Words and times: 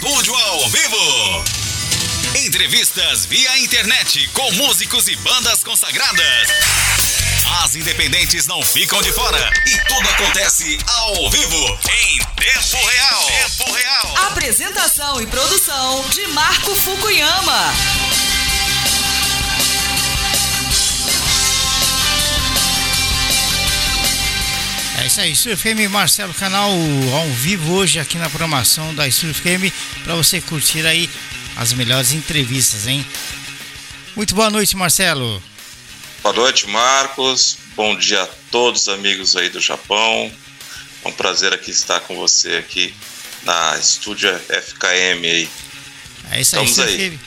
Estúdio 0.00 0.34
ao 0.34 0.66
vivo. 0.70 1.44
Entrevistas 2.34 3.26
via 3.26 3.58
internet 3.58 4.26
com 4.32 4.50
músicos 4.52 5.06
e 5.08 5.16
bandas 5.16 5.62
consagradas. 5.62 6.48
As 7.62 7.74
independentes 7.74 8.46
não 8.46 8.62
ficam 8.62 9.02
de 9.02 9.12
fora 9.12 9.52
e 9.66 9.76
tudo 9.88 10.08
acontece 10.08 10.78
ao 10.86 11.28
vivo, 11.28 11.78
em 12.02 12.18
tempo 12.34 12.86
real. 12.86 13.26
Tempo 13.26 13.72
real. 13.72 14.16
Apresentação 14.28 15.20
e 15.20 15.26
produção 15.26 16.02
de 16.08 16.26
Marco 16.28 16.74
Fukuyama. 16.76 17.74
É 25.00 25.06
isso 25.06 25.20
aí, 25.22 25.34
Surfm 25.34 25.88
Marcelo 25.88 26.34
Canal 26.34 26.70
ao 26.70 27.26
vivo 27.30 27.72
hoje 27.72 27.98
aqui 27.98 28.18
na 28.18 28.28
programação 28.28 28.94
da 28.94 29.10
Surfm 29.10 29.72
para 30.04 30.14
você 30.14 30.42
curtir 30.42 30.86
aí 30.86 31.08
as 31.56 31.72
melhores 31.72 32.12
entrevistas, 32.12 32.86
hein? 32.86 33.04
Muito 34.14 34.34
boa 34.34 34.50
noite, 34.50 34.76
Marcelo. 34.76 35.42
Boa 36.22 36.34
noite, 36.34 36.68
Marcos. 36.68 37.56
Bom 37.74 37.96
dia 37.96 38.24
a 38.24 38.26
todos 38.50 38.88
amigos 38.88 39.36
aí 39.36 39.48
do 39.48 39.58
Japão. 39.58 40.30
É 41.02 41.08
um 41.08 41.12
prazer 41.12 41.54
aqui 41.54 41.70
estar 41.70 42.00
com 42.00 42.14
você 42.16 42.56
aqui 42.56 42.94
na 43.42 43.78
estúdio 43.78 44.28
FKM 44.48 45.24
aí. 45.24 45.48
É 46.30 46.40
isso 46.42 46.58
aí, 46.58 46.64
Estamos 46.66 46.78
aí. 46.78 47.18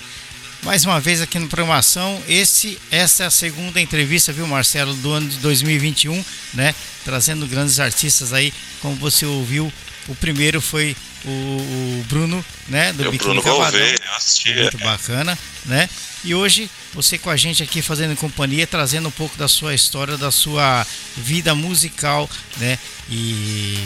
Mais 0.63 0.85
uma 0.85 0.98
vez 0.98 1.22
aqui 1.22 1.38
no 1.40 1.48
programação. 1.49 2.23
Esse, 2.26 2.80
essa 2.90 3.23
é 3.23 3.26
a 3.26 3.30
segunda 3.30 3.81
entrevista, 3.81 4.31
viu, 4.31 4.48
Marcelo, 4.48 4.94
do 4.95 5.12
ano 5.12 5.27
de 5.27 5.38
2021, 5.38 6.23
né? 6.54 6.73
Trazendo 7.04 7.45
grandes 7.45 7.81
artistas 7.81 8.31
aí, 8.31 8.54
como 8.81 8.95
você 8.95 9.26
ouviu. 9.26 9.71
O 10.07 10.16
primeiro 10.16 10.62
foi 10.62 10.95
o, 11.26 11.30
o 11.30 12.05
Bruno, 12.07 12.44
né? 12.70 12.94
Do 12.94 13.12
Biquíni 13.12 13.41
Cavadão. 13.41 13.80
Muito 13.81 14.77
bacana, 14.77 15.38
né? 15.66 15.90
E 16.23 16.34
hoje 16.34 16.70
você 16.93 17.18
com 17.18 17.30
a 17.30 17.35
gente 17.35 17.62
aqui 17.62 17.82
fazendo 17.82 18.15
companhia, 18.15 18.65
trazendo 18.65 19.09
um 19.09 19.12
pouco 19.12 19.37
da 19.37 19.49
sua 19.49 19.76
história, 19.76 20.18
da 20.18 20.32
sua 20.32 20.87
vida 21.18 21.54
musical, 21.54 22.30
né? 22.55 22.80
E 23.09 23.84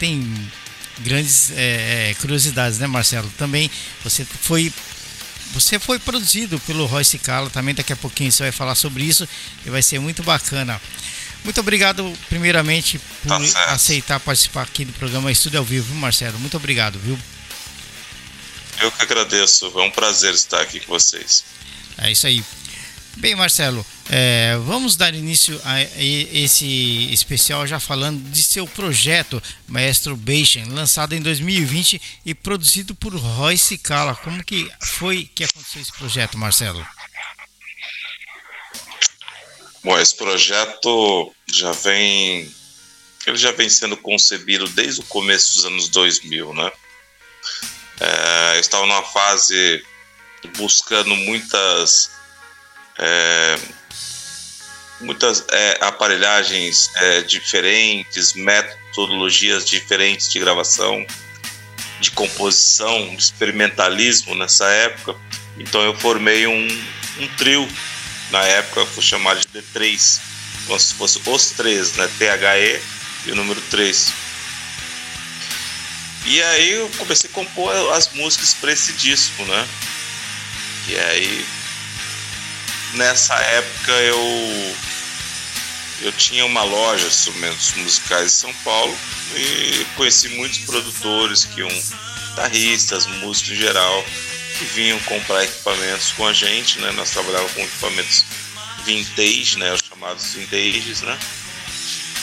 tem 0.00 0.28
grandes 0.98 1.52
é, 1.54 2.14
curiosidades, 2.20 2.80
né, 2.80 2.88
Marcelo? 2.88 3.30
Também 3.38 3.70
você 4.02 4.24
foi 4.24 4.72
você 5.52 5.78
foi 5.78 5.98
produzido 5.98 6.58
pelo 6.60 6.86
Royce 6.86 7.18
Cala, 7.18 7.50
também 7.50 7.74
daqui 7.74 7.92
a 7.92 7.96
pouquinho 7.96 8.30
você 8.30 8.44
vai 8.44 8.52
falar 8.52 8.74
sobre 8.74 9.04
isso 9.04 9.28
e 9.64 9.70
vai 9.70 9.82
ser 9.82 9.98
muito 9.98 10.22
bacana. 10.22 10.80
Muito 11.44 11.60
obrigado, 11.60 12.12
primeiramente, 12.28 12.98
por 13.22 13.28
tá 13.28 13.64
aceitar 13.72 14.20
participar 14.20 14.62
aqui 14.62 14.84
do 14.84 14.92
programa 14.92 15.30
Estúdio 15.30 15.58
ao 15.58 15.64
Vivo, 15.64 15.94
Marcelo? 15.94 16.38
Muito 16.38 16.56
obrigado, 16.56 16.98
viu? 16.98 17.18
Eu 18.80 18.92
que 18.92 19.02
agradeço, 19.02 19.72
é 19.74 19.82
um 19.82 19.90
prazer 19.90 20.34
estar 20.34 20.60
aqui 20.60 20.80
com 20.80 20.92
vocês. 20.92 21.44
É 21.96 22.12
isso 22.12 22.26
aí. 22.26 22.44
Bem, 23.16 23.34
Marcelo, 23.34 23.84
é, 24.08 24.56
vamos 24.64 24.94
dar 24.94 25.12
início 25.12 25.60
a 25.64 25.80
esse 25.80 27.12
especial 27.12 27.66
já 27.66 27.80
falando 27.80 28.22
de 28.30 28.42
seu 28.42 28.66
projeto 28.66 29.42
Maestro 29.66 30.16
Bastion, 30.16 30.68
lançado 30.68 31.14
em 31.14 31.20
2020 31.20 32.00
e 32.24 32.34
produzido 32.34 32.94
por 32.94 33.14
Royce 33.14 33.76
Cala. 33.76 34.14
Como 34.14 34.44
que 34.44 34.70
foi 34.80 35.28
que 35.34 35.42
aconteceu 35.42 35.82
esse 35.82 35.92
projeto, 35.92 36.38
Marcelo? 36.38 36.86
Bom, 39.82 39.98
esse 39.98 40.14
projeto 40.14 41.32
já 41.52 41.72
vem 41.72 42.52
ele 43.26 43.36
já 43.36 43.52
vem 43.52 43.68
sendo 43.68 43.96
concebido 43.96 44.66
desde 44.68 45.00
o 45.00 45.04
começo 45.04 45.56
dos 45.56 45.64
anos 45.66 45.88
2000, 45.88 46.54
né? 46.54 46.72
É, 48.00 48.56
eu 48.56 48.60
estava 48.60 48.86
numa 48.86 49.02
fase 49.02 49.84
buscando 50.56 51.14
muitas 51.14 52.10
é, 52.98 53.58
muitas 55.00 55.44
é, 55.50 55.78
aparelhagens 55.80 56.90
é, 56.96 57.22
diferentes, 57.22 58.34
metodologias 58.34 59.64
diferentes 59.64 60.30
de 60.30 60.38
gravação, 60.38 61.06
de 62.00 62.10
composição, 62.10 63.14
de 63.14 63.22
experimentalismo 63.22 64.34
nessa 64.34 64.66
época. 64.68 65.14
Então 65.56 65.82
eu 65.82 65.94
formei 65.94 66.46
um, 66.46 66.66
um 67.18 67.28
trio, 67.36 67.68
na 68.30 68.42
época 68.44 68.86
foi 68.86 69.02
chamado 69.02 69.40
de 69.40 69.46
D3, 69.48 70.20
como 70.66 70.78
se 70.78 70.94
fosse 70.94 71.20
os 71.24 71.50
três, 71.50 71.94
né? 71.94 72.08
THE 72.18 72.80
e 73.26 73.32
o 73.32 73.34
número 73.34 73.60
3. 73.70 74.12
E 76.26 76.42
aí 76.42 76.72
eu 76.72 76.90
comecei 76.98 77.30
a 77.30 77.32
compor 77.32 77.72
as 77.94 78.12
músicas 78.12 78.54
para 78.54 78.72
esse 78.72 78.92
disco, 78.92 79.42
né? 79.44 79.68
E 80.88 80.96
aí 80.96 81.46
nessa 82.94 83.34
época 83.34 83.92
eu 83.92 84.76
eu 86.00 86.12
tinha 86.12 86.46
uma 86.46 86.62
loja 86.62 87.08
de 87.08 87.12
instrumentos 87.12 87.72
musicais 87.74 88.26
em 88.26 88.36
São 88.36 88.54
Paulo 88.62 88.96
e 89.34 89.84
conheci 89.96 90.28
muitos 90.28 90.58
produtores 90.60 91.44
que 91.44 91.60
iam 91.60 91.68
guitarristas, 92.28 93.06
músicos 93.06 93.52
em 93.52 93.56
geral 93.56 94.04
que 94.58 94.64
vinham 94.64 94.98
comprar 95.00 95.44
equipamentos 95.44 96.12
com 96.12 96.26
a 96.26 96.32
gente, 96.32 96.78
né? 96.80 96.92
Nós 96.92 97.10
trabalhávamos 97.10 97.52
com 97.52 97.62
equipamentos 97.62 98.24
vintage, 98.84 99.58
né? 99.58 99.72
Os 99.72 99.80
chamados 99.80 100.34
vintages, 100.34 101.02
né? 101.02 101.18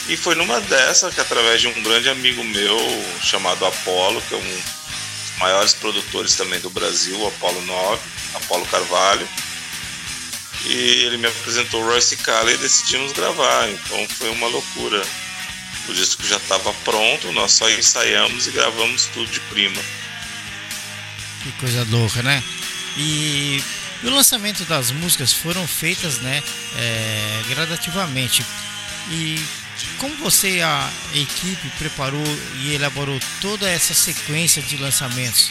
E 0.08 0.16
foi 0.16 0.34
numa 0.34 0.60
dessas 0.60 1.14
que 1.14 1.20
através 1.20 1.60
de 1.60 1.68
um 1.68 1.82
grande 1.82 2.08
amigo 2.08 2.42
meu 2.44 2.78
chamado 3.22 3.64
Apolo, 3.66 4.22
que 4.22 4.34
é 4.34 4.38
um 4.38 4.40
dos 4.40 5.38
maiores 5.38 5.74
produtores 5.74 6.34
também 6.36 6.60
do 6.60 6.70
Brasil, 6.70 7.26
Apolo 7.26 7.60
9, 7.62 8.00
Apolo 8.34 8.64
Carvalho, 8.66 9.28
e 10.64 11.04
ele 11.04 11.18
me 11.18 11.26
apresentou 11.26 11.82
o 11.82 11.86
Royce 11.86 12.16
Cala 12.16 12.52
e 12.52 12.56
decidimos 12.56 13.12
gravar. 13.12 13.68
Então 13.68 14.06
foi 14.08 14.30
uma 14.30 14.48
loucura. 14.48 15.02
O 15.88 15.92
disco 15.94 16.24
já 16.26 16.36
estava 16.36 16.72
pronto, 16.84 17.30
nós 17.32 17.52
só 17.52 17.70
ensaiamos 17.70 18.46
e 18.46 18.50
gravamos 18.50 19.06
tudo 19.06 19.30
de 19.30 19.40
prima. 19.40 19.80
Que 21.42 21.52
coisa 21.52 21.86
louca, 21.90 22.22
né? 22.22 22.42
E, 22.96 23.62
e 24.02 24.06
o 24.06 24.10
lançamento 24.10 24.64
das 24.64 24.90
músicas 24.90 25.32
foram 25.32 25.66
feitas, 25.66 26.18
né, 26.18 26.42
é, 26.76 27.42
gradativamente. 27.48 28.44
E 29.10 29.40
como 29.98 30.16
você 30.16 30.60
a 30.62 30.90
equipe 31.14 31.68
preparou 31.78 32.24
e 32.62 32.74
elaborou 32.74 33.20
toda 33.40 33.68
essa 33.68 33.94
sequência 33.94 34.60
de 34.62 34.76
lançamentos? 34.76 35.50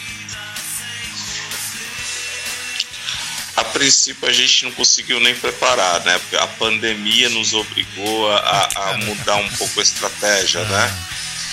Princípio 3.76 4.28
a 4.28 4.32
gente 4.32 4.64
não 4.64 4.72
conseguiu 4.72 5.20
nem 5.20 5.34
preparar, 5.34 6.02
né? 6.04 6.18
Porque 6.18 6.36
a 6.36 6.46
pandemia 6.46 7.28
nos 7.28 7.52
obrigou 7.52 8.30
a, 8.32 8.68
a 8.74 8.98
mudar 8.98 9.36
um 9.36 9.48
pouco 9.50 9.80
a 9.80 9.82
estratégia, 9.82 10.64
né? 10.64 11.08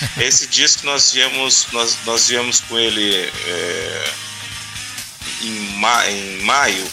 Ah. 0.06 0.22
Esse 0.22 0.46
disco 0.46 0.86
nós 0.86 1.12
viemos, 1.12 1.66
nós, 1.72 1.98
nós 2.04 2.28
viemos 2.28 2.60
com 2.60 2.78
ele 2.78 3.14
é, 3.14 4.12
em, 5.42 5.50
ma, 5.78 6.10
em 6.10 6.42
maio 6.42 6.90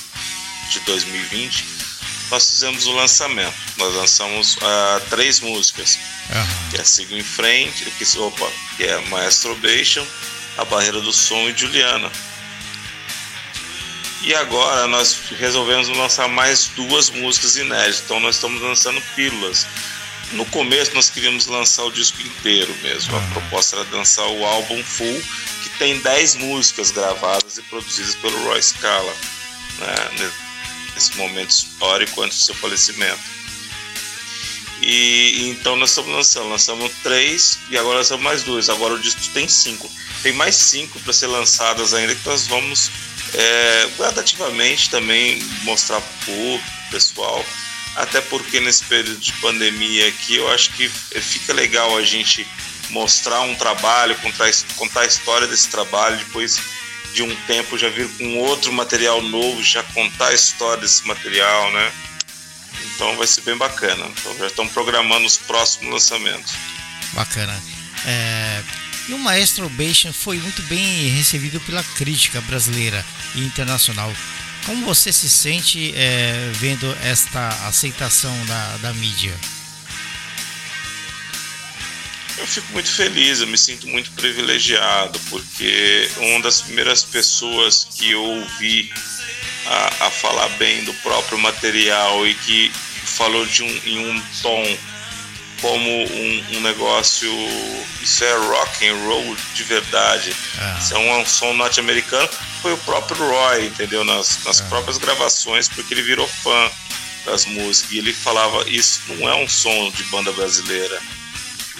de 0.70 0.80
2020. 0.82 1.66
Nós 2.30 2.50
fizemos 2.50 2.86
o 2.86 2.92
lançamento. 2.92 3.56
Nós 3.78 3.94
lançamos 3.96 4.56
uh, 4.56 5.02
três 5.10 5.40
músicas, 5.40 5.98
uhum. 6.30 6.70
que 6.70 6.82
é 6.82 6.84
Sigo 6.84 7.16
em 7.16 7.24
Frente, 7.24 7.86
que, 7.92 8.18
opa, 8.20 8.50
que 8.78 8.84
é 8.84 9.00
Masturbation, 9.08 10.06
A 10.58 10.66
Barreira 10.66 11.02
do 11.02 11.12
Som 11.12 11.50
e 11.50 11.58
Juliana. 11.58 12.12
E 14.24 14.36
agora 14.36 14.88
nós 14.88 15.18
resolvemos 15.40 15.90
lançar 15.90 16.28
mais 16.28 16.68
duas 16.76 17.10
músicas 17.10 17.56
inéditas, 17.56 18.02
então 18.06 18.20
nós 18.20 18.36
estamos 18.36 18.62
lançando 18.62 19.02
pílulas. 19.16 19.66
No 20.34 20.46
começo 20.46 20.94
nós 20.94 21.10
queríamos 21.10 21.48
lançar 21.48 21.84
o 21.86 21.92
disco 21.92 22.22
inteiro 22.22 22.74
mesmo, 22.84 23.16
a 23.16 23.20
ah. 23.20 23.30
proposta 23.34 23.78
era 23.78 23.90
lançar 23.92 24.26
o 24.28 24.46
álbum 24.46 24.82
full, 24.84 25.22
que 25.64 25.70
tem 25.78 26.00
10 26.00 26.36
músicas 26.36 26.92
gravadas 26.92 27.58
e 27.58 27.62
produzidas 27.64 28.16
pelo 28.16 28.38
Roy 28.46 28.62
Scala, 28.62 29.14
né, 29.80 30.32
nesse 30.94 31.18
momento 31.18 31.50
histórico 31.50 32.22
antes 32.22 32.38
do 32.38 32.44
seu 32.46 32.56
falecimento. 32.56 33.20
E 34.82 35.50
então 35.50 35.76
nós 35.76 35.90
estamos 35.90 36.12
lançando, 36.12 36.50
lançamos 36.50 36.92
três 37.04 37.60
e 37.70 37.78
agora 37.78 37.98
lançamos 37.98 38.24
mais 38.24 38.44
duas. 38.44 38.68
Agora 38.68 38.96
o 38.96 39.00
disco 39.00 39.22
tem 39.34 39.48
cinco. 39.48 39.90
Tem 40.24 40.34
mais 40.34 40.56
cinco 40.56 41.00
para 41.02 41.14
ser 41.14 41.28
lançadas 41.28 41.94
ainda 41.94 42.16
que 42.16 42.28
nós 42.28 42.48
vamos 42.48 42.90
é, 43.34 43.90
gradativamente 43.98 44.90
também 44.90 45.42
mostrar 45.64 46.02
para 46.02 46.34
o 46.34 46.62
pessoal, 46.90 47.46
até 47.96 48.22
porque 48.22 48.60
nesse 48.60 48.84
período 48.86 49.20
de 49.20 49.34
pandemia 49.34 50.08
aqui 50.08 50.36
eu 50.36 50.52
acho 50.52 50.72
que 50.74 50.90
fica 50.90 51.54
legal 51.54 51.98
a 51.98 52.04
gente 52.04 52.48
mostrar 52.90 53.42
um 53.42 53.56
trabalho, 53.56 54.16
contar, 54.18 54.50
contar 54.76 55.02
a 55.02 55.06
história 55.06 55.48
desse 55.48 55.70
trabalho, 55.70 56.18
depois 56.18 56.60
de 57.14 57.24
um 57.24 57.36
tempo 57.46 57.78
já 57.78 57.90
vir 57.90 58.08
com 58.18 58.38
outro 58.38 58.72
material 58.72 59.22
novo, 59.22 59.62
já 59.64 59.84
contar 59.84 60.28
a 60.28 60.34
história 60.34 60.82
desse 60.82 61.06
material, 61.06 61.72
né? 61.72 61.92
Então 62.96 63.16
vai 63.18 63.28
ser 63.28 63.42
bem 63.42 63.58
bacana. 63.58 64.06
Então 64.06 64.38
já 64.38 64.48
estão 64.48 64.68
programando 64.68 65.26
os 65.26 65.38
próximos 65.38 65.92
lançamentos. 65.92 66.54
Bacana. 67.14 67.62
É, 68.06 68.64
E 69.12 69.14
o 69.14 69.20
Maestro 69.20 69.68
Bation 69.68 70.14
foi 70.14 70.38
muito 70.38 70.64
bem 70.64 71.10
recebido 71.10 71.60
pela 71.60 71.84
crítica 71.84 72.40
brasileira 72.40 73.06
e 73.36 73.42
internacional. 73.42 74.10
Como 74.66 74.86
você 74.86 75.12
se 75.12 75.30
sente 75.30 75.94
é, 75.98 76.50
vendo 76.54 76.98
esta 77.04 77.50
aceitação 77.68 78.34
da, 78.46 78.78
da 78.78 78.94
mídia? 78.94 79.38
Eu 82.38 82.48
fico 82.48 82.72
muito 82.72 82.90
feliz, 82.90 83.42
eu 83.42 83.48
me 83.48 83.58
sinto 83.58 83.86
muito 83.86 84.10
privilegiado, 84.12 85.20
porque 85.30 86.10
uma 86.16 86.44
das 86.44 86.62
primeiras 86.62 87.04
pessoas 87.04 87.84
que 87.84 88.12
eu 88.12 88.24
ouvi 88.24 88.94
a, 89.66 90.06
a 90.08 90.10
falar 90.10 90.48
bem 90.52 90.86
do 90.86 90.94
próprio 90.96 91.38
material 91.38 92.26
e 92.26 92.34
que 92.34 92.72
falou 93.04 93.46
de 93.46 93.62
um, 93.62 93.82
em 93.86 94.06
um 94.06 94.22
tom 94.42 94.78
como 95.62 95.90
um, 95.90 96.46
um, 96.56 96.62
negócio. 96.62 97.32
Isso 98.02 98.24
é 98.24 98.34
rock 98.36 98.88
and 98.88 98.96
roll 99.06 99.38
de 99.54 99.64
verdade. 99.64 100.36
Ah. 100.60 100.78
Isso 100.80 100.94
é 100.94 100.98
um, 100.98 101.20
um 101.20 101.26
som 101.26 101.54
norte-americano. 101.54 102.28
Foi 102.62 102.74
o 102.74 102.78
próprio 102.78 103.18
Roy, 103.18 103.68
entendeu? 103.68 104.04
Nas, 104.04 104.44
nas 104.44 104.62
ah. 104.62 104.66
próprias 104.66 104.98
gravações, 104.98 105.70
porque 105.70 105.94
ele 105.94 106.02
virou 106.02 106.28
fã 106.28 106.72
das 107.26 107.46
músicas. 107.46 107.92
E 107.92 107.98
ele 108.00 108.14
falava: 108.14 108.68
Isso 108.68 109.02
não 109.08 109.30
é 109.30 109.36
um 109.36 109.48
som 109.48 109.92
de 109.92 110.04
banda 110.06 110.32
brasileira. 110.32 111.00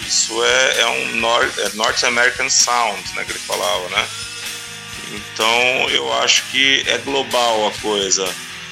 Isso 0.06 0.42
é, 0.44 0.80
é 0.80 0.86
um 0.86 1.16
North, 1.16 1.58
é 1.58 1.68
North 1.74 2.02
American 2.04 2.48
Sound, 2.48 3.02
né? 3.14 3.24
Que 3.24 3.32
ele 3.32 3.38
falava, 3.40 3.88
né? 3.90 4.08
Então 5.12 5.90
eu 5.90 6.12
acho 6.22 6.44
que 6.50 6.82
é 6.86 6.98
global 6.98 7.68
a 7.68 7.72
coisa. 7.80 8.28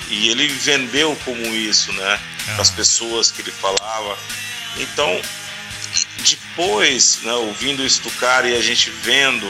E 0.08 0.28
ele 0.28 0.48
vendeu 0.48 1.16
como 1.24 1.40
isso, 1.54 1.92
né? 1.92 2.20
Para 2.46 2.62
as 2.62 2.70
pessoas 2.70 3.30
que 3.30 3.42
ele 3.42 3.52
falava. 3.52 4.18
Então, 4.76 5.20
depois, 6.28 7.18
né, 7.22 7.32
ouvindo 7.32 7.84
isso 7.84 8.02
do 8.02 8.10
cara 8.12 8.48
e 8.48 8.56
a 8.56 8.62
gente 8.62 8.90
vendo 9.02 9.48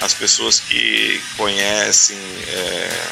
as 0.00 0.14
pessoas 0.14 0.58
que 0.60 1.20
conhecem 1.36 2.18
é, 2.48 3.08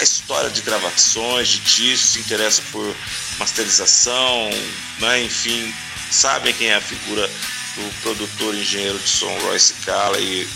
a 0.00 0.02
história 0.02 0.50
de 0.50 0.60
gravações, 0.62 1.48
de 1.48 1.60
discos, 1.60 2.10
se 2.10 2.18
interessam 2.18 2.64
por 2.72 2.94
masterização, 3.38 4.50
né, 4.98 5.22
enfim, 5.22 5.72
sabem 6.10 6.52
quem 6.52 6.68
é 6.68 6.76
a 6.76 6.80
figura 6.80 7.28
do 7.76 8.02
produtor 8.02 8.54
engenheiro 8.54 8.98
de 8.98 9.08
som 9.08 9.32
Royce 9.40 9.74
Kala 9.84 10.18
e 10.18 10.46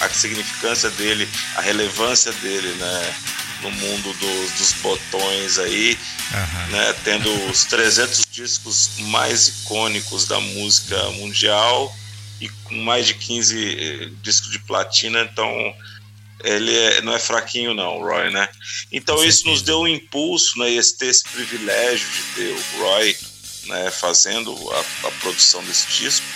a 0.00 0.08
significância 0.08 0.90
dele, 0.90 1.28
a 1.56 1.60
relevância 1.60 2.32
dele, 2.32 2.68
né, 2.74 3.14
no 3.64 3.70
mundo 3.70 4.12
dos, 4.12 4.50
dos 4.52 4.72
botões 4.74 5.58
aí, 5.58 5.98
uhum. 6.32 6.70
né, 6.70 6.94
tendo 7.04 7.30
os 7.50 7.64
300 7.64 8.24
discos 8.30 8.90
mais 8.98 9.48
icônicos 9.48 10.26
da 10.26 10.38
música 10.38 11.10
mundial 11.12 11.94
e 12.40 12.48
com 12.48 12.74
mais 12.76 13.06
de 13.06 13.14
15 13.14 13.76
eh, 13.78 14.10
discos 14.22 14.50
de 14.50 14.58
platina, 14.60 15.28
então 15.30 15.74
ele 16.42 16.76
é, 16.76 17.00
não 17.00 17.14
é 17.14 17.18
fraquinho 17.18 17.72
não, 17.72 17.98
Roy, 17.98 18.30
né? 18.30 18.48
Então 18.92 19.24
isso 19.24 19.46
nos 19.46 19.62
deu 19.62 19.80
um 19.80 19.88
impulso, 19.88 20.58
né, 20.58 20.70
esse, 20.70 20.96
ter 20.98 21.06
esse 21.06 21.24
privilégio 21.24 22.06
de 22.08 22.22
ter 22.34 22.52
o 22.52 22.78
Roy 22.78 23.16
né, 23.66 23.90
fazendo 23.90 24.52
a, 24.72 25.08
a 25.08 25.10
produção 25.12 25.64
desse 25.64 25.86
disco, 25.88 26.26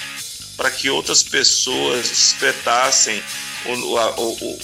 para 0.56 0.70
que 0.70 0.88
outras 0.88 1.22
pessoas 1.22 2.08
despertassem 2.08 3.22
o, 3.66 3.98
a, 3.98 4.18
o, 4.18 4.58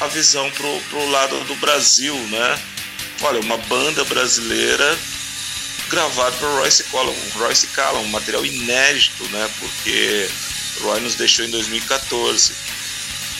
a 0.00 0.06
visão 0.08 0.50
pro, 0.50 0.80
pro 0.90 1.10
lado 1.10 1.40
do 1.44 1.54
Brasil, 1.56 2.14
né? 2.28 2.60
Olha, 3.22 3.40
uma 3.40 3.56
banda 3.56 4.04
brasileira 4.04 4.98
gravada 5.88 6.36
por 6.36 6.48
Royce 6.58 6.84
Collum, 6.84 7.16
Royce 7.34 7.66
Callum, 7.68 8.02
um 8.02 8.08
material 8.08 8.44
inédito, 8.44 9.24
né? 9.28 9.50
Porque 9.58 10.28
Roy 10.82 11.00
nos 11.00 11.14
deixou 11.14 11.44
em 11.44 11.50
2014 11.50 12.52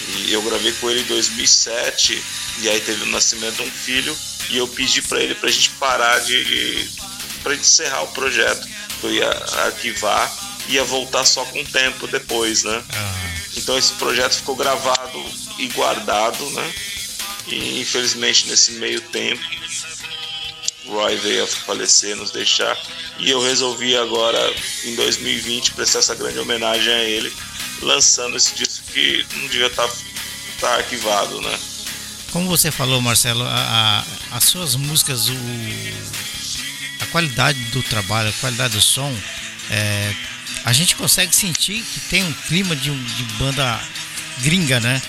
e 0.09 0.33
eu 0.33 0.41
gravei 0.43 0.73
com 0.73 0.91
ele 0.91 1.01
em 1.01 1.07
2007 1.07 2.23
e 2.61 2.69
aí 2.69 2.81
teve 2.81 3.03
o 3.03 3.07
nascimento 3.07 3.57
de 3.57 3.63
um 3.63 3.71
filho 3.71 4.17
e 4.49 4.57
eu 4.57 4.69
pedi 4.69 5.03
para 5.03 5.21
ele 5.21 5.35
para 5.35 5.49
a 5.49 5.53
gente 5.53 5.71
parar 5.71 6.21
de 6.21 6.89
para 7.43 7.55
encerrar 7.55 8.03
o 8.03 8.09
projeto, 8.09 8.67
eu 9.03 9.13
ia 9.13 9.29
arquivar 9.65 10.47
ia 10.69 10.85
voltar 10.85 11.25
só 11.25 11.45
com 11.45 11.61
o 11.61 11.65
tempo 11.65 12.07
depois, 12.07 12.65
né? 12.65 12.77
Uhum. 12.77 13.41
Então 13.57 13.79
esse 13.79 13.93
projeto 13.93 14.37
ficou 14.37 14.57
gravado 14.57 15.25
e 15.59 15.69
guardado, 15.69 16.49
né? 16.51 16.75
E 17.47 17.81
infelizmente 17.81 18.47
nesse 18.49 18.73
meio 18.73 19.01
tempo 19.01 19.43
Roy 20.89 21.17
veio 21.17 21.45
a 21.45 21.47
falecer, 21.47 22.17
nos 22.17 22.31
deixar. 22.31 22.77
E 23.19 23.31
eu 23.31 23.43
resolvi 23.43 23.97
agora, 23.97 24.39
em 24.85 24.95
2020, 24.95 25.73
prestar 25.73 25.99
essa 26.01 26.15
grande 26.15 26.39
homenagem 26.39 26.93
a 26.93 27.03
ele, 27.05 27.33
lançando 27.83 28.37
esse 28.37 28.55
disco 28.55 28.85
que 28.93 29.25
não 29.35 29.49
devia 29.49 29.67
estar 29.67 29.87
tá, 29.87 29.95
tá 30.61 30.75
arquivado, 30.77 31.41
né? 31.41 31.59
Como 32.31 32.49
você 32.49 32.71
falou, 32.71 33.01
Marcelo, 33.01 33.45
a, 33.45 34.05
a, 34.31 34.37
as 34.37 34.45
suas 34.45 34.77
músicas, 34.77 35.29
o, 35.29 35.35
a 37.01 37.07
qualidade 37.07 37.59
do 37.71 37.83
trabalho, 37.83 38.29
a 38.29 38.33
qualidade 38.35 38.75
do 38.75 38.83
som, 38.83 39.15
é, 39.71 40.15
a 40.65 40.73
gente 40.73 40.95
consegue 40.97 41.35
sentir 41.35 41.83
que 41.83 42.01
tem 42.09 42.25
um 42.25 42.33
clima 42.33 42.77
de, 42.77 42.91
de 42.91 43.23
banda 43.39 43.81
gringa, 44.43 44.79
né? 44.81 45.01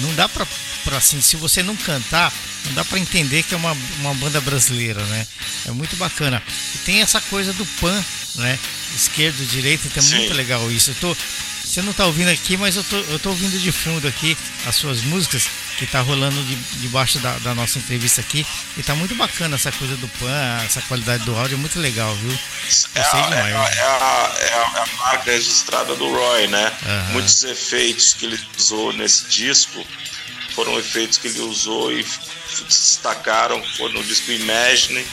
Não 0.00 0.14
dá 0.14 0.28
pra, 0.28 0.46
pra 0.84 0.98
assim, 0.98 1.20
se 1.20 1.36
você 1.36 1.62
não 1.62 1.76
cantar, 1.76 2.32
não 2.66 2.74
dá 2.74 2.84
para 2.84 2.98
entender 2.98 3.42
que 3.42 3.54
é 3.54 3.56
uma, 3.56 3.76
uma 4.00 4.14
banda 4.14 4.40
brasileira, 4.40 5.02
né? 5.04 5.26
É 5.66 5.70
muito 5.70 5.96
bacana. 5.96 6.42
E 6.74 6.78
tem 6.78 7.02
essa 7.02 7.20
coisa 7.22 7.52
do 7.52 7.64
pan, 7.80 8.04
né? 8.36 8.58
Esquerdo, 8.94 9.44
direito, 9.46 9.86
então 9.86 10.02
é 10.02 10.18
muito 10.18 10.34
legal 10.34 10.70
isso. 10.70 10.90
Eu 10.90 10.94
tô, 10.96 11.16
você 11.64 11.82
não 11.82 11.92
tá 11.92 12.06
ouvindo 12.06 12.30
aqui, 12.30 12.56
mas 12.56 12.76
eu 12.76 12.84
tô, 12.84 12.96
eu 12.96 13.18
tô 13.18 13.30
ouvindo 13.30 13.58
de 13.58 13.72
fundo 13.72 14.06
aqui 14.06 14.36
as 14.66 14.76
suas 14.76 15.02
músicas 15.02 15.48
que 15.76 15.86
tá 15.86 16.00
rolando 16.00 16.40
de, 16.44 16.54
debaixo 16.80 17.18
da, 17.18 17.36
da, 17.38 17.54
nossa 17.54 17.78
entrevista 17.78 18.20
aqui. 18.20 18.46
E 18.76 18.82
tá 18.82 18.94
muito 18.94 19.14
bacana 19.14 19.56
essa 19.56 19.72
coisa 19.72 19.96
do 19.96 20.08
pan, 20.08 20.62
essa 20.64 20.80
qualidade 20.82 21.24
do 21.24 21.36
áudio, 21.36 21.56
é 21.56 21.58
muito 21.58 21.78
legal, 21.80 22.14
viu? 22.14 22.38
É 22.94 23.00
a, 23.00 23.20
demais, 23.20 23.34
é, 23.34 23.56
a, 23.56 23.68
é, 23.68 23.80
a, 23.80 24.34
é, 24.38 24.54
a, 24.54 24.86
marca 24.96 25.32
registrada 25.32 25.94
do 25.96 26.08
Roy, 26.08 26.46
né? 26.46 26.72
Uhum. 26.82 27.12
Muitos 27.14 27.42
efeitos 27.44 28.14
que 28.14 28.26
ele 28.26 28.40
usou 28.56 28.92
nesse 28.92 29.24
disco 29.26 29.84
foram 30.56 30.78
efeitos 30.78 31.18
que 31.18 31.28
ele 31.28 31.40
usou 31.42 31.92
e 31.92 32.02
destacaram, 32.66 33.62
foram 33.76 33.94
no 33.94 34.04
disco 34.04 34.32
Imagine, 34.32 35.06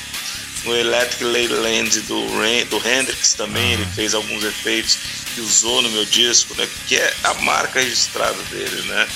no 0.63 0.75
Electric 0.75 1.25
Leyland 1.25 1.99
do, 2.01 2.25
do 2.69 2.87
Hendrix 2.87 3.33
também, 3.33 3.73
ele 3.73 3.85
fez 3.87 4.13
alguns 4.13 4.43
efeitos 4.45 4.97
que 5.35 5.41
usou 5.41 5.81
no 5.81 5.89
meu 5.91 6.05
disco, 6.05 6.55
né? 6.55 6.67
Que 6.87 6.95
é 6.95 7.13
a 7.25 7.33
marca 7.35 7.81
registrada 7.81 8.41
dele, 8.43 8.81
né? 8.83 9.07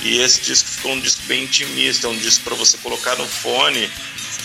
E 0.00 0.18
esse 0.20 0.40
disco 0.40 0.70
ficou 0.70 0.92
um 0.92 1.00
disco 1.00 1.22
bem 1.26 1.44
intimista, 1.44 2.08
um 2.08 2.16
disco 2.16 2.44
para 2.44 2.54
você 2.54 2.78
colocar 2.78 3.14
no 3.16 3.26
fone 3.26 3.90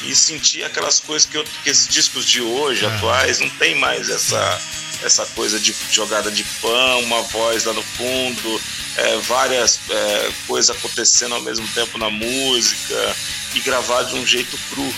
e 0.03 0.15
sentir 0.15 0.63
aquelas 0.63 0.99
coisas 0.99 1.27
que, 1.27 1.37
eu, 1.37 1.43
que 1.63 1.69
esses 1.69 1.87
discos 1.87 2.25
de 2.25 2.41
hoje, 2.41 2.85
ah. 2.85 2.95
atuais, 2.95 3.39
não 3.39 3.49
tem 3.51 3.75
mais 3.75 4.09
essa, 4.09 4.61
essa 5.03 5.25
coisa 5.27 5.59
de 5.59 5.75
jogada 5.91 6.31
de 6.31 6.43
pão, 6.61 7.01
uma 7.01 7.21
voz 7.23 7.65
lá 7.65 7.73
no 7.73 7.83
fundo, 7.83 8.61
é, 8.97 9.17
várias 9.19 9.79
é, 9.89 10.31
coisas 10.47 10.75
acontecendo 10.75 11.35
ao 11.35 11.41
mesmo 11.41 11.67
tempo 11.69 11.97
na 11.97 12.09
música 12.09 13.15
e 13.53 13.59
gravar 13.61 14.03
de 14.03 14.15
um 14.15 14.25
jeito 14.25 14.57
cru. 14.69 14.93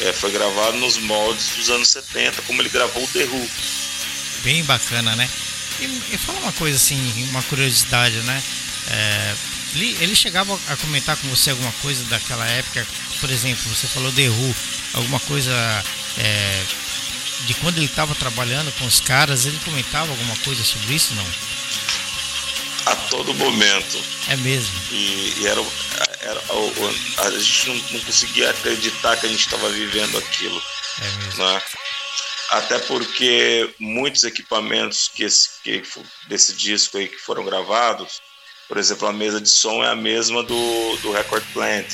É, 0.00 0.12
foi 0.12 0.30
gravado 0.30 0.76
nos 0.76 0.98
moldes 0.98 1.50
dos 1.56 1.70
anos 1.70 1.88
70, 1.88 2.42
como 2.42 2.60
ele 2.60 2.68
gravou 2.68 3.02
o 3.02 3.08
The 3.08 3.24
Who. 3.24 3.48
Bem 4.42 4.62
bacana, 4.64 5.16
né? 5.16 5.28
E, 5.80 5.84
e 5.84 6.18
fala 6.18 6.38
uma 6.40 6.52
coisa 6.52 6.76
assim, 6.76 7.28
uma 7.30 7.42
curiosidade, 7.44 8.16
né? 8.18 8.42
Ele, 9.84 10.14
chegava 10.14 10.58
a 10.68 10.76
comentar 10.76 11.16
com 11.16 11.28
você 11.28 11.50
alguma 11.50 11.72
coisa 11.82 12.02
daquela 12.04 12.46
época, 12.46 12.86
por 13.20 13.30
exemplo, 13.30 13.62
você 13.74 13.86
falou 13.86 14.10
The 14.12 14.28
Who, 14.28 14.56
alguma 14.94 15.20
coisa 15.20 15.52
é, 16.18 16.62
de 17.46 17.54
quando 17.54 17.76
ele 17.78 17.86
estava 17.86 18.14
trabalhando 18.14 18.72
com 18.78 18.86
os 18.86 19.00
caras, 19.00 19.44
ele 19.44 19.58
comentava 19.64 20.10
alguma 20.10 20.36
coisa 20.38 20.64
sobre 20.64 20.94
isso, 20.94 21.14
não? 21.14 21.26
A 22.86 22.96
todo 23.10 23.34
momento. 23.34 24.02
É 24.28 24.36
mesmo. 24.36 24.74
E, 24.90 25.34
e 25.38 25.46
era, 25.46 25.60
era 26.20 26.40
a, 26.40 27.26
a, 27.26 27.30
gente 27.38 27.68
não, 27.68 27.74
não, 27.90 28.00
conseguia 28.00 28.50
acreditar 28.50 29.16
que 29.16 29.26
a 29.26 29.28
gente 29.28 29.40
estava 29.40 29.68
vivendo 29.70 30.16
aquilo. 30.18 30.62
É 31.02 31.24
mesmo. 31.24 31.44
Né? 31.44 31.62
Até 32.50 32.78
porque 32.78 33.74
muitos 33.80 34.22
equipamentos 34.22 35.08
que, 35.08 35.24
esse, 35.24 35.60
que 35.62 35.82
desse 36.28 36.54
disco 36.54 36.96
aí 36.96 37.08
que 37.08 37.18
foram 37.18 37.44
gravados, 37.44 38.20
por 38.68 38.78
exemplo, 38.78 39.08
a 39.08 39.12
mesa 39.12 39.40
de 39.40 39.48
som 39.48 39.82
é 39.82 39.88
a 39.88 39.96
mesma 39.96 40.42
do, 40.42 40.96
do 41.02 41.12
Record 41.12 41.44
Plant. 41.52 41.86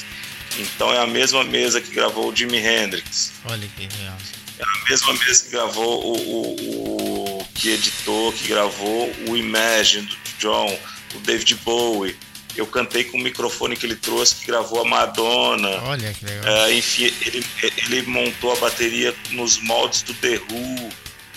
Então 0.59 0.93
é 0.93 0.99
a 0.99 1.07
mesma 1.07 1.45
mesa 1.45 1.81
que 1.81 1.95
gravou 1.95 2.31
o 2.31 2.37
Jimi 2.37 2.59
Hendrix. 2.59 3.33
Olha 3.47 3.67
que 3.69 3.83
legal. 3.83 4.17
É 4.59 4.62
a 4.62 4.88
mesma 4.88 5.12
mesa 5.14 5.45
que 5.45 5.50
gravou 5.50 6.05
o, 6.05 6.17
o, 6.17 7.38
o 7.41 7.45
que 7.55 7.71
editou, 7.71 8.33
que 8.33 8.49
gravou 8.49 9.12
o 9.29 9.37
Imagine 9.37 10.07
do 10.07 10.17
John, 10.38 10.79
o 11.14 11.19
David 11.21 11.55
Bowie. 11.64 12.17
Eu 12.55 12.67
cantei 12.67 13.05
com 13.05 13.17
o 13.17 13.21
microfone 13.21 13.76
que 13.76 13.87
ele 13.87 13.97
trouxe, 13.97 14.35
que 14.35 14.47
gravou 14.47 14.83
a 14.83 14.85
Madonna. 14.85 15.83
Olha 15.85 16.12
que 16.12 16.25
legal. 16.26 16.45
É, 16.47 16.75
enfim, 16.75 17.05
ele, 17.25 17.47
ele 17.62 18.02
montou 18.02 18.52
a 18.52 18.57
bateria 18.57 19.14
nos 19.31 19.59
moldes 19.62 20.02
do 20.02 20.12
The 20.14 20.38
Who. 20.50 20.93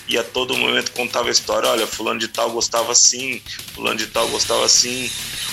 E 0.07 0.17
a 0.17 0.23
todo 0.23 0.55
momento 0.55 0.91
contava 0.91 1.29
a 1.29 1.31
história, 1.31 1.69
olha, 1.69 1.87
fulano 1.87 2.19
de 2.19 2.27
tal 2.27 2.51
gostava 2.51 2.91
assim, 2.91 3.41
fulano 3.73 3.97
de 3.97 4.07
tal 4.07 4.27
gostava 4.29 4.65
assim. 4.65 5.09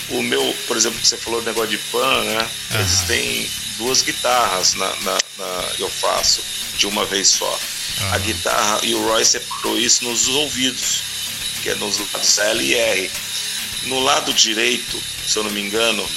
O 0.09 0.21
meu, 0.21 0.55
por 0.67 0.77
exemplo, 0.77 0.99
que 0.99 1.07
você 1.07 1.17
falou 1.17 1.41
do 1.41 1.45
negócio 1.45 1.71
de 1.71 1.77
pan, 1.77 2.23
né? 2.23 2.49
Uhum. 2.71 2.79
Existem 2.81 3.49
duas 3.77 4.01
guitarras 4.01 4.75
na, 4.75 4.87
na, 4.97 5.17
na, 5.37 5.71
eu 5.79 5.89
faço 5.89 6.41
de 6.77 6.85
uma 6.85 7.05
vez 7.05 7.29
só. 7.29 7.49
Uhum. 7.49 8.13
A 8.13 8.17
guitarra, 8.19 8.79
e 8.83 8.93
o 8.93 9.07
Roy 9.07 9.25
separou 9.25 9.77
isso 9.79 10.03
nos 10.03 10.27
ouvidos, 10.27 11.01
que 11.63 11.69
é 11.69 11.75
nos 11.75 11.97
lados 12.11 12.37
L 12.37 12.63
e 12.63 12.75
R. 12.75 13.11
No 13.85 13.99
lado 14.01 14.33
direito, 14.33 15.01
se 15.27 15.37
eu 15.37 15.43
não 15.43 15.51
me 15.51 15.61
engano, 15.61 16.07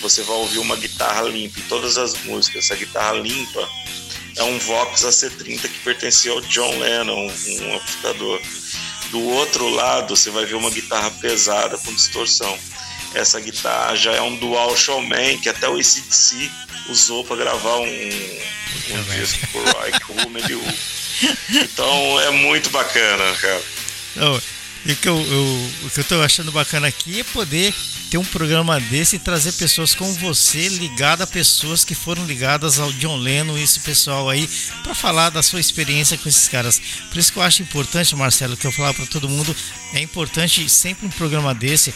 você 0.00 0.22
vai 0.22 0.36
ouvir 0.36 0.58
uma 0.58 0.76
guitarra 0.76 1.22
limpa 1.22 1.58
em 1.58 1.62
todas 1.64 1.98
as 1.98 2.14
músicas. 2.24 2.64
Essa 2.64 2.76
guitarra 2.76 3.14
limpa 3.14 3.68
é 4.36 4.42
um 4.42 4.58
Vox 4.58 5.02
AC30 5.02 5.60
que 5.60 5.78
pertencia 5.80 6.32
ao 6.32 6.40
John 6.42 6.78
Lennon, 6.78 7.26
um 7.26 7.74
amplificador. 7.76 8.40
Do 9.10 9.20
outro 9.20 9.68
lado, 9.68 10.16
você 10.16 10.30
vai 10.30 10.44
ver 10.44 10.54
uma 10.54 10.70
guitarra 10.70 11.10
pesada 11.10 11.78
com 11.78 11.94
distorção. 11.94 12.58
Essa 13.14 13.38
guitarra 13.40 13.94
já 13.94 14.12
é 14.12 14.20
um 14.20 14.36
Dual 14.36 14.76
Showman 14.76 15.38
que 15.38 15.48
até 15.48 15.68
o 15.68 15.76
ACDC 15.76 16.50
usou 16.88 17.24
para 17.24 17.36
gravar 17.36 17.76
um, 17.76 17.84
um 17.84 19.02
disco 19.14 19.46
por 19.52 19.62
Roy 19.68 19.92
Kuhlman 20.00 20.42
Então 21.62 22.20
é 22.20 22.30
muito 22.30 22.70
bacana, 22.70 23.36
cara. 23.36 23.62
Não, 24.16 24.36
o 24.36 24.96
que 24.96 25.08
eu, 25.08 25.16
eu, 25.16 25.70
o 25.84 25.90
que 25.90 26.00
eu 26.00 26.04
tô 26.04 26.20
achando 26.20 26.50
bacana 26.50 26.88
aqui 26.88 27.20
é 27.20 27.24
poder 27.24 27.72
ter 28.10 28.18
um 28.18 28.24
programa 28.24 28.80
desse 28.80 29.16
e 29.16 29.18
trazer 29.18 29.52
pessoas 29.52 29.94
como 29.94 30.12
você 30.14 30.68
ligada 30.68 31.24
a 31.24 31.26
pessoas 31.26 31.84
que 31.84 31.94
foram 31.94 32.24
ligadas 32.26 32.78
ao 32.78 32.92
John 32.92 33.16
Lennon 33.16 33.58
e 33.58 33.62
esse 33.62 33.80
pessoal 33.80 34.28
aí 34.28 34.48
para 34.82 34.94
falar 34.94 35.30
da 35.30 35.42
sua 35.42 35.60
experiência 35.60 36.18
com 36.18 36.28
esses 36.28 36.48
caras. 36.48 36.80
Por 37.10 37.18
isso 37.18 37.32
que 37.32 37.38
eu 37.38 37.42
acho 37.42 37.62
importante, 37.62 38.14
Marcelo, 38.14 38.56
que 38.56 38.66
eu 38.66 38.72
falar 38.72 38.94
para 38.94 39.06
todo 39.06 39.28
mundo, 39.28 39.54
é 39.92 40.00
importante 40.00 40.68
sempre 40.68 41.06
um 41.06 41.10
programa 41.10 41.54
desse. 41.54 41.94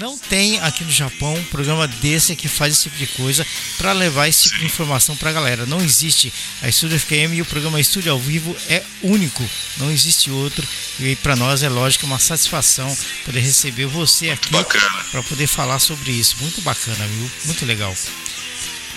Não 0.00 0.18
tem 0.18 0.60
aqui 0.60 0.84
no 0.84 0.90
Japão 0.90 1.34
um 1.34 1.44
programa 1.44 1.88
desse 1.88 2.36
que 2.36 2.48
faz 2.48 2.74
esse 2.74 2.84
tipo 2.84 2.96
de 2.96 3.06
coisa 3.06 3.46
para 3.76 3.92
levar 3.92 4.28
esse 4.28 4.44
tipo 4.44 4.58
de 4.58 4.66
informação 4.66 5.16
para 5.16 5.30
a 5.30 5.32
galera. 5.32 5.66
Não 5.66 5.80
existe. 5.80 6.32
A 6.62 6.68
Estúdio 6.68 6.98
FKM 6.98 7.34
e 7.34 7.42
o 7.42 7.46
programa 7.46 7.80
Estúdio 7.80 8.12
ao 8.12 8.18
Vivo 8.18 8.54
é 8.68 8.82
único, 9.02 9.44
não 9.78 9.90
existe 9.90 10.30
outro. 10.30 10.66
E 11.00 11.16
para 11.16 11.36
nós 11.36 11.62
é 11.62 11.68
lógico 11.68 12.06
uma 12.06 12.18
satisfação 12.18 12.94
poder 13.24 13.40
receber 13.40 13.86
você 13.86 14.30
aqui 14.30 14.50
para 15.10 15.22
poder 15.22 15.37
falar 15.46 15.78
sobre 15.78 16.12
isso. 16.12 16.36
Muito 16.40 16.60
bacana, 16.62 17.06
viu? 17.06 17.30
Muito 17.44 17.64
legal. 17.64 17.94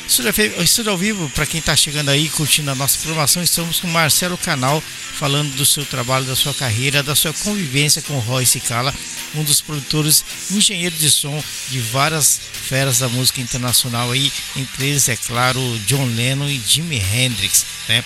Estúdio 0.08 0.92
ao 0.92 0.98
vivo, 0.98 1.30
para 1.30 1.46
quem 1.46 1.62
está 1.62 1.74
chegando 1.74 2.10
aí 2.10 2.28
curtindo 2.28 2.70
a 2.70 2.76
nossa 2.76 2.98
programação, 2.98 3.42
estamos 3.42 3.80
com 3.80 3.88
Marcelo 3.88 4.38
Canal 4.38 4.84
falando 5.14 5.56
do 5.56 5.66
seu 5.66 5.86
trabalho, 5.86 6.26
da 6.26 6.36
sua 6.36 6.54
carreira, 6.54 7.02
da 7.02 7.16
sua 7.16 7.32
convivência 7.32 8.02
com 8.02 8.20
Royce 8.20 8.60
Cicala, 8.60 8.94
um 9.36 9.44
dos 9.44 9.62
produtores, 9.62 10.26
engenheiros 10.52 11.00
de 11.00 11.10
som 11.10 11.42
de 11.70 11.80
várias 11.80 12.42
feras 12.68 13.00
da 13.00 13.08
música 13.08 13.40
internacional 13.40 14.12
aí, 14.12 14.30
entre 14.58 14.88
eles, 14.88 15.08
é 15.08 15.16
claro, 15.16 15.62
John 15.86 16.06
Lennon 16.08 16.50
e 16.50 16.60
Jimi 16.60 16.98
Hendrix, 16.98 17.66
né? 17.88 18.04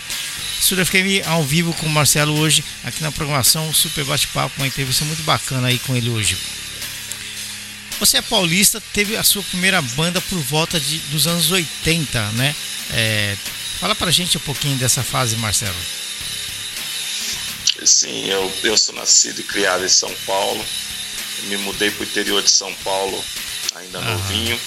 Estúdio 0.59 0.85
FKM 0.85 1.25
ao 1.25 1.43
vivo 1.43 1.73
com 1.73 1.87
o 1.87 1.89
Marcelo 1.89 2.37
hoje, 2.37 2.63
aqui 2.83 3.01
na 3.01 3.11
programação, 3.11 3.73
super 3.73 4.05
bate-papo, 4.05 4.53
uma 4.57 4.67
entrevista 4.67 5.03
muito 5.05 5.23
bacana 5.23 5.69
aí 5.69 5.79
com 5.79 5.95
ele 5.95 6.09
hoje. 6.09 6.37
Você 7.99 8.17
é 8.17 8.21
paulista, 8.21 8.81
teve 8.93 9.15
a 9.15 9.23
sua 9.23 9.41
primeira 9.43 9.81
banda 9.81 10.19
por 10.21 10.39
volta 10.39 10.79
de, 10.79 10.97
dos 11.09 11.27
anos 11.27 11.51
80, 11.51 12.31
né? 12.31 12.55
É, 12.91 13.35
fala 13.79 13.95
pra 13.95 14.11
gente 14.11 14.37
um 14.37 14.41
pouquinho 14.41 14.77
dessa 14.77 15.03
fase, 15.03 15.35
Marcelo. 15.37 15.75
Sim, 17.83 18.25
eu, 18.29 18.51
eu 18.63 18.77
sou 18.77 18.95
nascido 18.95 19.39
e 19.39 19.43
criado 19.43 19.85
em 19.85 19.89
São 19.89 20.13
Paulo. 20.25 20.63
me 21.43 21.57
mudei 21.57 21.91
para 21.91 22.01
o 22.01 22.05
interior 22.05 22.41
de 22.41 22.49
São 22.49 22.73
Paulo, 22.75 23.23
ainda 23.75 23.99
Aham. 23.99 24.13
novinho. 24.13 24.59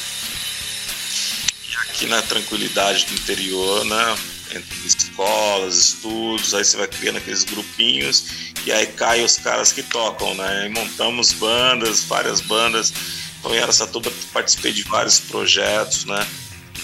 E 1.70 1.76
aqui 1.76 2.06
na 2.06 2.22
tranquilidade 2.22 3.06
do 3.06 3.14
interior, 3.14 3.84
né? 3.84 4.18
Entre 4.54 4.86
escolas, 4.86 5.76
estudos, 5.76 6.54
aí 6.54 6.64
você 6.64 6.76
vai 6.76 6.88
criando 6.88 7.18
aqueles 7.18 7.44
grupinhos 7.44 8.52
e 8.64 8.72
aí 8.72 8.86
cai 8.86 9.22
os 9.22 9.36
caras 9.36 9.72
que 9.72 9.82
tocam, 9.82 10.34
né? 10.34 10.66
E 10.66 10.68
montamos 10.68 11.32
bandas, 11.32 12.04
várias 12.04 12.40
bandas 12.40 12.92
então, 13.38 13.54
em 13.54 13.58
Aracatuba 13.58 14.12
participei 14.32 14.72
de 14.72 14.82
vários 14.82 15.20
projetos, 15.20 16.04
né? 16.04 16.26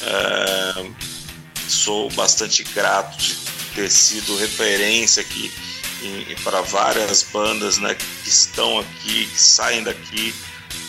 É, 0.02 0.90
sou 1.68 2.10
bastante 2.10 2.62
grato 2.62 3.16
de 3.18 3.36
ter 3.74 3.90
sido 3.90 4.36
referência 4.36 5.22
aqui 5.22 5.52
para 6.42 6.60
várias 6.60 7.22
bandas, 7.22 7.78
né? 7.78 7.94
Que 7.94 8.28
estão 8.28 8.78
aqui, 8.78 9.26
que 9.26 9.40
saem 9.40 9.82
daqui. 9.82 10.34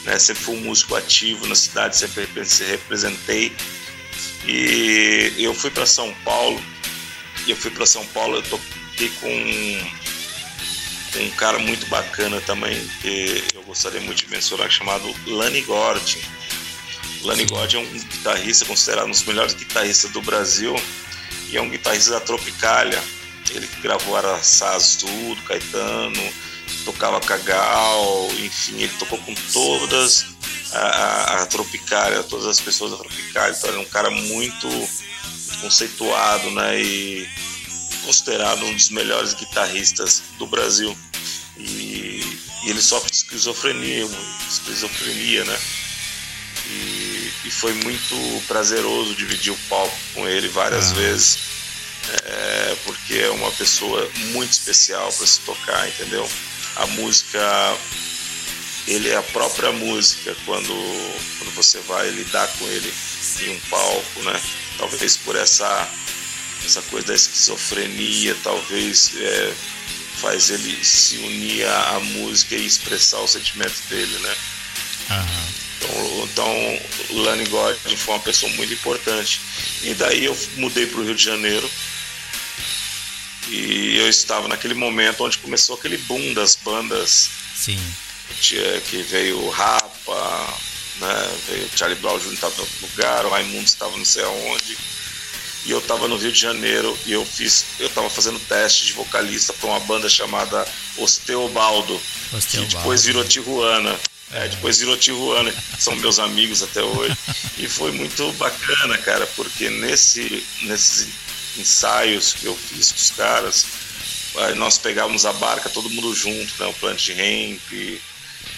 Né? 0.03 0.20
Sempre 0.20 0.44
fui 0.44 0.55
um 0.55 0.62
músico 0.62 0.96
ativo 0.96 1.48
na 1.48 1.55
cidade, 1.55 1.98
sempre 1.98 2.27
representei. 2.67 3.55
E 4.48 5.34
eu 5.38 5.54
fui 5.54 5.72
para 5.72 5.86
São 5.86 6.14
Paulo. 6.24 6.62
E 7.46 7.52
eu 7.52 7.58
fui 7.58 7.72
para 7.72 7.86
São 7.86 8.06
Paulo, 8.08 8.38
eu 8.38 8.44
toquei 8.44 9.10
com 9.22 9.30
um 11.20 11.30
cara 11.32 11.60
muito 11.60 11.86
bacana 11.88 12.42
também, 12.42 12.86
que 13.02 13.44
eu 13.54 13.64
gostaria 13.64 14.02
muito 14.02 14.25
de 14.25 14.30
mencionar, 14.30 14.70
chamado 14.70 15.14
Lani 15.28 15.62
Gordon. 15.62 16.20
Lani 17.22 17.46
Gordon 17.46 17.78
é 17.78 17.82
um 17.82 18.00
guitarrista 18.00 18.66
considerado 18.66 19.08
um 19.08 19.12
dos 19.12 19.24
melhores 19.24 19.54
guitarristas 19.54 20.12
do 20.12 20.22
Brasil 20.22 20.75
e 21.50 21.58
é 21.58 21.62
um 21.62 21.70
guitarrista 21.70 22.12
da 22.12 22.20
Tropicália. 22.20 23.02
Ele 23.52 23.68
gravou 23.82 24.16
Araçás 24.16 24.96
tudo, 24.96 25.42
Caetano, 25.44 26.34
tocava 26.84 27.20
Cagal, 27.22 28.30
enfim, 28.40 28.82
ele 28.82 28.94
tocou 29.00 29.20
com 29.20 29.34
todas 29.54 30.35
a, 30.75 31.41
a, 31.41 31.46
Tropicália, 31.46 32.24
todas 32.24 32.46
as 32.46 32.60
pessoas 32.60 32.91
da 32.91 32.98
Tropicália. 32.98 33.55
Então 33.58 33.70
ele 33.70 33.79
é 33.79 33.82
um 33.82 33.89
cara 33.89 34.10
muito 34.10 34.67
conceituado, 35.62 36.51
né? 36.51 36.82
E 36.82 37.27
considerado 38.03 38.63
um 38.65 38.74
dos 38.74 38.89
melhores 38.89 39.34
guitarristas 39.34 40.22
do 40.38 40.46
Brasil. 40.46 40.96
E, 41.58 42.22
e 42.63 42.70
ele 42.70 42.82
sofre 42.82 43.10
de 43.10 43.17
esquizofrenia, 43.17 44.08
esquizofrenia, 44.50 45.44
né? 45.46 45.58
E, 46.67 47.32
e, 47.46 47.51
foi 47.51 47.74
muito 47.74 48.44
prazeroso 48.48 49.13
dividir 49.15 49.53
o 49.53 49.58
palco 49.70 49.96
com 50.13 50.27
ele 50.27 50.48
várias 50.48 50.91
ah. 50.91 50.94
vezes, 50.96 51.38
é, 52.25 52.77
porque 52.84 53.13
é 53.13 53.29
uma 53.29 53.51
pessoa 53.51 54.10
muito 54.32 54.51
especial 54.51 55.12
para 55.13 55.27
se 55.27 55.41
tocar, 55.41 55.88
entendeu? 55.88 56.27
A 56.77 56.88
música, 56.88 57.39
ele 58.88 59.10
é 59.10 59.15
a 59.15 59.24
própria 59.24 59.72
música 59.72 60.36
quando, 60.46 60.74
quando 61.38 61.54
você 61.56 61.80
vai 61.82 62.10
lidar 62.12 62.48
com 62.60 62.68
ele 62.68 62.94
em 63.42 63.50
um 63.50 63.60
palco, 63.62 64.24
né? 64.24 64.42
Talvez 64.77 65.18
por 65.18 65.36
essa 65.36 65.89
essa 66.65 66.82
coisa 66.84 67.08
da 67.08 67.13
esquizofrenia 67.13 68.36
talvez 68.44 69.12
é, 69.18 69.54
faz 70.20 70.50
ele 70.50 70.84
se 70.84 71.18
unir 71.18 71.68
à, 71.68 72.00
música 72.00 72.56
e 72.56 72.65
expressar 72.65 73.20
os 73.20 73.32
sentimentos 73.32 73.82
dele, 73.82 74.18
né? 74.20 74.36
Uhum. 75.12 75.46
Então, 75.77 76.30
então 76.32 77.18
Lani 77.24 77.46
Gordon 77.46 77.98
foi 77.98 78.13
uma 78.15 78.20
pessoa 78.20 78.51
muito 78.54 78.74
importante. 78.74 79.42
E 79.84 79.94
daí 79.94 80.25
eu 80.25 80.38
mudei 80.58 80.88
para 80.88 81.00
o 81.00 81.04
Rio 81.04 81.15
de 81.15 81.24
Janeiro 81.24 81.70
e 83.50 83.98
eu 83.98 84.10
estava 84.10 84.48
naquele 84.48 84.74
momento 84.74 85.24
onde 85.24 85.38
começou 85.38 85.75
aquele 85.75 85.98
boom 85.98 86.34
das 86.34 86.56
bandas. 86.56 87.30
Sim. 87.56 87.80
Que 88.89 89.01
veio 89.03 89.39
o 89.44 89.50
Rapa, 89.50 90.53
né? 91.00 91.38
veio 91.48 91.65
o 91.65 91.77
Charlie 91.77 92.00
Brown 92.00 92.20
Jr. 92.20 92.34
estava 92.34 92.55
em 92.55 92.60
outro 92.60 92.75
lugar, 92.82 93.25
o 93.25 93.29
Raimundo 93.29 93.65
estava 93.65 93.96
não 93.98 94.05
sei 94.05 94.24
aonde 94.24 94.77
e 95.65 95.72
eu 95.72 95.79
estava 95.79 96.08
no 96.08 96.15
Rio 96.15 96.32
de 96.32 96.39
Janeiro 96.39 96.98
e 97.05 97.13
eu 97.13 97.25
fiz, 97.25 97.65
eu 97.79 97.88
estava 97.88 98.10
fazendo 98.10 98.39
teste 98.48 98.86
de 98.86 98.94
vocalista 98.94 99.51
para 99.53 99.70
uma 99.70 99.79
banda 99.79 100.08
chamada 100.08 100.65
Osteobaldo, 100.98 102.00
Osteobaldo. 102.32 102.70
que 102.70 102.75
depois 102.75 103.03
virou 103.03 103.25
Tijuana. 103.25 104.00
É, 104.32 104.48
depois 104.48 104.79
virou 104.79 104.98
Tijuana, 104.98 105.53
são 105.79 105.96
meus 105.96 106.20
amigos 106.20 106.62
até 106.62 106.82
hoje. 106.82 107.17
E 107.58 107.70
foi 107.70 107.89
muito 107.94 108.34
bacana, 108.34 108.98
cara, 108.98 109.25
porque 109.27 109.70
nesse, 109.70 110.46
nesses 110.63 111.08
ensaios 111.58 112.34
que 112.34 112.46
eu 112.46 112.53
fiz 112.53 112.91
com 112.91 112.98
os 112.98 113.12
caras, 113.12 113.65
nós 114.58 114.77
pegávamos 114.77 115.25
a 115.25 115.32
barca 115.32 115.70
todo 115.70 115.89
mundo 115.89 116.13
junto, 116.13 116.53
né? 116.60 116.65
O 116.67 116.74
Plant 116.74 117.08
Ramp, 117.12 118.01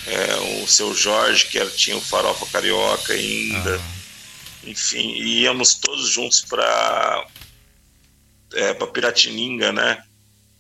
é, 0.07 0.63
o 0.63 0.67
seu 0.67 0.95
Jorge, 0.95 1.47
que 1.47 1.59
era, 1.59 1.69
tinha 1.69 1.97
o 1.97 2.01
Farofa 2.01 2.45
Carioca 2.47 3.13
ainda. 3.13 3.75
Ah 3.75 3.97
enfim, 4.67 5.13
íamos 5.15 5.75
todos 5.75 6.09
juntos 6.09 6.41
para 6.41 7.25
é, 8.53 8.73
Piratininga, 8.73 9.71
né? 9.71 10.03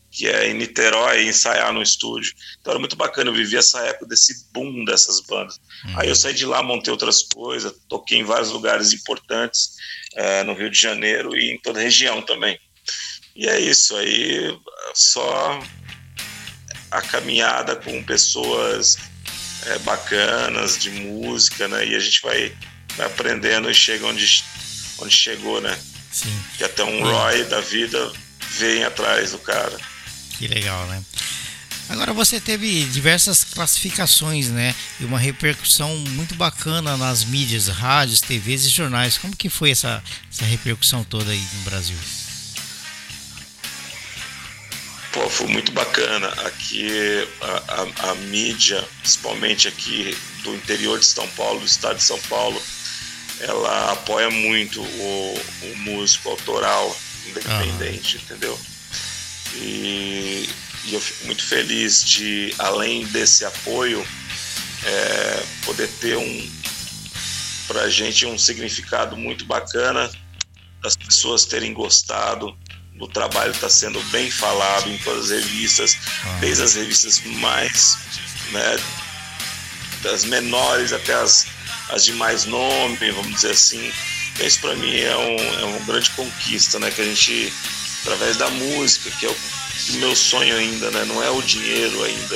Que 0.09 0.27
é 0.27 0.49
em 0.49 0.53
Niterói, 0.53 1.27
ensaiar 1.27 1.73
no 1.73 1.81
estúdio. 1.81 2.33
Então 2.59 2.71
era 2.71 2.79
muito 2.79 2.95
bacana, 2.95 3.29
eu 3.29 3.33
vivi 3.33 3.57
essa 3.57 3.79
época 3.81 4.07
desse 4.07 4.49
boom 4.53 4.85
dessas 4.85 5.19
bandas. 5.21 5.59
Uhum. 5.85 5.99
Aí 5.99 6.07
eu 6.07 6.15
saí 6.15 6.33
de 6.33 6.45
lá, 6.45 6.63
montei 6.63 6.91
outras 6.91 7.23
coisas, 7.23 7.73
toquei 7.89 8.19
em 8.19 8.23
vários 8.23 8.51
lugares 8.51 8.93
importantes 8.93 9.75
é, 10.15 10.43
no 10.43 10.53
Rio 10.53 10.69
de 10.69 10.79
Janeiro 10.79 11.37
e 11.37 11.51
em 11.51 11.59
toda 11.59 11.79
a 11.79 11.83
região 11.83 12.21
também. 12.21 12.57
E 13.35 13.47
é 13.47 13.59
isso, 13.59 13.95
aí 13.95 14.57
só 14.95 15.59
a 16.89 17.01
caminhada 17.01 17.75
com 17.75 18.03
pessoas 18.03 18.97
é, 19.67 19.79
bacanas 19.79 20.77
de 20.77 20.89
música, 20.89 21.67
né? 21.67 21.85
E 21.85 21.95
a 21.95 21.99
gente 21.99 22.21
vai, 22.21 22.55
vai 22.95 23.07
aprendendo 23.07 23.69
e 23.69 23.73
chega 23.73 24.05
onde, 24.05 24.43
onde 24.99 25.13
chegou, 25.13 25.61
né? 25.61 25.77
Sim. 26.11 26.35
Que 26.57 26.63
até 26.63 26.83
um 26.83 27.03
Roy 27.03 27.43
da 27.45 27.61
vida 27.61 28.11
vem 28.57 28.83
atrás 28.83 29.31
do 29.31 29.39
cara. 29.39 29.77
Que 30.37 30.47
legal, 30.47 30.85
né? 30.87 31.03
Agora 31.89 32.11
você 32.11 32.39
teve 32.39 32.83
diversas 32.85 33.45
classificações, 33.45 34.49
né? 34.49 34.75
E 34.99 35.05
uma 35.05 35.17
repercussão 35.17 35.95
muito 35.97 36.35
bacana 36.35 36.97
nas 36.97 37.23
mídias, 37.23 37.67
rádios, 37.67 38.19
TVs 38.19 38.65
e 38.65 38.69
jornais. 38.69 39.17
Como 39.17 39.35
que 39.35 39.49
foi 39.49 39.71
essa, 39.71 40.03
essa 40.29 40.43
repercussão 40.43 41.03
toda 41.03 41.31
aí 41.31 41.47
no 41.53 41.61
Brasil? 41.61 41.97
Pô, 45.17 45.27
foi 45.31 45.47
muito 45.47 45.71
bacana. 45.71 46.27
Aqui 46.45 47.27
a, 47.41 47.73
a, 47.73 48.11
a, 48.11 48.15
mídia, 48.15 48.87
principalmente 48.99 49.67
aqui 49.67 50.15
do 50.43 50.53
interior 50.53 50.99
de 50.99 51.05
São 51.07 51.27
Paulo, 51.29 51.59
do 51.59 51.65
estado 51.65 51.97
de 51.97 52.03
São 52.03 52.19
Paulo, 52.29 52.61
ela 53.39 53.93
apoia 53.93 54.29
muito 54.29 54.79
o, 54.79 55.41
o 55.63 55.77
músico 55.77 56.29
autoral, 56.29 56.95
independente, 57.25 58.17
entendeu? 58.17 58.59
E, 59.55 60.47
e, 60.85 60.93
eu 60.93 61.01
fico 61.01 61.25
muito 61.25 61.43
feliz 61.43 62.03
de, 62.03 62.53
além 62.59 63.03
desse 63.07 63.43
apoio, 63.43 64.07
é, 64.83 65.43
poder 65.65 65.87
ter 65.99 66.15
um 66.15 66.51
pra 67.67 67.89
gente 67.89 68.23
um 68.27 68.37
significado 68.37 69.17
muito 69.17 69.45
bacana 69.45 70.11
das 70.83 70.95
pessoas 70.95 71.43
terem 71.43 71.73
gostado 71.73 72.55
do 72.97 73.07
trabalho 73.07 73.51
está 73.51 73.69
sendo 73.69 74.01
bem 74.05 74.29
falado 74.29 74.89
em 74.89 74.97
todas 74.99 75.25
as 75.25 75.29
revistas, 75.31 75.97
ah. 76.25 76.37
desde 76.39 76.63
as 76.63 76.75
revistas 76.75 77.21
mais, 77.25 77.97
né, 78.51 78.79
das 80.01 80.25
menores 80.25 80.91
até 80.93 81.13
as, 81.13 81.47
as 81.89 82.03
de 82.03 82.13
mais 82.13 82.45
nome, 82.45 83.11
vamos 83.11 83.35
dizer 83.35 83.51
assim. 83.51 83.91
Isso 84.39 84.59
para 84.59 84.75
mim 84.75 84.95
é, 84.99 85.17
um, 85.17 85.59
é 85.59 85.65
uma 85.65 85.79
grande 85.79 86.11
conquista, 86.11 86.79
né, 86.79 86.91
que 86.91 87.01
a 87.01 87.05
gente, 87.05 87.53
através 88.01 88.37
da 88.37 88.49
música, 88.49 89.09
que 89.11 89.25
é 89.25 89.29
o, 89.29 89.35
o 89.35 89.93
meu 89.93 90.15
sonho 90.15 90.55
ainda, 90.55 90.91
né, 90.91 91.05
não 91.05 91.23
é 91.23 91.29
o 91.29 91.41
dinheiro 91.41 92.03
ainda, 92.03 92.35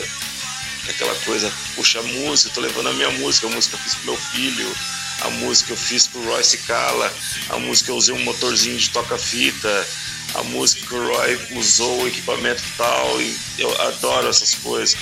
é 0.87 0.91
aquela 0.91 1.15
coisa, 1.15 1.51
puxa, 1.75 1.99
a 1.99 2.03
música, 2.03 2.53
tô 2.53 2.61
levando 2.61 2.89
a 2.89 2.93
minha 2.93 3.11
música, 3.11 3.47
a 3.47 3.51
música 3.51 3.77
que 3.77 3.83
eu 3.83 3.89
fiz 3.89 3.95
pro 3.95 4.05
meu 4.11 4.17
filho, 4.17 4.75
a 5.21 5.29
música 5.29 5.73
eu 5.73 5.77
fiz 5.77 6.07
pro 6.07 6.23
Royce 6.23 6.57
Cala, 6.59 7.13
a 7.49 7.59
música 7.59 7.91
eu 7.91 7.95
usei 7.95 8.13
um 8.13 8.23
motorzinho 8.23 8.77
de 8.77 8.89
toca-fita, 8.89 9.87
a 10.35 10.43
música 10.43 10.87
que 10.87 10.95
o 10.95 11.07
Roy 11.07 11.39
usou, 11.51 12.03
o 12.03 12.07
equipamento 12.07 12.63
tal, 12.77 13.21
e 13.21 13.37
eu 13.57 13.81
adoro 13.81 14.27
essas 14.27 14.55
coisas, 14.55 14.97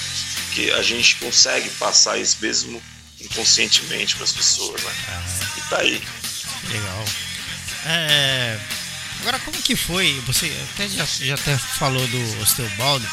que 0.53 0.71
a 0.71 0.81
gente 0.81 1.15
consegue 1.15 1.69
passar 1.71 2.17
isso 2.17 2.37
mesmo 2.41 2.81
inconscientemente 3.21 4.15
para 4.15 4.23
as 4.23 4.31
pessoas, 4.31 4.81
né? 4.81 4.93
E 5.57 5.61
tá 5.69 5.79
aí. 5.79 6.01
Legal. 6.69 7.05
É, 7.85 8.59
agora, 9.21 9.39
como 9.39 9.61
que 9.61 9.75
foi? 9.75 10.21
Você 10.25 10.51
até 10.73 10.87
já, 10.89 11.05
já 11.05 11.35
até 11.35 11.57
falou 11.57 12.05
do 12.07 12.41
Osteobaldo. 12.41 13.07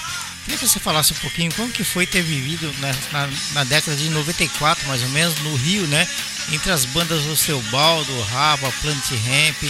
Queria 0.47 0.59
que 0.61 0.69
você 0.69 0.79
falasse 0.79 1.13
um 1.13 1.17
pouquinho 1.17 1.53
como 1.55 1.73
que 1.73 1.83
foi 1.83 2.07
ter 2.07 2.23
vivido 2.23 2.73
na, 2.79 2.93
na, 3.11 3.31
na, 3.53 3.65
década 3.65 3.97
de 3.97 4.09
94, 4.11 4.87
mais 4.87 5.03
ou 5.03 5.09
menos, 5.09 5.37
no 5.41 5.57
Rio, 5.57 5.85
né? 5.89 6.09
Entre 6.53 6.71
as 6.71 6.85
bandas 6.85 7.27
Osteobaldo, 7.27 8.23
Raba, 8.23 8.71
Plant 8.81 9.11
Ramp 9.11 9.63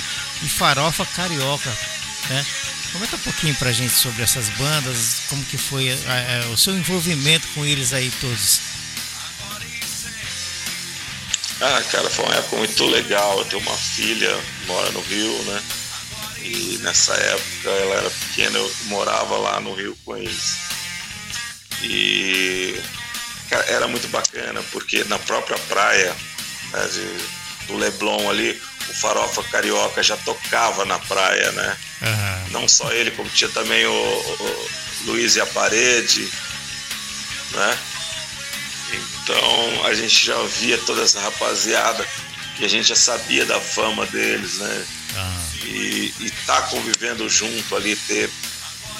e 0.43 0.49
Farofa 0.51 1.07
Carioca. 1.07 1.71
Né? 2.29 2.45
Comenta 2.93 3.17
um 3.17 3.21
pouquinho 3.21 3.55
pra 3.55 3.73
gente 3.73 3.95
sobre 3.95 4.23
essas 4.23 4.51
bandas, 4.51 5.23
como 5.31 5.43
que 5.47 5.57
foi 5.57 5.91
a, 5.91 6.45
a, 6.45 6.49
o 6.51 6.59
seu 6.59 6.77
envolvimento 6.77 7.49
com 7.55 7.65
eles 7.65 7.95
aí 7.95 8.11
todos. 8.21 8.61
Ah, 11.59 11.83
cara, 11.91 12.11
foi 12.11 12.27
uma 12.27 12.35
época 12.35 12.57
muito 12.59 12.85
legal. 12.85 13.39
Eu 13.39 13.47
tenho 13.47 13.63
uma 13.63 13.77
filha, 13.79 14.39
mora 14.67 14.91
no 14.91 15.01
Rio, 15.01 15.43
né? 15.45 15.63
E 16.43 16.79
nessa 16.83 17.15
época 17.15 17.71
ela 17.71 17.95
era 17.95 18.11
pequena, 18.11 18.59
eu 18.59 18.73
morava 18.85 19.39
lá 19.39 19.59
no 19.59 19.73
Rio 19.73 19.97
com 20.05 20.15
eles. 20.15 20.66
E 21.83 22.81
cara, 23.49 23.65
era 23.69 23.89
muito 23.89 24.09
bacana, 24.09 24.63
porque 24.73 25.05
na 25.05 25.19
própria 25.19 25.59
praia 25.69 26.15
né, 26.73 26.89
de, 26.93 27.67
do 27.67 27.77
Leblon 27.77 28.31
ali, 28.31 28.61
o 28.89 28.95
Farofa 28.95 29.43
Carioca 29.45 30.03
já 30.03 30.17
tocava 30.19 30.85
na 30.85 30.99
praia, 30.99 31.51
né? 31.53 31.77
Uhum. 32.03 32.51
Não 32.53 32.69
só 32.69 32.93
ele, 32.93 33.11
como 33.11 33.29
tinha 33.31 33.51
também 33.51 33.85
o, 33.87 33.93
o 33.93 34.69
Luiz 35.07 35.37
e 35.37 35.41
a 35.41 35.47
Parede, 35.47 36.29
né? 37.53 37.79
Então 38.93 39.87
a 39.87 39.95
gente 39.95 40.25
já 40.25 40.41
via 40.45 40.79
toda 40.79 41.03
essa 41.03 41.21
rapaziada 41.21 42.07
e 42.59 42.65
a 42.65 42.69
gente 42.69 42.89
já 42.89 42.97
sabia 42.97 43.45
da 43.45 43.61
fama 43.61 44.07
deles, 44.07 44.59
né? 44.59 44.87
E, 45.65 46.15
e 46.21 46.31
tá 46.47 46.63
convivendo 46.63 47.29
junto 47.29 47.75
ali, 47.75 47.97
ter 47.97 48.31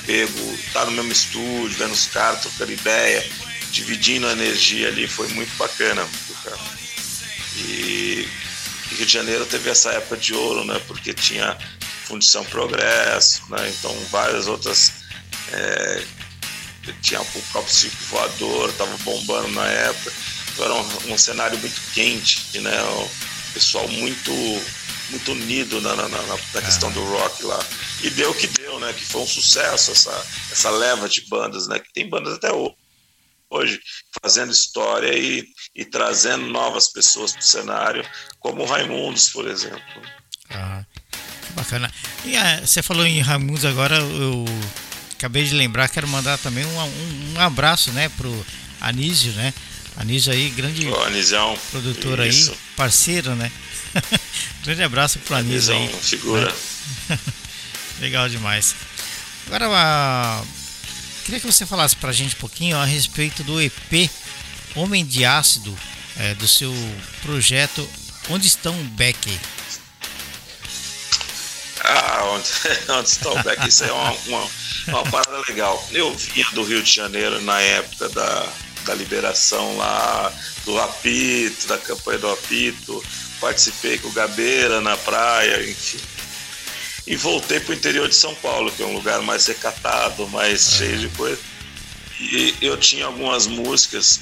pego, 0.07 0.59
tá 0.73 0.85
no 0.85 0.93
mesmo 0.93 1.13
estúdio, 1.13 1.77
vendo 1.77 1.93
os 1.93 2.07
caras, 2.07 2.41
trocando 2.41 2.73
ideia, 2.73 3.29
dividindo 3.71 4.27
a 4.27 4.33
energia 4.33 4.89
ali, 4.89 5.07
foi 5.07 5.29
muito 5.29 5.55
bacana. 5.57 6.07
Cara. 6.45 6.59
E 7.59 8.29
Rio 8.93 9.07
de 9.07 9.13
Janeiro 9.13 9.45
teve 9.47 9.69
essa 9.69 9.91
época 9.91 10.17
de 10.17 10.33
ouro, 10.33 10.65
né? 10.65 10.81
Porque 10.87 11.13
tinha 11.13 11.59
Fundição 12.05 12.45
Progresso, 12.45 13.43
né? 13.51 13.69
Então 13.69 13.95
várias 14.11 14.47
outras. 14.47 14.93
É, 15.53 16.05
tinha 17.03 17.21
o 17.21 17.43
próprio 17.53 17.75
Circo 17.75 17.97
Voador, 18.11 18.73
tava 18.75 18.97
bombando 18.99 19.49
na 19.49 19.67
época. 19.67 20.13
Então 20.53 20.65
era 20.65 20.75
um, 20.75 21.13
um 21.13 21.19
cenário 21.19 21.59
muito 21.59 21.81
quente, 21.93 22.59
né? 22.61 22.81
O 22.83 23.11
pessoal 23.53 23.89
muito 23.89 24.33
muito 25.11 25.33
unido 25.33 25.81
na, 25.81 25.95
na, 25.95 26.09
na, 26.09 26.39
na 26.55 26.63
questão 26.63 26.91
do 26.91 27.05
rock 27.05 27.45
lá. 27.45 27.59
E 28.03 28.11
deu 28.11 28.31
o 28.31 28.35
que 28.35 28.47
deu, 28.49 28.66
né? 28.87 28.93
Que 28.93 29.05
foi 29.05 29.23
um 29.23 29.27
sucesso 29.27 29.91
essa, 29.93 30.27
essa 30.51 30.71
leva 30.71 31.09
de 31.09 31.27
bandas, 31.29 31.67
né? 31.67 31.79
Que 31.79 31.93
tem 31.93 32.09
bandas 32.09 32.35
até 32.35 32.51
hoje 33.51 33.81
fazendo 34.23 34.53
história 34.53 35.17
e, 35.17 35.47
e 35.75 35.85
trazendo 35.85 36.47
novas 36.47 36.89
pessoas 36.89 37.33
para 37.33 37.41
o 37.41 37.45
cenário, 37.45 38.09
como 38.41 38.63
o 38.63 38.67
Raimundos, 38.67 39.29
por 39.31 39.47
exemplo. 39.47 39.81
Ah, 40.51 40.85
bacana. 41.51 41.93
E, 42.25 42.37
ah, 42.37 42.61
você 42.65 42.83
falou 42.83 43.07
em 43.07 43.21
Raimundos 43.21 43.65
agora, 43.65 43.99
eu 43.99 44.45
acabei 45.15 45.45
de 45.45 45.55
lembrar, 45.55 45.89
quero 45.89 46.09
mandar 46.09 46.39
também 46.39 46.65
um, 46.65 46.81
um, 46.81 47.35
um 47.35 47.41
abraço, 47.41 47.93
né, 47.93 48.09
pro 48.11 48.47
Anísio, 48.81 49.33
né? 49.33 49.53
Anísio 49.97 50.31
aí, 50.31 50.51
grande 50.51 50.87
Anísio, 50.87 51.39
produtor 51.71 52.21
isso. 52.27 52.51
aí, 52.51 52.59
parceiro, 52.77 53.35
né? 53.35 53.51
grande 54.63 54.83
abraço 54.83 55.19
pro 55.21 55.37
Anísio, 55.37 55.75
Anísio 55.75 55.97
aí. 55.97 56.03
figura. 56.03 56.55
Né? 57.09 57.19
Legal 58.01 58.29
demais. 58.29 58.75
Agora, 59.47 59.69
a 59.71 60.43
Queria 61.27 61.41
que 61.41 61.47
você 61.47 61.67
falasse 61.67 61.97
para 61.97 62.11
a 62.11 62.13
gente 62.13 62.37
um 62.37 62.39
pouquinho 62.39 62.77
a 62.77 62.85
respeito 62.85 63.43
do 63.43 63.61
EP 63.61 64.09
Homem 64.77 65.05
de 65.05 65.25
Ácido, 65.25 65.77
é, 66.17 66.35
do 66.35 66.47
seu 66.47 66.73
projeto 67.21 67.85
Onde 68.31 68.47
Estão 68.47 68.73
Beck? 68.91 69.37
Ah, 71.83 72.23
onde, 72.27 72.49
onde 72.97 73.09
está 73.09 73.33
o 73.33 73.43
Beck? 73.43 73.67
Isso 73.67 73.83
é 73.83 73.91
uma, 73.91 74.13
uma, 74.13 74.51
uma 74.87 75.03
parada 75.11 75.43
legal. 75.49 75.85
Eu 75.91 76.15
vinha 76.15 76.47
do 76.53 76.63
Rio 76.63 76.81
de 76.81 76.93
Janeiro 76.93 77.43
na 77.43 77.61
época 77.61 78.09
da, 78.11 78.53
da 78.85 78.95
liberação 78.95 79.77
lá 79.79 80.33
do 80.65 80.81
apito, 80.81 81.67
da 81.67 81.77
campanha 81.77 82.21
do 82.21 82.31
apito. 82.31 83.05
Participei 83.41 83.99
com 83.99 84.07
o 84.07 84.13
Gabeira 84.13 84.81
na 84.81 84.97
praia, 84.97 85.69
enfim 85.69 85.99
e 87.07 87.15
voltei 87.15 87.61
para 87.61 87.71
o 87.71 87.75
interior 87.75 88.09
de 88.09 88.15
São 88.15 88.35
Paulo, 88.37 88.73
que 88.73 88.83
é 88.83 88.87
um 88.87 88.95
lugar 88.95 89.23
mais 89.23 89.47
recatado, 89.47 90.27
mais 90.29 90.67
é. 90.67 90.79
cheio 90.79 90.99
de 90.99 91.09
coisa. 91.11 91.41
E 92.19 92.55
eu 92.61 92.77
tinha 92.77 93.07
algumas 93.07 93.47
músicas, 93.47 94.21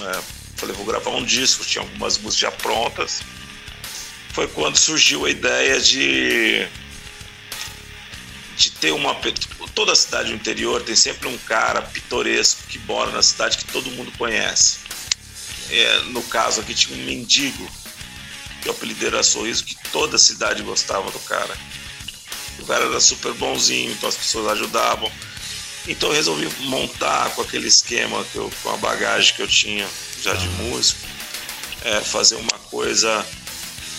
né? 0.00 0.22
falei, 0.56 0.74
vou 0.74 0.86
gravar 0.86 1.10
um 1.10 1.24
disco, 1.24 1.64
tinha 1.64 1.82
algumas 1.82 2.16
músicas 2.18 2.38
já 2.38 2.50
prontas. 2.50 3.20
Foi 4.32 4.48
quando 4.48 4.76
surgiu 4.76 5.26
a 5.26 5.30
ideia 5.30 5.78
de, 5.78 6.66
de 8.56 8.70
ter 8.70 8.92
uma. 8.92 9.14
Toda 9.74 9.94
cidade 9.94 10.30
do 10.30 10.34
interior 10.34 10.82
tem 10.82 10.96
sempre 10.96 11.28
um 11.28 11.36
cara 11.38 11.82
pitoresco 11.82 12.62
que 12.68 12.78
mora 12.80 13.10
na 13.10 13.22
cidade 13.22 13.58
que 13.58 13.64
todo 13.66 13.90
mundo 13.90 14.10
conhece. 14.16 14.78
É, 15.68 16.00
no 16.04 16.22
caso 16.22 16.60
aqui 16.60 16.74
tinha 16.74 16.96
um 16.96 17.04
mendigo, 17.04 17.70
que 18.62 18.68
o 18.68 18.72
apelido 18.72 19.06
era 19.06 19.22
Sorriso, 19.22 19.64
que 19.64 19.76
toda 19.90 20.16
a 20.16 20.18
cidade 20.18 20.62
gostava 20.62 21.10
do 21.10 21.18
cara 21.20 21.54
o 22.62 22.66
cara 22.66 22.84
era 22.84 23.00
super 23.00 23.32
bonzinho, 23.34 23.92
então 23.92 24.08
as 24.08 24.16
pessoas 24.16 24.52
ajudavam. 24.52 25.10
Então 25.86 26.10
eu 26.10 26.14
resolvi 26.14 26.48
montar 26.60 27.30
com 27.34 27.42
aquele 27.42 27.66
esquema, 27.66 28.24
que 28.24 28.36
eu, 28.36 28.50
com 28.62 28.70
a 28.70 28.76
bagagem 28.76 29.34
que 29.34 29.42
eu 29.42 29.48
tinha 29.48 29.88
já 30.22 30.34
de 30.34 30.48
músico, 30.48 31.00
é, 31.82 32.00
fazer 32.00 32.36
uma 32.36 32.58
coisa. 32.70 33.26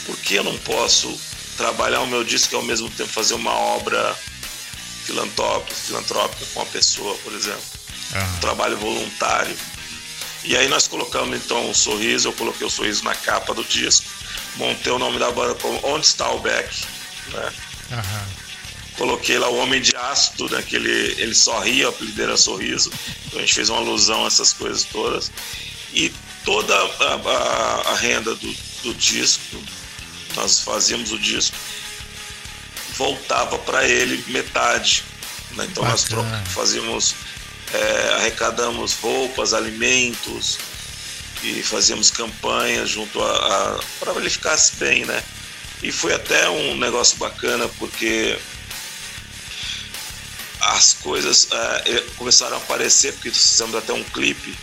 Porque 0.05 0.35
eu 0.35 0.43
não 0.43 0.57
posso 0.59 1.17
trabalhar 1.57 2.01
o 2.01 2.07
meu 2.07 2.23
disco 2.23 2.53
e 2.53 2.57
ao 2.57 2.63
mesmo 2.63 2.89
tempo 2.89 3.09
fazer 3.09 3.35
uma 3.35 3.53
obra 3.53 4.17
filantrópica, 5.05 5.75
filantrópica 5.75 6.45
com 6.53 6.61
a 6.61 6.65
pessoa, 6.65 7.15
por 7.17 7.33
exemplo. 7.33 7.63
um 8.35 8.39
trabalho 8.39 8.77
voluntário. 8.77 9.55
E 10.43 10.57
aí 10.57 10.67
nós 10.67 10.87
colocamos 10.87 11.37
então 11.37 11.69
o 11.69 11.75
sorriso, 11.75 12.29
eu 12.29 12.33
coloquei 12.33 12.67
o 12.67 12.69
sorriso 12.69 13.03
na 13.03 13.15
capa 13.15 13.53
do 13.53 13.63
disco, 13.63 14.05
montei 14.57 14.91
o 14.91 14.99
nome 14.99 15.17
da 15.17 15.31
banda 15.31 15.55
como 15.55 15.79
Onde 15.83 16.05
está 16.05 16.29
o 16.31 16.39
Beck, 16.39 16.69
né? 17.29 17.53
Coloquei 18.97 19.39
lá 19.39 19.49
o 19.49 19.57
Homem 19.57 19.81
de 19.81 19.95
Ácido, 19.95 20.49
né? 20.49 20.61
Que 20.61 20.75
ele, 20.75 21.15
ele 21.17 21.33
sorria, 21.33 21.87
o 21.87 21.89
apelido 21.89 22.21
era 22.21 22.37
Sorriso. 22.37 22.91
Então 23.25 23.39
a 23.39 23.41
gente 23.41 23.53
fez 23.53 23.69
uma 23.69 23.79
alusão 23.79 24.23
a 24.23 24.27
essas 24.27 24.53
coisas 24.53 24.83
todas. 24.83 25.31
E 25.93 26.11
toda 26.45 26.75
a, 26.75 27.15
a, 27.15 27.91
a 27.91 27.95
renda 27.95 28.35
do, 28.35 28.55
do 28.83 28.93
disco, 28.93 29.61
nós 30.35 30.59
fazíamos 30.59 31.11
o 31.11 31.17
disco, 31.17 31.55
voltava 32.95 33.57
para 33.59 33.87
ele 33.87 34.23
metade. 34.27 35.03
Né? 35.51 35.67
Então 35.71 35.83
Bacana. 35.83 36.39
nós 36.39 36.53
fazíamos, 36.53 37.15
é, 37.73 38.13
arrecadamos 38.15 38.93
roupas, 38.93 39.53
alimentos 39.53 40.59
e 41.43 41.61
fazíamos 41.61 42.09
campanhas 42.09 42.89
junto 42.89 43.21
a, 43.21 43.31
a 43.31 43.79
para 43.99 44.13
ele 44.15 44.29
ficasse 44.29 44.75
bem, 44.75 45.05
né? 45.05 45.21
E 45.81 45.91
foi 45.91 46.13
até 46.13 46.49
um 46.49 46.77
negócio 46.77 47.17
bacana 47.17 47.67
porque 47.77 48.39
as 50.65 50.93
coisas 50.93 51.47
é, 51.51 52.01
começaram 52.17 52.55
a 52.55 52.59
aparecer, 52.59 53.13
porque 53.13 53.31
fizemos 53.31 53.75
até 53.75 53.91
um 53.93 54.03
clipe 54.03 54.55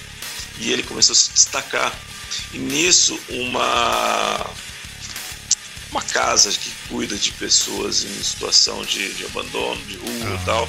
e 0.58 0.70
ele 0.72 0.82
começou 0.82 1.12
a 1.12 1.16
se 1.16 1.30
destacar. 1.32 1.92
E 2.52 2.58
nisso, 2.58 3.18
uma, 3.28 4.46
uma 5.90 6.02
casa 6.02 6.50
que 6.52 6.70
cuida 6.88 7.16
de 7.16 7.32
pessoas 7.32 8.04
em 8.04 8.22
situação 8.22 8.84
de, 8.84 9.12
de 9.14 9.24
abandono, 9.26 9.80
de 9.86 9.96
rua 9.96 10.38
e 10.40 10.44
tal, 10.44 10.68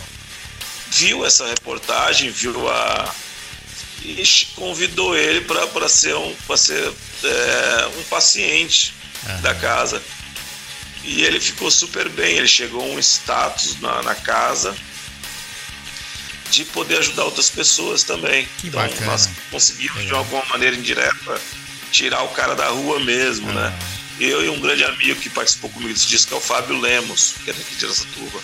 viu 0.90 1.26
essa 1.26 1.48
reportagem, 1.48 2.30
viu 2.30 2.70
a. 2.70 3.14
e 4.04 4.24
convidou 4.56 5.16
ele 5.16 5.42
para 5.42 5.88
ser, 5.88 6.16
um, 6.16 6.36
ser 6.58 6.94
é, 7.24 7.92
um 7.98 8.04
paciente 8.04 8.94
da 9.42 9.54
casa. 9.56 10.02
E 11.04 11.24
ele 11.24 11.40
ficou 11.40 11.72
super 11.72 12.08
bem, 12.10 12.38
ele 12.38 12.48
chegou 12.48 12.82
a 12.82 12.86
um 12.86 13.00
status 13.00 13.80
na, 13.80 14.04
na 14.04 14.14
casa 14.14 14.76
de 16.52 16.66
poder 16.66 16.98
ajudar 16.98 17.24
outras 17.24 17.50
pessoas 17.50 18.04
também. 18.04 18.48
Que 18.58 18.68
então, 18.68 18.82
bacana. 18.82 19.06
nós 19.08 19.30
conseguimos 19.50 19.98
Legal. 19.98 20.12
de 20.12 20.14
alguma 20.20 20.46
maneira 20.46 20.76
indireta 20.76 21.42
tirar 21.92 22.24
o 22.24 22.30
cara 22.30 22.56
da 22.56 22.68
rua 22.68 23.00
mesmo, 23.00 23.50
ah. 23.50 23.54
né? 23.54 23.80
Eu 24.20 24.46
e 24.46 24.50
um 24.50 24.60
grande 24.60 24.84
amigo 24.84 25.20
que 25.20 25.30
participou 25.30 25.70
comigo 25.70 25.94
desse 25.94 26.08
disco, 26.08 26.28
que 26.28 26.34
é 26.34 26.38
o 26.38 26.42
Fábio 26.42 26.80
Lemos, 26.80 27.36
que 27.44 27.50
é 27.50 27.54
daqui 27.54 27.76
de 27.76 27.86
Aracatuba. 27.86 28.40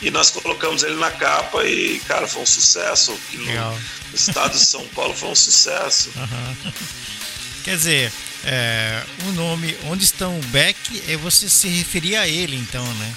E 0.00 0.10
nós 0.10 0.30
colocamos 0.30 0.82
ele 0.82 0.94
na 0.94 1.10
capa 1.10 1.64
e, 1.64 1.98
cara, 2.06 2.26
foi 2.26 2.42
um 2.42 2.46
sucesso. 2.46 3.12
Que 3.30 3.36
no, 3.36 3.44
no 3.44 3.80
estado 4.14 4.52
de 4.52 4.64
São 4.64 4.86
Paulo 4.88 5.14
foi 5.14 5.28
um 5.28 5.34
sucesso. 5.34 6.10
Uhum. 6.16 6.72
Quer 7.64 7.76
dizer, 7.76 8.12
é, 8.44 9.02
o 9.26 9.32
nome 9.32 9.76
Onde 9.84 10.04
estão 10.04 10.38
o 10.38 10.42
Beck, 10.44 11.02
é 11.08 11.16
você 11.16 11.48
se 11.48 11.68
referia 11.68 12.22
a 12.22 12.28
ele, 12.28 12.56
então, 12.56 12.84
né? 12.94 13.14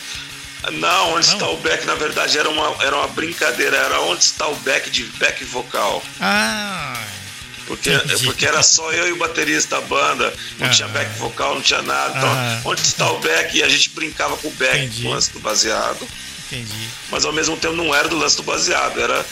Não, 0.70 1.16
onde 1.16 1.28
não. 1.28 1.34
está 1.34 1.50
o 1.50 1.58
back, 1.58 1.86
na 1.86 1.96
verdade, 1.96 2.38
era 2.38 2.50
uma, 2.50 2.84
era 2.84 2.96
uma 2.96 3.08
brincadeira, 3.08 3.76
era 3.78 4.00
onde 4.02 4.24
está 4.24 4.48
o 4.48 4.56
back 4.58 4.90
de 4.90 5.04
back 5.18 5.44
vocal. 5.46 6.04
Ah. 6.20 7.02
Porque, 7.66 7.92
porque 8.26 8.46
era 8.46 8.62
só 8.62 8.92
eu 8.92 9.08
e 9.08 9.12
o 9.14 9.18
baterista 9.18 9.80
da 9.80 9.88
banda, 9.88 10.34
não 10.60 10.68
ah, 10.68 10.70
tinha 10.70 10.88
back 10.90 11.18
vocal, 11.18 11.56
não 11.56 11.62
tinha 11.62 11.82
nada. 11.82 12.18
Então, 12.18 12.30
ah, 12.30 12.62
onde 12.66 12.82
está 12.82 13.10
o 13.12 13.20
back? 13.20 13.58
E 13.58 13.64
a 13.64 13.70
gente 13.70 13.90
brincava 13.92 14.36
com 14.38 14.50
o 14.50 14.52
back, 14.52 14.78
entendi. 14.78 15.04
com 15.04 15.10
o 15.10 15.12
lance 15.14 15.32
do 15.32 15.40
baseado. 15.40 16.08
Entendi. 16.48 16.90
Mas 17.10 17.24
ao 17.24 17.32
mesmo 17.32 17.56
tempo 17.56 17.76
não 17.76 17.96
era 17.96 18.10
do 18.10 18.18
lance 18.18 18.36
do 18.36 18.44
baseado, 18.44 19.00
era, 19.00 19.26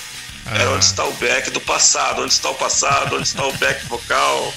ah. 0.46 0.58
era 0.58 0.70
onde 0.72 0.86
está 0.86 1.04
o 1.06 1.13
back 1.13 1.52
do 1.52 1.60
passado, 1.60 2.22
onde 2.22 2.34
está 2.34 2.50
o 2.50 2.56
passado, 2.56 3.15
onde 3.15 3.28
está 3.28 3.46
o 3.46 3.52
back 3.58 3.86
vocal. 3.88 4.54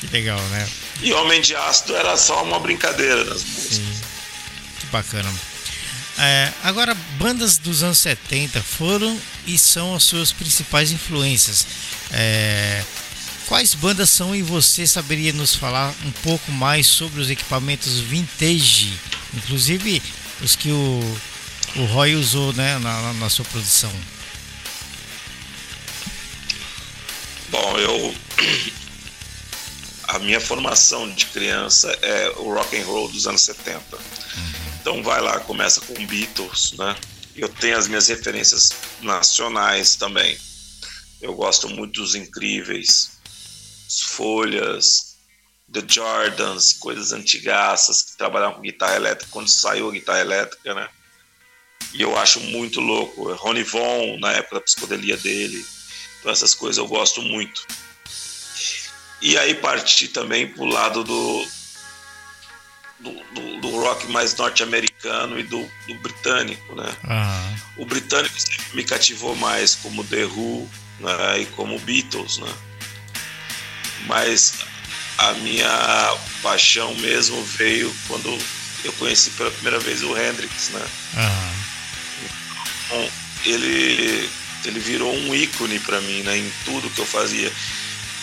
Que 0.00 0.06
legal, 0.08 0.40
né? 0.50 0.68
E 1.00 1.12
Homem 1.14 1.40
de 1.40 1.56
Ácido 1.56 1.96
era 1.96 2.16
só 2.16 2.42
uma 2.42 2.60
brincadeira 2.60 3.24
nas 3.24 3.42
músicas. 3.42 3.76
Sim. 3.78 4.00
Que 4.80 4.86
bacana. 4.86 5.32
É, 6.16 6.52
agora, 6.62 6.94
bandas 7.18 7.58
dos 7.58 7.82
anos 7.82 7.98
70 7.98 8.62
foram 8.62 9.18
e 9.46 9.58
são 9.58 9.94
as 9.94 10.04
suas 10.04 10.32
principais 10.32 10.92
influências. 10.92 11.66
É, 12.12 12.84
quais 13.46 13.74
bandas 13.74 14.10
são 14.10 14.34
e 14.34 14.42
você 14.42 14.86
saberia 14.86 15.32
nos 15.32 15.54
falar 15.54 15.92
um 16.04 16.12
pouco 16.22 16.52
mais 16.52 16.86
sobre 16.86 17.20
os 17.20 17.30
equipamentos 17.30 17.98
vintage, 17.98 18.92
inclusive 19.34 20.00
os 20.40 20.54
que 20.54 20.70
o, 20.70 21.18
o 21.76 21.84
Roy 21.86 22.14
usou 22.14 22.52
né, 22.52 22.78
na, 22.78 23.12
na 23.14 23.28
sua 23.28 23.44
produção? 23.46 23.92
Bom, 27.50 27.78
eu 27.78 28.14
a 30.08 30.18
minha 30.20 30.40
formação 30.40 31.10
de 31.10 31.26
criança 31.26 31.90
é 32.02 32.32
o 32.36 32.54
rock 32.54 32.80
and 32.80 32.84
roll 32.84 33.08
dos 33.08 33.26
anos 33.26 33.42
70. 33.42 33.98
Então 34.84 35.02
vai 35.02 35.18
lá, 35.18 35.40
começa 35.40 35.80
com 35.80 35.94
Beatles, 36.06 36.72
né? 36.72 36.94
Eu 37.34 37.48
tenho 37.48 37.78
as 37.78 37.88
minhas 37.88 38.06
referências 38.06 38.68
nacionais 39.00 39.96
também. 39.96 40.38
Eu 41.22 41.32
gosto 41.32 41.70
muito 41.70 42.02
dos 42.02 42.14
incríveis, 42.14 43.12
Folhas, 44.08 45.16
The 45.72 45.82
Jordans, 45.88 46.74
coisas 46.74 47.12
antigaças 47.12 48.02
que 48.02 48.18
trabalhavam 48.18 48.56
com 48.56 48.60
guitarra 48.60 48.96
elétrica 48.96 49.30
quando 49.32 49.48
saiu 49.48 49.88
a 49.88 49.92
guitarra 49.92 50.20
elétrica, 50.20 50.74
né? 50.74 50.86
E 51.94 52.02
eu 52.02 52.18
acho 52.18 52.40
muito 52.40 52.78
louco. 52.78 53.32
Ronnie 53.32 53.64
Von, 53.64 54.18
na 54.18 54.32
época 54.32 54.56
da 54.56 54.60
psicodelia 54.60 55.16
dele. 55.16 55.64
Então 56.20 56.30
essas 56.30 56.54
coisas 56.54 56.76
eu 56.76 56.86
gosto 56.86 57.22
muito. 57.22 57.66
E 59.22 59.38
aí 59.38 59.54
parti 59.54 60.08
também 60.08 60.46
pro 60.46 60.66
lado 60.66 61.02
do, 61.02 61.46
do, 63.04 63.12
do, 63.34 63.60
do 63.60 63.70
rock 63.80 64.10
mais 64.10 64.34
norte-americano 64.34 65.38
e 65.38 65.42
do, 65.42 65.70
do, 65.86 65.94
britânico, 65.96 66.74
né? 66.74 66.96
Uhum. 67.04 67.82
O 67.82 67.86
britânico 67.86 68.34
sempre 68.40 68.76
me 68.76 68.82
cativou 68.82 69.36
mais 69.36 69.74
como 69.76 70.02
The 70.04 70.24
Who 70.24 70.68
né? 71.00 71.40
e 71.40 71.46
como 71.46 71.78
Beatles, 71.80 72.38
né? 72.38 72.52
Mas 74.06 74.54
a 75.18 75.32
minha 75.34 76.16
paixão 76.42 76.94
mesmo 76.96 77.42
veio 77.44 77.94
quando 78.08 78.36
eu 78.84 78.92
conheci 78.94 79.30
pela 79.30 79.50
primeira 79.50 79.78
vez 79.78 80.02
o 80.02 80.16
Hendrix, 80.16 80.70
né? 80.70 80.86
Uhum. 81.16 81.54
Então, 82.86 83.10
ele 83.44 84.30
ele 84.64 84.80
virou 84.80 85.14
um 85.14 85.34
ícone 85.34 85.78
para 85.78 86.00
mim, 86.00 86.22
né? 86.22 86.38
Em 86.38 86.52
tudo 86.64 86.88
que 86.90 86.98
eu 86.98 87.06
fazia. 87.06 87.52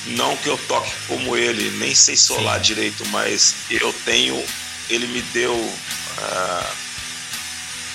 Não 0.07 0.35
que 0.37 0.47
eu 0.47 0.57
toque 0.67 0.91
como 1.07 1.37
ele, 1.37 1.69
nem 1.77 1.93
sei 1.93 2.17
solar 2.17 2.57
Sim. 2.57 2.73
direito, 2.73 3.05
mas 3.09 3.53
eu 3.69 3.93
tenho 4.03 4.43
ele 4.93 5.07
me 5.07 5.21
deu 5.33 5.53
uh, 5.53 6.75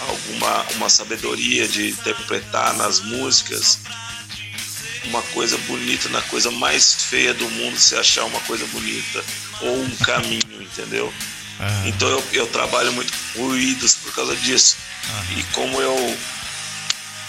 alguma 0.00 0.62
uma 0.74 0.88
sabedoria 0.88 1.66
de 1.68 1.90
interpretar 1.90 2.74
nas 2.74 3.00
músicas 3.00 3.78
uma 5.04 5.22
coisa 5.22 5.56
bonita 5.58 6.08
na 6.08 6.22
coisa 6.22 6.50
mais 6.50 6.94
feia 6.94 7.32
do 7.32 7.48
mundo 7.50 7.78
se 7.78 7.94
achar 7.96 8.24
uma 8.24 8.40
coisa 8.40 8.66
bonita 8.66 9.24
ou 9.60 9.82
um 9.82 9.96
caminho, 9.96 10.60
entendeu? 10.60 11.12
Uhum. 11.60 11.88
Então 11.88 12.08
eu, 12.08 12.24
eu 12.32 12.46
trabalho 12.48 12.92
muito 12.92 13.12
com 13.32 13.46
ruídos 13.46 13.94
por 13.94 14.12
causa 14.12 14.36
disso. 14.36 14.76
Uhum. 15.08 15.38
E 15.38 15.42
como 15.52 15.80
eu 15.80 16.18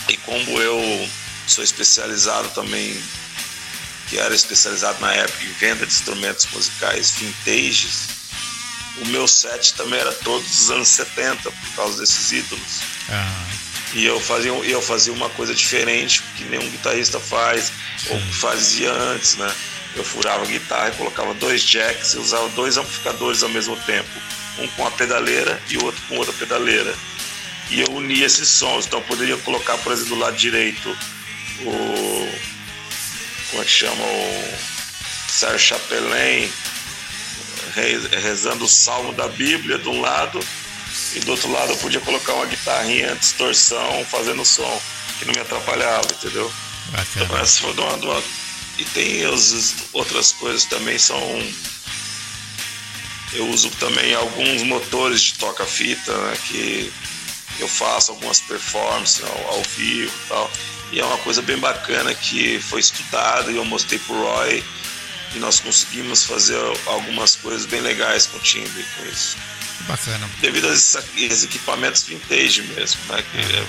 e 0.10 0.18
como 0.18 0.62
eu 0.62 1.10
sou 1.48 1.64
especializado 1.64 2.50
também, 2.50 3.02
que 4.10 4.18
era 4.18 4.34
especializado 4.34 5.00
na 5.00 5.14
época 5.14 5.44
em 5.44 5.54
venda 5.54 5.86
de 5.86 5.94
instrumentos 5.94 6.48
musicais 6.54 7.12
vintages, 7.12 8.08
o 9.02 9.08
meu 9.08 9.28
set 9.28 9.74
também 9.74 10.00
era 10.00 10.12
todos 10.12 10.48
dos 10.48 10.72
anos 10.72 10.88
70 10.90 11.52
por 11.52 11.76
causa 11.76 12.00
desses 12.00 12.32
ídolos. 12.32 12.82
Ah. 13.10 13.46
E 13.94 14.06
eu 14.06 14.20
fazia, 14.20 14.52
eu 14.52 14.82
fazia 14.82 15.14
uma 15.14 15.30
coisa 15.30 15.54
diferente 15.56 16.22
que 16.36 16.44
nenhum 16.46 16.70
guitarrista 16.70 17.20
faz, 17.20 17.72
Sim. 17.98 18.14
ou 18.14 18.20
fazia 18.34 18.92
antes, 18.92 19.36
né? 19.38 19.54
Eu 19.96 20.04
furava 20.04 20.44
a 20.44 20.48
guitarra 20.48 20.90
e 20.90 20.98
colocava 20.98 21.34
dois 21.36 21.64
jacks 21.64 22.14
e 22.14 22.18
usava 22.18 22.50
dois 22.50 22.78
amplificadores 22.78 23.42
ao 23.44 23.50
mesmo 23.50 23.76
tempo, 23.78 24.10
um 24.60 24.68
com 24.70 24.86
a 24.86 24.92
pedaleira 24.92 25.60
e 25.70 25.78
o 25.78 25.86
outro 25.86 26.02
com 26.08 26.18
outra 26.18 26.34
pedaleira. 26.34 26.94
E 27.70 27.82
eu 27.82 27.92
unia 27.92 28.26
esses 28.26 28.48
sons, 28.50 28.86
então 28.86 29.00
eu 29.00 29.06
poderia 29.06 29.38
colocar, 29.38 29.78
por 29.80 29.92
exemplo, 29.92 30.16
do 30.16 30.22
lado 30.22 30.36
direito 30.36 30.90
o. 31.62 32.48
Como 33.50 33.62
é 33.62 33.66
que 33.66 33.72
chama? 33.72 34.04
O 34.04 34.58
Sérgio 35.30 35.60
Chapelain 35.60 36.52
rezando 38.22 38.66
o 38.66 38.68
salmo 38.68 39.14
da 39.14 39.28
Bíblia 39.28 39.78
de 39.78 39.88
um 39.88 40.02
lado, 40.02 40.40
e 41.16 41.20
do 41.20 41.32
outro 41.32 41.52
lado 41.52 41.72
eu 41.72 41.78
podia 41.78 42.00
colocar 42.02 42.34
uma 42.34 42.46
guitarrinha, 42.46 43.16
distorção, 43.16 44.06
fazendo 44.06 44.44
som, 44.44 44.82
que 45.20 45.26
não 45.26 45.34
me 45.34 45.42
atrapalhava, 45.42 46.08
entendeu? 46.12 46.52
Bacana. 46.92 47.26
Então, 47.26 47.38
essa 47.38 47.62
foi 47.62 47.74
uma, 47.74 47.94
uma... 47.96 48.24
E 48.78 48.86
tem 48.86 49.26
as 49.26 49.74
outras 49.92 50.32
coisas 50.34 50.66
também, 50.66 51.00
são. 51.00 51.20
Eu 53.34 53.50
uso 53.50 53.70
também 53.72 54.14
alguns 54.14 54.62
motores 54.64 55.22
de 55.22 55.34
toca-fita, 55.34 56.16
né, 56.16 56.38
que 56.48 56.94
eu 57.60 57.68
faço 57.68 58.12
algumas 58.12 58.40
performances 58.40 59.24
ao, 59.24 59.56
ao 59.56 59.64
vivo 59.76 60.14
e 60.26 60.28
tal. 60.30 60.52
E 60.92 61.00
é 61.00 61.06
uma 61.06 61.18
coisa 61.18 61.42
bem 61.42 61.58
bacana 61.58 62.14
que 62.14 62.60
foi 62.62 62.80
estudada 62.80 63.52
e 63.52 63.58
eu 63.58 63.66
mostrei 63.66 64.00
pro 64.00 64.16
Roy 64.16 64.64
e 65.36 65.40
nós 65.40 65.60
conseguimos 65.60 66.24
fazer 66.26 66.58
algumas 66.86 67.36
coisas 67.36 67.66
bem 67.66 67.82
legais 67.82 68.28
com 68.28 68.38
o 68.38 68.42
timbre 68.42 68.86
com 68.96 69.06
isso. 69.06 69.38
Bacana. 69.88 70.30
Devido 70.42 70.68
a 70.68 70.74
esses 70.74 71.44
equipamentos 71.44 72.04
vintage 72.04 72.62
mesmo, 72.64 73.00
né? 73.10 73.24
Que 73.32 73.38
é, 73.56 73.68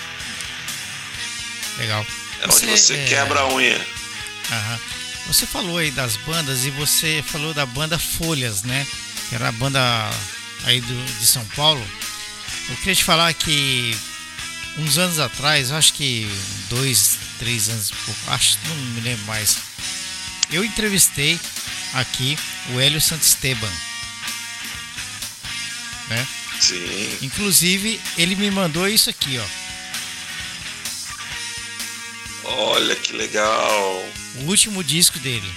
Legal. 1.79 2.07
é 2.41 2.47
onde 2.47 2.67
você 2.67 2.95
é- 2.95 3.05
quebra 3.07 3.41
a 3.41 3.53
unha. 3.55 3.87
Aham. 4.51 4.81
Você 5.27 5.47
falou 5.47 5.77
aí 5.77 5.91
das 5.91 6.17
bandas 6.17 6.65
e 6.65 6.71
você 6.71 7.23
falou 7.27 7.53
da 7.53 7.67
banda 7.67 7.99
Folhas, 7.99 8.63
né? 8.63 8.87
Que 9.29 9.35
era 9.35 9.49
a 9.49 9.53
banda 9.53 9.81
aí 10.65 10.81
do, 10.81 11.19
de 11.19 11.27
São 11.27 11.45
Paulo. 11.49 11.87
Eu 12.71 12.77
queria 12.77 12.95
te 12.95 13.05
falar 13.05 13.33
que 13.35 13.95
uns 14.79 14.97
anos 14.97 15.19
atrás, 15.19 15.71
acho 15.71 15.93
que 15.93 16.27
dois, 16.71 17.19
três 17.39 17.69
anos, 17.69 17.91
pouco, 17.91 18.21
acho, 18.29 18.59
não 18.69 18.75
me 18.77 19.01
lembro 19.03 19.25
mais. 19.27 19.59
Eu 20.51 20.65
entrevistei 20.65 21.39
aqui 21.95 22.39
o 22.73 22.81
Hélio 22.81 23.01
Santisteban, 23.01 23.71
né? 26.09 26.27
Sim. 26.61 27.19
Inclusive, 27.23 28.01
ele 28.17 28.35
me 28.35 28.51
mandou 28.51 28.89
isso 28.89 29.11
aqui, 29.11 29.39
ó. 29.39 29.45
Olha 32.51 32.97
que 32.97 33.13
legal. 33.13 34.09
O 34.37 34.45
último 34.49 34.83
disco 34.83 35.19
dele. 35.19 35.53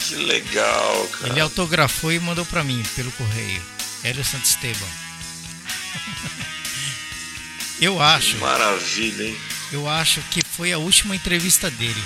Que 0.00 0.14
legal, 0.16 1.08
cara. 1.08 1.32
Ele 1.32 1.40
autografou 1.40 2.12
e 2.12 2.20
mandou 2.20 2.44
pra 2.44 2.62
mim 2.62 2.82
pelo 2.94 3.10
correio. 3.12 3.62
Hélio 4.04 4.24
Santisteban. 4.24 4.86
Eu 7.80 8.00
acho, 8.00 8.36
Maravilha, 8.36 9.24
hein? 9.24 9.36
Eu 9.74 9.88
acho 9.88 10.20
que 10.30 10.40
foi 10.44 10.72
a 10.72 10.78
última 10.78 11.16
entrevista 11.16 11.70
dele. 11.70 12.02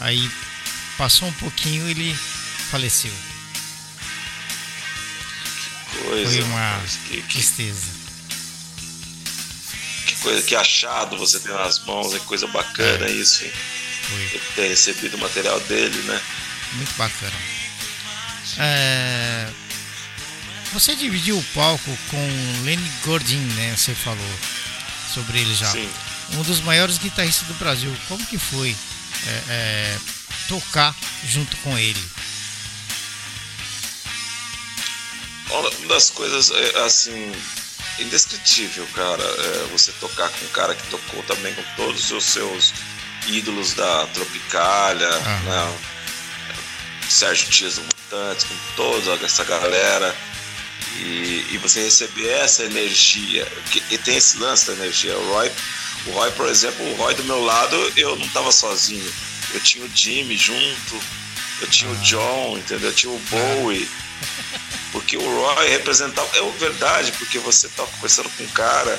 Aí 0.00 0.30
passou 0.96 1.28
um 1.28 1.32
pouquinho 1.32 1.86
e 1.88 1.90
ele 1.90 2.18
faleceu. 2.70 3.12
Coisa. 6.04 6.30
Foi 6.30 6.42
uma 6.42 6.80
que, 7.08 7.22
que, 7.22 7.34
tristeza. 7.34 7.86
que 10.06 10.14
coisa, 10.16 10.42
que 10.42 10.54
achado 10.54 11.16
você 11.18 11.40
tem 11.40 11.52
nas 11.52 11.84
mãos, 11.84 12.14
é 12.14 12.18
coisa 12.20 12.46
bacana 12.46 13.08
isso, 13.08 13.44
hein? 13.44 13.52
Foi 14.02 14.40
ter 14.54 14.68
recebido 14.68 15.16
o 15.16 15.20
material 15.20 15.58
dele, 15.60 15.98
né? 16.02 16.20
muito 16.74 16.92
bacana. 16.96 17.32
É, 18.58 19.48
Você 20.72 20.94
dividiu 20.94 21.38
o 21.38 21.44
palco 21.54 21.98
com 22.10 22.62
Lenny 22.64 22.90
Gordin, 23.04 23.38
né? 23.54 23.74
Você 23.76 23.94
falou 23.94 24.38
sobre 25.14 25.38
ele 25.38 25.54
já. 25.54 25.70
Sim. 25.70 25.88
um 26.32 26.42
dos 26.42 26.60
maiores 26.60 26.98
guitarristas 26.98 27.46
do 27.46 27.54
Brasil. 27.54 27.94
Como 28.08 28.26
que 28.26 28.36
foi 28.38 28.76
é, 29.26 29.42
é, 29.48 29.98
tocar 30.48 30.94
junto 31.24 31.56
com 31.58 31.78
ele? 31.78 32.02
Uma 35.50 35.70
das 35.88 36.10
coisas, 36.10 36.50
é, 36.50 36.84
assim, 36.84 37.32
indescritível, 37.98 38.86
cara, 38.94 39.22
é 39.22 39.68
você 39.70 39.92
tocar 39.92 40.28
com 40.28 40.44
um 40.44 40.48
cara 40.48 40.74
que 40.74 40.86
tocou 40.88 41.22
também 41.24 41.54
com 41.54 41.62
todos 41.76 42.10
os 42.10 42.24
seus 42.24 42.72
ídolos 43.28 43.74
da 43.74 44.06
Tropicália, 44.08 45.08
Aham. 45.08 45.42
né? 45.44 45.78
Sérgio 47.08 47.48
Dias 47.50 47.74
do 47.76 47.82
Mutantes, 47.82 48.44
com 48.44 48.54
toda 48.74 49.24
essa 49.24 49.44
galera. 49.44 50.14
E, 50.96 51.46
e 51.50 51.58
você 51.58 51.82
receber 51.82 52.28
essa 52.28 52.64
energia, 52.64 53.46
que, 53.70 53.82
e 53.90 53.98
tem 53.98 54.16
esse 54.16 54.38
lance 54.38 54.66
da 54.66 54.74
energia. 54.74 55.16
O 55.16 55.32
Roy, 55.32 55.50
o 56.06 56.10
Roy, 56.12 56.30
por 56.32 56.48
exemplo, 56.48 56.84
o 56.92 56.96
Roy 56.96 57.14
do 57.14 57.24
meu 57.24 57.42
lado, 57.42 57.76
eu 57.96 58.16
não 58.16 58.28
tava 58.28 58.52
sozinho. 58.52 59.12
Eu 59.52 59.60
tinha 59.60 59.84
o 59.84 59.90
Jimmy 59.94 60.36
junto, 60.36 61.00
eu 61.60 61.68
tinha 61.68 61.90
o 61.90 61.96
John, 61.96 62.58
entendeu? 62.58 62.90
Eu 62.90 62.94
tinha 62.94 63.12
o 63.12 63.18
Bowie. 63.18 63.88
Porque 64.92 65.16
o 65.16 65.20
Roy 65.20 65.68
representava. 65.68 66.28
É 66.36 66.50
verdade, 66.58 67.12
porque 67.12 67.38
você 67.38 67.68
tá 67.68 67.84
conversando 67.84 68.30
com 68.30 68.44
um 68.44 68.48
cara 68.48 68.98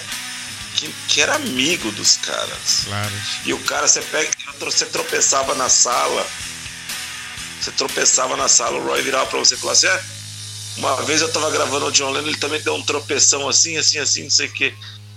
que, 0.75 0.93
que 1.07 1.21
era 1.21 1.35
amigo 1.35 1.91
dos 1.91 2.17
caras. 2.17 2.83
Claro. 2.85 3.13
E 3.45 3.53
o 3.53 3.59
cara, 3.59 3.87
você 3.87 4.01
pega, 4.01 4.29
você 4.59 4.85
tropeçava 4.85 5.55
na 5.55 5.69
sala, 5.69 6.27
você 7.59 7.71
tropeçava 7.71 8.35
na 8.35 8.47
sala, 8.47 8.77
o 8.77 8.83
Roy 8.83 9.01
virava 9.01 9.25
pra 9.27 9.39
você 9.39 9.55
e 9.55 9.57
falava 9.57 9.77
assim: 9.77 9.87
é, 9.87 10.03
uma 10.77 11.01
vez 11.03 11.21
eu 11.21 11.31
tava 11.31 11.49
gravando 11.51 11.87
o 11.87 11.91
John 11.91 12.11
Lennon, 12.11 12.27
ele 12.27 12.37
também 12.37 12.61
deu 12.61 12.75
um 12.75 12.81
tropeção 12.81 13.47
assim, 13.47 13.77
assim, 13.77 13.97
assim, 13.99 14.23
não 14.23 14.29
sei 14.29 14.47
o 14.47 14.51
quê. 14.51 14.73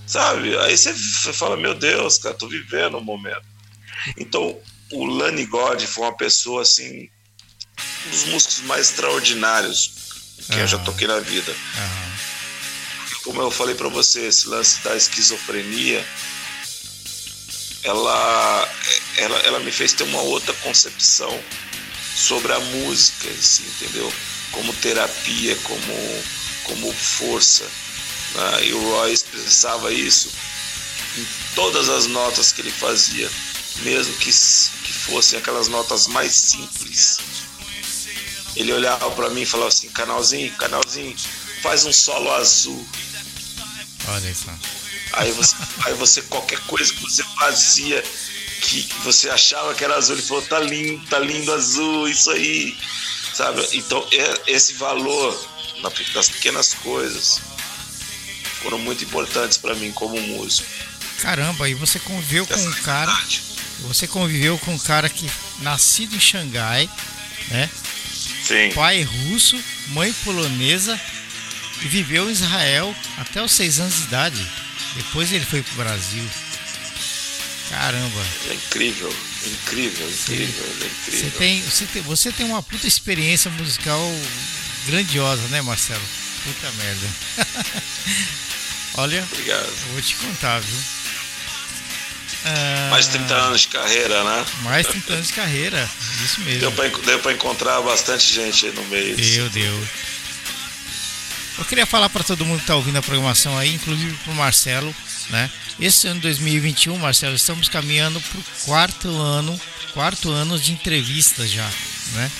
Sabe? 0.07 0.57
Aí 0.59 0.77
você 0.77 0.95
fala: 1.33 1.57
meu 1.57 1.75
Deus, 1.75 2.19
cara, 2.19 2.35
tô 2.35 2.49
vivendo 2.49 2.97
o 2.97 3.05
momento. 3.05 3.43
Então, 4.17 4.59
o 4.93 5.05
Lani 5.05 5.45
God 5.45 5.83
foi 5.83 6.05
uma 6.05 6.17
pessoa 6.17 6.63
assim, 6.63 7.11
um 8.07 8.11
dos 8.11 8.25
músicos 8.25 8.61
mais 8.63 8.89
extraordinários 8.91 9.93
que 10.51 10.59
eu 10.59 10.67
já 10.67 10.79
toquei 10.79 11.07
na 11.07 11.19
vida 11.19 11.55
Aham. 11.77 12.13
como 13.25 13.43
eu 13.43 13.51
falei 13.51 13.75
pra 13.75 13.89
você, 13.89 14.27
esse 14.27 14.49
lance 14.49 14.83
da 14.83 14.97
esquizofrenia, 14.97 16.07
ela, 17.83 18.69
ela, 19.17 19.39
ela 19.41 19.61
me 19.61 19.71
fez 19.71 19.93
ter 19.93 20.05
uma 20.05 20.23
outra 20.23 20.55
concepção 20.55 21.39
sobre 22.17 22.53
a 22.53 22.61
música, 22.61 23.29
assim, 23.29 23.65
entendeu? 23.65 24.11
Como 24.53 24.73
terapia, 24.75 25.57
como, 25.57 26.25
como 26.65 26.93
força. 26.93 27.65
né? 28.35 28.65
E 28.67 28.73
o 28.73 28.91
Roy 28.91 29.13
expressava 29.13 29.93
isso 29.93 30.31
em 31.17 31.27
todas 31.55 31.89
as 31.89 32.07
notas 32.07 32.53
que 32.53 32.61
ele 32.61 32.71
fazia, 32.71 33.31
mesmo 33.79 34.15
que, 34.15 34.31
que 34.31 34.93
fossem 34.93 35.39
aquelas 35.39 35.69
notas 35.69 36.07
mais 36.07 36.33
simples. 36.33 37.19
Ele 38.57 38.73
olhava 38.73 39.11
pra 39.13 39.31
mim 39.31 39.43
e 39.43 39.47
falava 39.47 39.69
assim: 39.69 39.89
canalzinho, 39.91 40.53
canalzinho, 40.57 41.17
faz 41.63 41.85
um 41.85 41.93
solo 41.93 42.33
azul. 42.33 42.89
Olha 44.09 44.35
só. 44.35 44.53
Aí 45.13 45.31
você, 45.33 45.55
aí 45.85 45.95
você, 45.95 46.23
qualquer 46.23 46.61
coisa 46.61 46.93
que 46.93 47.03
você 47.03 47.23
fazia 47.39 48.03
que 48.61 48.89
você 49.05 49.31
achava 49.31 49.75
que 49.75 49.85
era 49.85 49.97
azul, 49.97 50.17
ele 50.17 50.27
falou, 50.27 50.43
tá 50.43 50.59
lindo, 50.59 51.07
tá 51.07 51.19
lindo 51.19 51.53
azul, 51.53 52.09
isso 52.09 52.31
aí. 52.31 52.77
Sabe? 53.39 53.65
Então, 53.75 54.05
é- 54.11 54.43
esse 54.53 54.73
valor 54.73 55.49
na- 55.81 55.93
das 56.13 56.29
pequenas 56.29 56.75
coisas 56.75 57.41
foram 58.61 58.79
muito 58.81 59.05
importantes 59.05 59.57
pra 59.57 59.77
mim 59.77 59.93
como 59.93 60.21
músico. 60.21 60.67
Caramba, 61.23 61.69
e 61.69 61.75
você 61.75 62.01
conviveu 62.01 62.45
com 62.45 62.59
um 62.61 62.73
cara. 62.83 63.17
Você 63.83 64.09
conviveu 64.09 64.59
com 64.59 64.75
um 64.75 64.79
cara 64.81 65.09
que 65.09 65.31
nascido 65.61 66.17
em 66.17 66.21
Xangai, 66.21 66.91
né? 67.49 67.71
Sim. 68.45 68.73
Pai 68.75 69.03
russo, 69.03 69.57
mãe 69.91 70.13
polonesa 70.25 71.01
e 71.81 71.87
viveu 71.87 72.29
em 72.29 72.33
Israel 72.33 72.93
até 73.19 73.41
os 73.41 73.53
seis 73.53 73.79
anos 73.79 73.95
de 73.95 74.03
idade. 74.03 74.53
Depois 74.97 75.31
ele 75.33 75.45
foi 75.45 75.63
pro 75.63 75.77
Brasil. 75.77 76.29
Caramba. 77.69 78.27
É 78.51 78.55
incrível, 78.55 79.15
incrível, 79.49 80.09
incrível, 80.09 80.65
é 80.67 80.79
Você 80.79 80.87
incrível. 80.87 81.31
tem, 81.39 81.63
você, 81.63 81.87
tem, 81.87 82.03
você 82.03 82.33
tem 82.33 82.47
uma 82.47 82.63
puta 82.63 82.87
experiência 82.87 83.51
musical 83.51 84.01
grandiosa, 84.87 85.43
né, 85.49 85.61
Marcelo? 85.63 86.03
Puta 86.45 86.71
merda. 86.73 87.07
Olha, 88.95 89.23
Obrigado. 89.33 89.73
vou 89.93 90.01
te 90.03 90.15
contar, 90.17 90.61
viu? 90.61 90.79
Ah, 92.45 92.89
Mais 92.91 93.07
de 93.07 93.13
30 93.13 93.35
anos 93.35 93.61
de 93.63 93.69
carreira, 93.69 94.25
né? 94.25 94.47
Mais 94.63 94.87
30 94.87 95.13
anos 95.13 95.27
de 95.29 95.33
carreira, 95.33 95.91
isso 96.25 96.41
mesmo. 96.43 96.61
Deu 96.61 96.73
pra, 96.73 96.89
deu 96.89 97.19
pra 97.21 97.33
encontrar 97.33 97.81
bastante 97.83 98.33
gente 98.33 98.67
aí 98.67 98.73
no 98.73 98.85
meio. 98.85 99.17
Deu, 99.17 99.51
deu. 99.51 99.89
Eu 101.59 101.65
queria 101.65 101.85
falar 101.87 102.09
para 102.09 102.23
todo 102.23 102.45
mundo 102.47 102.59
que 102.59 102.63
está 102.65 102.77
ouvindo 102.77 102.97
a 102.97 103.03
programação 103.03 103.59
aí, 103.59 103.75
inclusive 103.75 104.15
para 104.23 104.33
o 104.33 104.37
Marcelo, 104.37 104.95
né? 105.31 105.51
Esse 105.81 106.07
ano 106.09 106.21
2021, 106.21 106.97
Marcelo, 106.99 107.37
estamos 107.37 107.69
caminhando 107.69 108.21
para 108.21 108.39
o 108.39 108.45
quarto 108.65 109.09
ano, 109.09 109.61
quarto 109.93 110.31
ano 110.31 110.59
de 110.59 110.73
entrevistas 110.73 111.51
já, 111.51 111.69
né? 112.15 112.31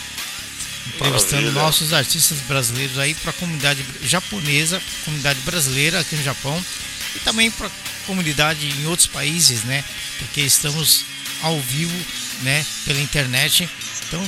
Entrevistando 0.95 1.43
Maravilha. 1.43 1.63
nossos 1.63 1.93
artistas 1.93 2.39
brasileiros 2.49 2.99
aí 2.99 3.15
para 3.15 3.31
a 3.31 3.35
comunidade 3.35 3.85
japonesa, 4.03 4.81
comunidade 5.05 5.39
brasileira 5.41 6.01
aqui 6.01 6.17
no 6.17 6.23
Japão 6.23 6.65
e 7.15 7.19
também 7.21 7.51
para 7.51 7.67
a 7.67 7.71
comunidade 8.07 8.67
em 8.67 8.87
outros 8.87 9.07
países, 9.07 9.65
né? 9.65 9.85
Porque 10.19 10.41
estamos 10.41 11.05
ao 11.43 11.61
vivo, 11.61 11.97
né? 12.43 12.65
Pela 12.85 13.01
internet. 13.01 13.69
Então 14.07 14.27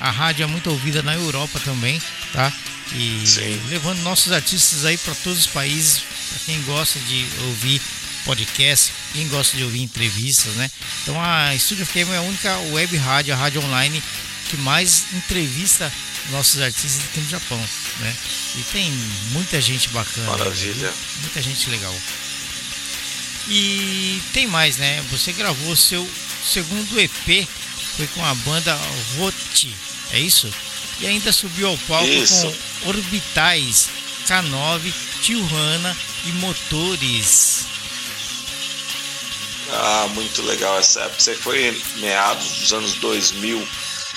a 0.00 0.10
rádio 0.10 0.44
é 0.44 0.46
muito 0.46 0.70
ouvida 0.70 1.02
na 1.02 1.14
Europa 1.14 1.58
também, 1.60 2.00
tá? 2.32 2.52
E 2.92 3.26
Sim. 3.26 3.60
levando 3.70 4.00
nossos 4.02 4.30
artistas 4.32 4.84
aí 4.84 4.98
para 4.98 5.14
todos 5.14 5.40
os 5.40 5.46
países, 5.46 6.02
quem 6.44 6.60
gosta 6.62 6.98
de 7.00 7.26
ouvir 7.46 7.80
podcast, 8.24 8.92
quem 9.12 9.28
gosta 9.28 9.56
de 9.56 9.64
ouvir 9.64 9.82
entrevistas, 9.82 10.54
né? 10.54 10.70
Então 11.02 11.20
a 11.20 11.56
Studio 11.58 11.84
FM 11.86 12.10
é 12.12 12.16
a 12.16 12.22
única 12.22 12.58
web 12.72 12.96
rádio, 12.96 13.34
a 13.34 13.36
rádio 13.36 13.62
online 13.62 14.02
que 14.48 14.56
mais 14.58 15.04
entrevista 15.12 15.92
nossos 16.30 16.60
artistas 16.60 17.04
aqui 17.04 17.20
no 17.20 17.28
Japão, 17.28 17.58
né? 18.00 18.16
E 18.56 18.62
tem 18.72 18.90
muita 19.32 19.60
gente 19.60 19.88
bacana. 19.90 20.30
Maravilha. 20.30 20.92
Muita 21.20 21.42
gente 21.42 21.68
legal. 21.70 21.94
E 23.48 24.22
tem 24.32 24.46
mais, 24.46 24.78
né? 24.78 25.02
Você 25.10 25.32
gravou 25.32 25.76
seu 25.76 26.08
segundo 26.44 26.98
EP, 26.98 27.46
foi 27.96 28.06
com 28.08 28.24
a 28.24 28.34
banda 28.36 28.74
Roti, 29.16 29.74
é 30.12 30.18
isso? 30.18 30.50
E 31.00 31.06
ainda 31.06 31.32
subiu 31.32 31.68
ao 31.68 31.78
palco 31.78 32.06
Isso. 32.06 32.46
com 32.82 32.88
Orbitais, 32.90 33.88
K9, 34.26 34.92
Tijuana 35.22 35.96
e 36.24 36.32
Motores. 36.32 37.66
Ah, 39.70 40.06
muito 40.10 40.42
legal 40.42 40.78
essa 40.78 41.00
época. 41.02 41.20
Você 41.20 41.34
foi 41.34 41.82
meados 41.96 42.46
dos 42.60 42.72
anos 42.72 42.94
2000, 42.94 43.66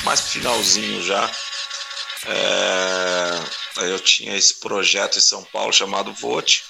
mais 0.04 0.22
finalzinho 0.22 1.02
já. 1.04 1.30
É, 2.26 3.86
eu 3.90 4.00
tinha 4.00 4.36
esse 4.36 4.56
projeto 4.60 5.18
em 5.18 5.22
São 5.22 5.44
Paulo 5.46 5.72
chamado 5.74 6.14
Vote. 6.14 6.64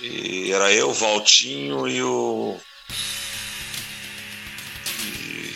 E 0.00 0.52
era 0.52 0.72
eu, 0.72 0.90
o 0.90 0.94
Valtinho 0.94 1.88
e 1.88 2.02
o. 2.02 2.60
e- 5.04 5.54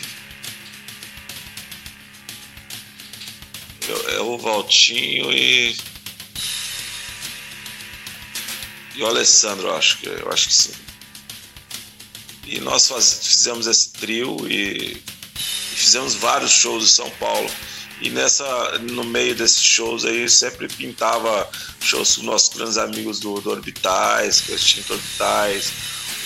Eu, 3.87 4.09
eu, 4.09 4.29
o 4.33 4.37
Valtinho 4.37 5.31
e. 5.31 5.75
E 8.95 9.01
o 9.01 9.07
Alessandro, 9.07 9.67
eu 9.67 9.75
acho 9.75 9.97
que, 9.97 10.07
eu 10.07 10.29
acho 10.31 10.47
que 10.47 10.53
sim. 10.53 10.71
E 12.45 12.59
nós 12.59 12.87
faz- 12.87 13.19
fizemos 13.23 13.67
esse 13.67 13.89
trio 13.93 14.37
e, 14.49 15.01
e 15.71 15.75
fizemos 15.75 16.13
vários 16.15 16.51
shows 16.51 16.83
em 16.83 16.87
São 16.87 17.09
Paulo. 17.11 17.49
E 18.01 18.09
nessa, 18.09 18.79
no 18.79 19.03
meio 19.03 19.33
desses 19.33 19.61
shows 19.63 20.03
aí 20.03 20.27
sempre 20.29 20.67
pintava 20.67 21.49
shows 21.79 22.17
com 22.17 22.23
nossos 22.23 22.49
grandes 22.55 22.77
amigos 22.77 23.19
do, 23.19 23.39
do 23.39 23.49
Orbitais, 23.51 24.41
que 24.41 24.51
extinto 24.53 24.93
Orbitais, 24.93 25.71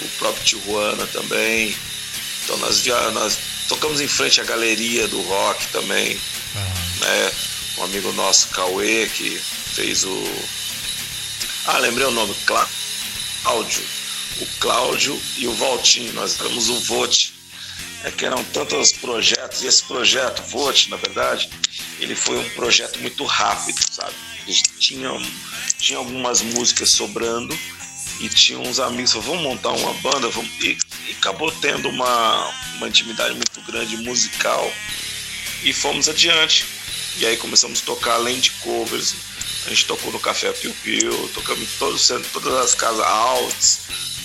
o 0.01 0.07
próprio 0.17 0.43
Tijuana 0.43 1.05
também. 1.07 1.75
Então 2.43 2.57
nós, 2.57 2.79
via, 2.79 3.11
nós 3.11 3.37
tocamos 3.69 4.01
em 4.01 4.07
frente 4.07 4.41
à 4.41 4.43
galeria 4.43 5.07
do 5.07 5.21
rock 5.21 5.67
também, 5.67 6.19
né? 7.01 7.31
Um 7.77 7.83
amigo 7.83 8.11
nosso, 8.13 8.47
Cauê, 8.49 9.07
que 9.07 9.29
fez 9.75 10.03
o. 10.03 10.23
Ah, 11.67 11.77
lembrei 11.79 12.05
o 12.07 12.11
nome, 12.11 12.33
Clá- 12.45 12.67
Cláudio. 13.43 13.83
O 14.39 14.45
Cláudio 14.59 15.21
e 15.37 15.47
o 15.47 15.53
Valtinho, 15.53 16.13
nós 16.13 16.39
éramos 16.39 16.69
o 16.69 16.79
Vote. 16.81 17.33
É 18.03 18.11
que 18.11 18.25
eram 18.25 18.43
tantos 18.45 18.91
projetos, 18.91 19.63
e 19.63 19.67
esse 19.67 19.83
projeto, 19.83 20.41
Vote, 20.43 20.89
na 20.89 20.97
verdade, 20.97 21.49
ele 21.99 22.15
foi 22.15 22.37
um 22.37 22.49
projeto 22.51 22.99
muito 22.99 23.25
rápido, 23.25 23.79
sabe? 23.91 24.13
Tinha, 24.79 25.09
tinha 25.77 25.97
algumas 25.97 26.41
músicas 26.41 26.91
sobrando 26.91 27.57
e 28.21 28.29
tinha 28.29 28.59
uns 28.59 28.79
amigos 28.79 29.13
vamos 29.13 29.41
montar 29.41 29.71
uma 29.71 29.93
banda, 29.95 30.29
vamos... 30.29 30.49
E, 30.63 30.77
e 31.07 31.11
acabou 31.13 31.51
tendo 31.51 31.89
uma, 31.89 32.53
uma 32.75 32.87
intimidade 32.87 33.33
muito 33.33 33.59
grande 33.61 33.97
musical 33.97 34.71
e 35.63 35.73
fomos 35.73 36.07
adiante. 36.07 36.65
E 37.17 37.25
aí 37.25 37.35
começamos 37.35 37.81
a 37.81 37.85
tocar 37.85 38.13
além 38.13 38.39
de 38.39 38.51
covers. 38.51 39.15
A 39.67 39.69
gente 39.69 39.85
tocou 39.85 40.13
no 40.13 40.19
Café 40.19 40.53
Piu 40.53 40.73
Piu, 40.81 41.29
tocamos 41.33 41.61
em 41.61 41.77
todos, 41.77 42.07
todas 42.31 42.53
as 42.53 42.73
casas 42.73 43.05
altas, 43.05 43.79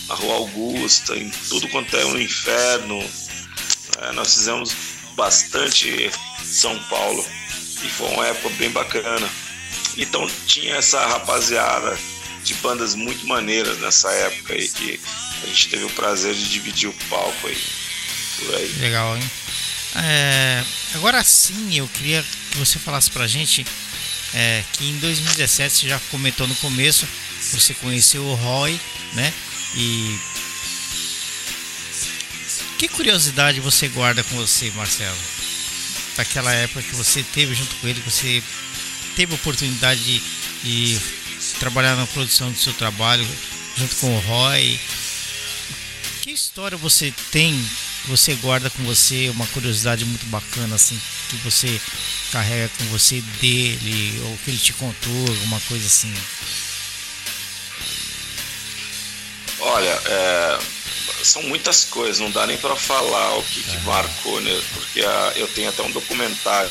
na 0.07 0.15
Rua 0.15 0.37
Augusta, 0.37 1.17
em 1.17 1.31
tudo 1.49 1.69
quanto 1.69 1.97
é 1.97 2.05
um 2.07 2.17
inferno. 2.17 3.05
É, 4.01 4.13
nós 4.13 4.35
fizemos 4.35 4.73
bastante 5.17 6.13
São 6.45 6.79
Paulo 6.85 7.27
e 7.83 7.89
foi 7.89 8.09
uma 8.11 8.27
época 8.29 8.51
bem 8.51 8.71
bacana. 8.71 9.29
Então 9.97 10.31
tinha 10.47 10.77
essa 10.77 11.05
rapaziada 11.07 11.99
de 12.45 12.55
bandas 12.55 12.95
muito 12.95 13.27
maneiras 13.27 13.79
nessa 13.79 14.13
época 14.13 14.55
aí 14.55 14.69
que 14.69 15.01
a 15.43 15.47
gente 15.49 15.69
teve 15.71 15.85
o 15.85 15.91
prazer 15.91 16.35
de 16.35 16.49
dividir 16.51 16.89
o 16.89 16.95
palco 17.11 17.49
aí. 17.49 17.59
Por 18.39 18.55
aí. 18.55 18.73
Legal, 18.79 19.17
hein? 19.17 19.31
É, 19.97 20.65
agora 20.95 21.23
sim, 21.25 21.77
eu 21.77 21.89
queria 21.89 22.25
que 22.53 22.59
você 22.59 22.79
falasse 22.79 23.11
pra 23.11 23.27
gente 23.27 23.67
é, 24.35 24.65
que 24.73 24.85
em 24.87 24.97
2017 24.99 25.75
você 25.75 25.89
já 25.89 25.99
comentou 26.11 26.47
no 26.47 26.55
começo, 26.57 27.07
você 27.53 27.75
conheceu 27.75 28.25
o 28.25 28.35
Roy, 28.35 28.81
né? 29.15 29.33
E 29.75 30.19
que 32.79 32.89
curiosidade 32.89 33.61
você 33.61 33.89
guarda 33.89 34.25
com 34.25 34.37
você, 34.37 34.71
Marcelo? 34.73 35.17
Daquela 36.17 36.53
época 36.53 36.83
que 36.83 36.97
você 36.97 37.23
teve 37.23 37.55
junto 37.55 37.75
com 37.77 37.87
ele, 37.87 38.01
que 38.01 38.11
você 38.11 38.43
teve 39.15 39.33
a 39.33 39.37
oportunidade 39.37 40.03
de, 40.03 40.21
de 40.65 41.01
trabalhar 41.61 41.95
na 41.95 42.07
produção 42.09 42.51
do 42.51 42.59
seu 42.59 42.73
trabalho 42.73 43.25
junto 43.77 43.97
com 43.97 44.17
o 44.17 44.21
Roy. 44.21 44.81
Que 46.23 46.33
história 46.33 46.77
você 46.77 47.13
tem, 47.31 47.53
que 48.03 48.11
você 48.11 48.35
guarda 48.35 48.69
com 48.71 48.83
você, 48.85 49.29
uma 49.31 49.47
curiosidade 49.47 50.05
muito 50.05 50.27
bacana 50.27 50.75
assim, 50.75 51.01
que 51.37 51.45
você 51.45 51.81
carrega 52.31 52.71
com 52.79 52.85
você 52.87 53.21
dele, 53.41 54.21
ou 54.27 54.39
que 54.45 54.51
ele 54.51 54.59
te 54.59 54.73
contou, 54.73 55.29
alguma 55.29 55.61
coisa 55.61 55.87
assim? 55.87 56.13
Olha, 59.61 60.01
é, 60.07 60.59
são 61.23 61.43
muitas 61.45 61.85
coisas, 61.85 62.19
não 62.19 62.31
dá 62.31 62.47
nem 62.47 62.57
para 62.59 62.75
falar 62.75 63.37
o 63.39 63.43
que, 63.45 63.63
que 63.63 63.77
marcou, 63.81 64.41
né? 64.41 64.63
Porque 64.75 65.01
a- 65.01 65.33
eu 65.37 65.47
tenho 65.49 65.69
até 65.69 65.83
um 65.83 65.91
documentário 65.91 66.71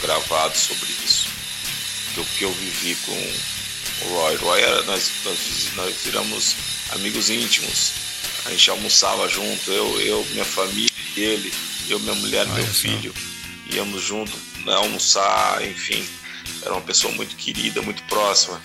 gravado 0.00 0.56
sobre 0.56 0.88
isso, 1.04 1.26
do 2.14 2.24
que 2.24 2.44
eu 2.44 2.52
vivi 2.54 2.94
com 3.04 3.12
o 4.06 4.08
Roy. 4.14 4.36
Roy 4.36 4.60
era, 4.62 4.82
nós, 4.84 5.10
nós, 5.24 5.38
nós 5.76 5.94
viramos 6.04 6.56
amigos 6.92 7.28
íntimos. 7.30 7.92
A 8.46 8.50
gente 8.50 8.70
almoçava 8.70 9.28
junto, 9.28 9.70
eu, 9.70 10.00
eu 10.00 10.26
minha 10.32 10.44
família 10.44 10.90
e 11.16 11.20
ele, 11.20 11.52
eu, 11.88 11.98
minha 12.00 12.14
mulher, 12.14 12.46
Olha 12.46 12.62
meu 12.62 12.72
só. 12.74 12.88
Íamos 13.72 14.02
junto 14.02 14.36
né, 14.64 14.74
almoçar, 14.74 15.64
enfim. 15.66 16.06
Era 16.62 16.72
uma 16.72 16.82
pessoa 16.82 17.12
muito 17.14 17.36
querida, 17.36 17.82
muito 17.82 18.02
próxima. 18.04 18.60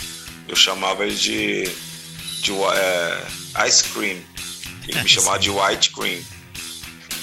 Eu 0.47 0.55
chamava 0.55 1.05
ele 1.05 1.15
de, 1.15 1.63
de 2.41 2.51
é, 2.51 3.67
ice 3.67 3.83
cream. 3.85 4.17
Ele 4.87 5.01
me 5.01 5.07
chamava 5.09 5.39
de 5.39 5.49
white 5.49 5.91
cream. 5.91 6.21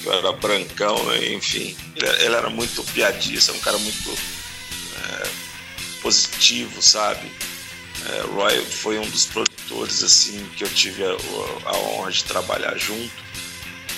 Eu 0.05 0.13
era 0.13 0.33
brancão, 0.33 1.03
né? 1.07 1.33
enfim. 1.33 1.77
Ele, 1.97 2.25
ele 2.25 2.35
era 2.35 2.51
muito 2.51 2.83
piadista, 2.93 3.53
um 3.53 3.59
cara 3.61 3.79
muito 3.79 4.11
é, 4.11 5.29
positivo, 6.01 6.81
sabe? 6.83 7.31
É, 8.09 8.21
Roy 8.33 8.65
foi 8.65 8.99
um 8.99 9.09
dos 9.09 9.25
produtores 9.27 10.03
assim 10.03 10.47
que 10.57 10.63
eu 10.63 10.69
tive 10.69 11.03
a, 11.05 11.17
a 11.65 11.77
honra 11.79 12.13
de 12.13 12.23
trabalhar 12.25 12.77
junto, 12.79 13.11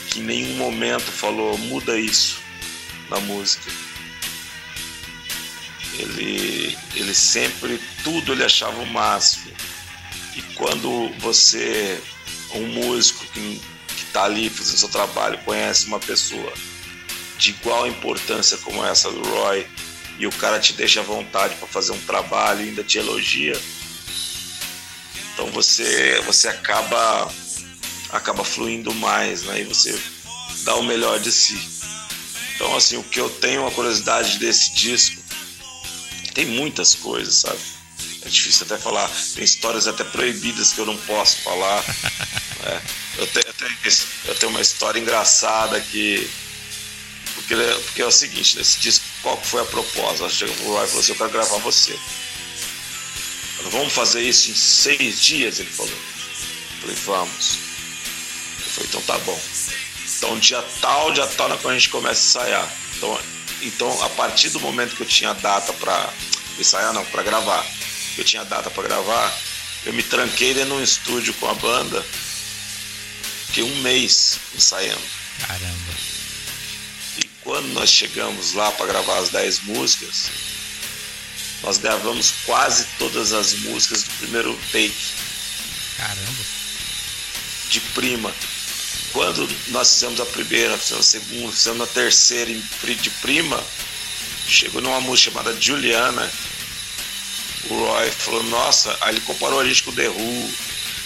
que 0.08 0.20
em 0.20 0.22
nenhum 0.22 0.54
momento 0.56 1.02
falou 1.02 1.58
muda 1.58 1.98
isso 1.98 2.47
na 3.08 3.20
música. 3.20 3.70
Ele, 5.94 6.76
ele 6.94 7.14
sempre 7.14 7.80
tudo 8.04 8.32
ele 8.32 8.44
achava 8.44 8.80
o 8.80 8.86
máximo. 8.86 9.52
E 10.36 10.42
quando 10.54 11.08
você, 11.18 12.00
um 12.54 12.66
músico 12.66 13.24
que 13.32 13.60
está 13.96 14.24
ali 14.24 14.48
fazendo 14.48 14.78
seu 14.78 14.88
trabalho, 14.88 15.38
conhece 15.38 15.86
uma 15.86 15.98
pessoa 15.98 16.52
de 17.36 17.50
igual 17.50 17.86
importância 17.86 18.56
como 18.58 18.84
essa 18.84 19.10
do 19.10 19.22
Roy 19.22 19.66
e 20.18 20.26
o 20.26 20.32
cara 20.32 20.58
te 20.58 20.72
deixa 20.72 21.00
à 21.00 21.02
vontade 21.02 21.54
para 21.56 21.68
fazer 21.68 21.92
um 21.92 22.00
trabalho 22.00 22.64
e 22.64 22.68
ainda 22.68 22.82
te 22.82 22.98
elogia, 22.98 23.60
então 25.38 25.52
você 25.52 26.20
você 26.26 26.48
acaba 26.48 27.32
acaba 28.10 28.42
fluindo 28.42 28.92
mais, 28.94 29.44
né? 29.44 29.60
E 29.60 29.64
você 29.64 29.96
dá 30.64 30.74
o 30.74 30.82
melhor 30.82 31.20
de 31.20 31.30
si. 31.30 31.56
Então 32.58 32.74
assim, 32.74 32.96
o 32.96 33.04
que 33.04 33.20
eu 33.20 33.30
tenho 33.30 33.60
uma 33.60 33.70
curiosidade 33.70 34.36
desse 34.38 34.72
disco 34.72 35.22
tem 36.34 36.44
muitas 36.44 36.96
coisas, 36.96 37.36
sabe? 37.36 37.60
É 38.22 38.28
difícil 38.28 38.66
até 38.66 38.76
falar, 38.76 39.08
tem 39.36 39.44
histórias 39.44 39.86
até 39.86 40.02
proibidas 40.02 40.72
que 40.72 40.80
eu 40.80 40.86
não 40.86 40.96
posso 40.96 41.36
falar. 41.42 41.84
né? 42.66 42.82
eu, 43.16 43.26
tenho, 43.28 43.46
eu, 43.46 43.54
tenho, 43.54 43.76
eu 44.24 44.34
tenho 44.34 44.50
uma 44.50 44.61
história 44.61 44.98
engraçada 44.98 45.80
que 45.80 46.28
porque, 47.34 47.54
porque 47.84 48.02
é 48.02 48.06
o 48.06 48.11
seguinte, 48.11 48.59
nesse 48.59 48.80
disco, 48.80 49.04
qual 49.22 49.40
foi 49.40 49.62
a 49.62 49.64
proposta? 49.64 50.28
Chegou 50.28 50.54
o 50.66 50.74
Roy 50.74 50.84
e 50.84 50.88
falou 50.88 51.00
assim, 51.00 51.12
eu 51.12 51.16
quero 51.16 51.30
gravar 51.30 51.59
você. 51.59 51.96
Falei, 53.56 53.72
vamos 53.72 53.92
fazer 53.92 54.22
isso 54.22 54.50
em 54.50 54.54
seis 54.54 55.22
dias? 55.22 55.61
Ele 55.61 55.70
falou. 55.70 55.90
Eu 55.90 56.80
falei, 56.80 56.96
vamos. 57.06 57.59
Eu 58.59 58.72
falei, 58.72 58.88
então 58.88 59.02
tá 59.02 59.18
bom. 59.20 59.40
Então 60.18 60.36
dia 60.38 60.60
tal, 60.80 61.12
dia 61.12 61.26
tal, 61.28 61.52
é 61.52 61.56
quando 61.56 61.74
a 61.74 61.78
gente 61.78 61.90
começa 61.90 62.40
a 62.40 62.42
ensaiar. 62.42 62.72
Então, 62.96 63.20
então 63.62 64.02
a 64.02 64.08
partir 64.10 64.50
do 64.50 64.58
momento 64.58 64.96
que 64.96 65.02
eu 65.02 65.06
tinha 65.06 65.32
data 65.34 65.72
para 65.72 66.12
ensaiar, 66.58 66.92
não, 66.92 67.04
para 67.06 67.22
gravar, 67.22 67.64
eu 68.16 68.24
tinha 68.24 68.44
data 68.44 68.68
para 68.68 68.82
gravar, 68.82 69.38
eu 69.86 69.92
me 69.92 70.02
tranquei 70.02 70.52
dentro 70.54 70.70
de 70.70 70.80
um 70.80 70.82
estúdio 70.82 71.32
com 71.34 71.48
a 71.48 71.54
banda, 71.54 72.04
fiquei 73.46 73.62
um 73.62 73.76
mês 73.76 74.40
ensaiando. 74.56 75.00
Caramba. 75.46 75.92
E 77.18 77.24
quando 77.42 77.68
nós 77.68 77.88
chegamos 77.88 78.54
lá 78.54 78.72
para 78.72 78.86
gravar 78.86 79.18
as 79.18 79.28
10 79.28 79.60
músicas, 79.60 80.30
nós 81.62 81.78
gravamos 81.78 82.32
quase 82.44 82.86
todas 82.98 83.32
as 83.32 83.52
músicas 83.54 84.02
do 84.02 84.10
primeiro 84.14 84.58
take. 84.72 84.94
Caramba. 85.96 86.44
De 87.70 87.80
prima. 87.80 88.34
Quando 89.18 89.48
nós 89.70 89.94
fizemos 89.94 90.20
a 90.20 90.26
primeira, 90.26 90.78
fizemos 90.78 91.04
a 91.04 91.10
segunda, 91.10 91.52
fizemos 91.52 91.80
a 91.80 91.86
terceira 91.92 92.54
de 92.54 93.10
prima, 93.20 93.60
chegou 94.46 94.80
numa 94.80 95.00
música 95.00 95.32
chamada 95.32 95.60
Juliana. 95.60 96.30
O 97.68 97.74
Roy 97.74 98.08
falou, 98.12 98.44
nossa, 98.44 98.96
aí 99.00 99.14
ele 99.14 99.20
comparou 99.22 99.58
a 99.58 99.66
gente 99.66 99.82
com 99.82 99.90
o 99.90 99.94
Who. 99.94 100.54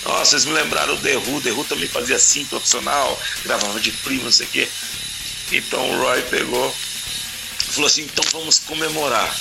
Nossa, 0.05 0.27
vocês 0.27 0.45
me 0.45 0.53
lembraram 0.53 0.93
o 0.93 0.99
The 0.99 1.17
Who 1.17 1.65
também 1.65 1.89
fazia 1.89 2.17
assim, 2.17 2.45
profissional, 2.45 3.19
gravava 3.45 3.81
de 3.81 3.91
prima, 3.91 4.25
não 4.25 4.31
sei 4.31 4.45
o 4.45 4.51
quê. 4.51 4.69
Então 5.51 5.81
o 5.93 6.03
Roy 6.03 6.21
pegou 6.25 6.77
falou 7.71 7.87
assim, 7.87 8.03
então 8.03 8.25
vamos 8.31 8.59
comemorar. 8.59 9.35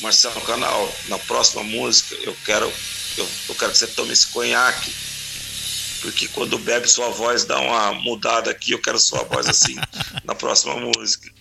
Marcelo 0.00 0.40
Canal, 0.42 0.96
na 1.08 1.18
próxima 1.18 1.64
música 1.64 2.14
eu 2.22 2.36
quero, 2.44 2.72
eu, 3.16 3.28
eu 3.48 3.54
quero 3.56 3.72
que 3.72 3.78
você 3.78 3.88
tome 3.88 4.12
esse 4.12 4.28
conhaque. 4.28 4.94
Porque 6.04 6.28
quando 6.28 6.58
bebe 6.58 6.86
sua 6.86 7.08
voz 7.08 7.46
dá 7.46 7.58
uma 7.58 7.94
mudada 7.94 8.50
aqui, 8.50 8.72
eu 8.72 8.78
quero 8.78 8.98
sua 8.98 9.24
voz 9.24 9.48
assim 9.48 9.74
na 10.22 10.34
próxima 10.34 10.76
música. 10.76 11.32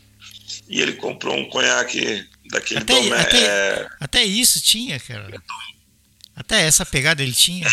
E 0.70 0.80
ele 0.80 0.94
comprou 0.94 1.36
um 1.36 1.50
conhaque 1.50 2.26
daquele 2.50 2.80
até, 2.80 3.14
até, 3.14 3.46
é... 3.46 3.90
até, 4.00 4.24
isso 4.24 4.62
tinha, 4.62 4.98
cara. 5.02 5.30
Até 6.34 6.66
essa 6.66 6.86
pegada 6.86 7.22
ele 7.22 7.34
tinha. 7.34 7.68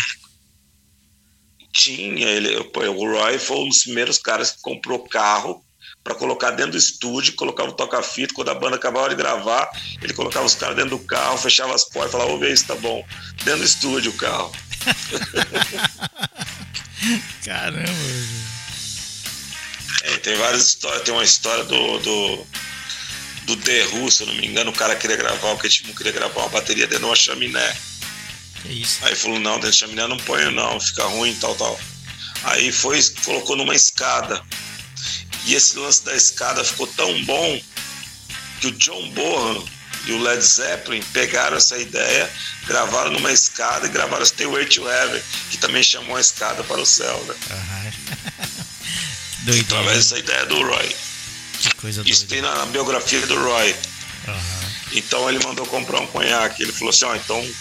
Tinha, 1.71 2.27
ele, 2.27 2.57
o 2.57 3.09
Roy 3.09 3.39
foi 3.39 3.59
um 3.59 3.69
dos 3.69 3.83
primeiros 3.83 4.17
caras 4.17 4.51
que 4.51 4.61
comprou 4.61 5.07
carro 5.07 5.63
para 6.03 6.13
colocar 6.13 6.51
dentro 6.51 6.73
do 6.73 6.77
estúdio, 6.77 7.35
colocava 7.35 7.69
o 7.69 7.73
toca-fita, 7.73 8.33
quando 8.33 8.49
a 8.49 8.55
banda 8.55 8.75
acabava 8.75 9.07
de 9.07 9.15
gravar, 9.15 9.69
ele 10.01 10.13
colocava 10.13 10.45
os 10.45 10.55
caras 10.55 10.75
dentro 10.75 10.97
do 10.97 11.05
carro, 11.05 11.37
fechava 11.37 11.73
as 11.73 11.85
portas 11.85 12.11
falava, 12.11 12.37
ver 12.37 12.57
se 12.57 12.65
tá 12.65 12.75
bom. 12.75 13.01
Dentro 13.45 13.59
do 13.59 13.65
estúdio 13.65 14.11
o 14.11 14.17
carro. 14.17 14.51
Caramba. 17.45 18.41
É, 20.03 20.17
tem 20.17 20.35
várias 20.35 20.65
histórias, 20.65 21.03
tem 21.03 21.13
uma 21.13 21.23
história 21.23 21.63
do, 21.63 21.99
do, 21.99 22.47
do 23.43 23.57
The 23.57 23.85
Who, 23.87 24.11
se 24.11 24.23
eu 24.23 24.27
não 24.27 24.33
me 24.35 24.47
engano, 24.47 24.71
o 24.71 24.75
cara 24.75 24.95
queria 24.95 25.15
gravar, 25.15 25.51
o 25.51 25.57
Ketimo 25.57 25.93
queria 25.95 26.11
gravar 26.11 26.41
uma 26.41 26.49
bateria 26.49 26.87
dentro 26.87 27.05
de 27.05 27.05
uma 27.05 27.15
chaminé. 27.15 27.75
Que 28.61 28.69
isso? 28.69 28.99
Aí 29.03 29.15
falou, 29.15 29.39
não, 29.39 29.53
dentro 29.53 29.69
da 29.69 29.75
chaminé 29.75 30.07
não 30.07 30.17
ponho 30.17 30.51
não, 30.51 30.79
fica 30.79 31.03
ruim, 31.05 31.35
tal, 31.35 31.55
tal. 31.55 31.79
Aí 32.43 32.71
foi, 32.71 33.01
colocou 33.23 33.55
numa 33.55 33.75
escada. 33.75 34.43
E 35.45 35.53
esse 35.55 35.77
lance 35.77 36.03
da 36.03 36.15
escada 36.15 36.63
ficou 36.63 36.87
tão 36.87 37.23
bom 37.23 37.61
que 38.59 38.67
o 38.67 38.71
John 38.73 39.09
Bonham 39.11 39.67
e 40.05 40.13
o 40.13 40.19
Led 40.19 40.43
Zeppelin 40.43 41.03
pegaram 41.13 41.57
essa 41.57 41.77
ideia, 41.77 42.29
gravaram 42.65 43.11
numa 43.11 43.31
escada 43.31 43.85
e 43.85 43.89
gravaram 43.89 44.25
Stairway 44.25 44.65
to 44.65 44.87
Heaven, 44.87 45.21
que 45.49 45.57
também 45.57 45.83
chamou 45.83 46.15
a 46.15 46.21
escada 46.21 46.63
para 46.63 46.81
o 46.81 46.85
céu, 46.85 47.23
né? 47.27 47.35
Uhum. 47.51 49.61
Através 49.61 49.97
dessa 49.97 50.19
ideia 50.19 50.45
do 50.45 50.61
Roy. 50.61 50.95
Que 51.59 51.75
coisa 51.75 52.03
Isso 52.05 52.25
doida. 52.25 52.27
tem 52.27 52.41
na 52.41 52.65
biografia 52.67 53.25
do 53.27 53.35
Roy. 53.35 53.75
Uhum. 54.27 54.61
Então 54.93 55.29
ele 55.29 55.43
mandou 55.43 55.65
comprar 55.65 55.99
um 55.99 56.07
conhaque. 56.07 56.63
Ele 56.63 56.71
falou 56.71 56.89
assim: 56.89 57.05
ó, 57.05 57.15
então, 57.15 57.55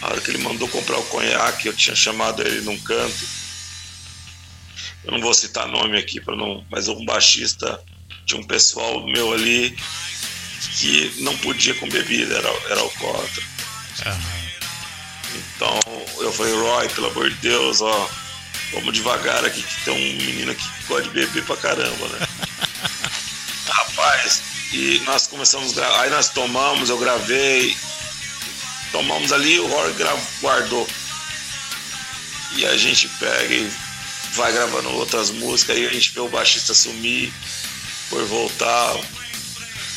na 0.00 0.08
hora 0.08 0.20
que 0.20 0.30
ele 0.30 0.38
mandou 0.38 0.68
comprar 0.68 0.98
o 0.98 1.04
conhaque, 1.04 1.68
eu 1.68 1.74
tinha 1.74 1.96
chamado 1.96 2.42
ele 2.42 2.60
num 2.62 2.78
canto. 2.78 3.42
Eu 5.04 5.12
não 5.12 5.20
vou 5.20 5.34
citar 5.34 5.66
nome 5.66 5.98
aqui, 5.98 6.20
para 6.20 6.36
não, 6.36 6.64
mas 6.70 6.88
um 6.88 7.04
baixista 7.04 7.82
de 8.24 8.36
um 8.36 8.44
pessoal 8.44 9.04
meu 9.06 9.32
ali 9.32 9.76
que 10.68 11.12
não 11.18 11.36
podia 11.38 11.74
com 11.74 11.88
bebida, 11.88 12.36
era, 12.36 12.48
era 12.70 12.80
alcoólatra. 12.80 13.42
Uhum. 14.06 14.42
Então 15.34 15.80
eu 16.18 16.32
falei, 16.32 16.54
Roy, 16.54 16.88
pelo 16.90 17.08
amor 17.08 17.30
de 17.30 17.36
Deus, 17.36 17.80
ó, 17.80 18.10
vamos 18.72 18.92
devagar 18.92 19.44
aqui, 19.44 19.62
que 19.62 19.84
tem 19.84 19.94
um 19.94 20.24
menino 20.24 20.52
aqui 20.52 20.62
que 20.62 20.84
gosta 20.84 21.04
de 21.04 21.10
beber 21.10 21.44
pra 21.44 21.56
caramba, 21.56 22.08
né? 22.08 22.26
Rapaz, 23.68 24.42
e 24.72 25.00
nós 25.04 25.26
começamos, 25.26 25.78
aí 25.78 26.10
nós 26.10 26.28
tomamos, 26.30 26.90
eu 26.90 26.98
gravei, 26.98 27.76
tomamos 28.90 29.32
ali, 29.32 29.58
o 29.58 29.66
Roy 29.66 29.94
guardou. 30.40 30.88
E 32.54 32.66
a 32.66 32.76
gente 32.76 33.08
pega 33.18 33.54
e 33.54 33.72
vai 34.34 34.52
gravando 34.52 34.90
outras 34.90 35.30
músicas, 35.30 35.76
aí 35.76 35.86
a 35.86 35.90
gente 35.90 36.12
vê 36.12 36.20
o 36.20 36.28
baixista 36.28 36.74
sumir, 36.74 37.32
por 38.10 38.24
voltar. 38.26 38.94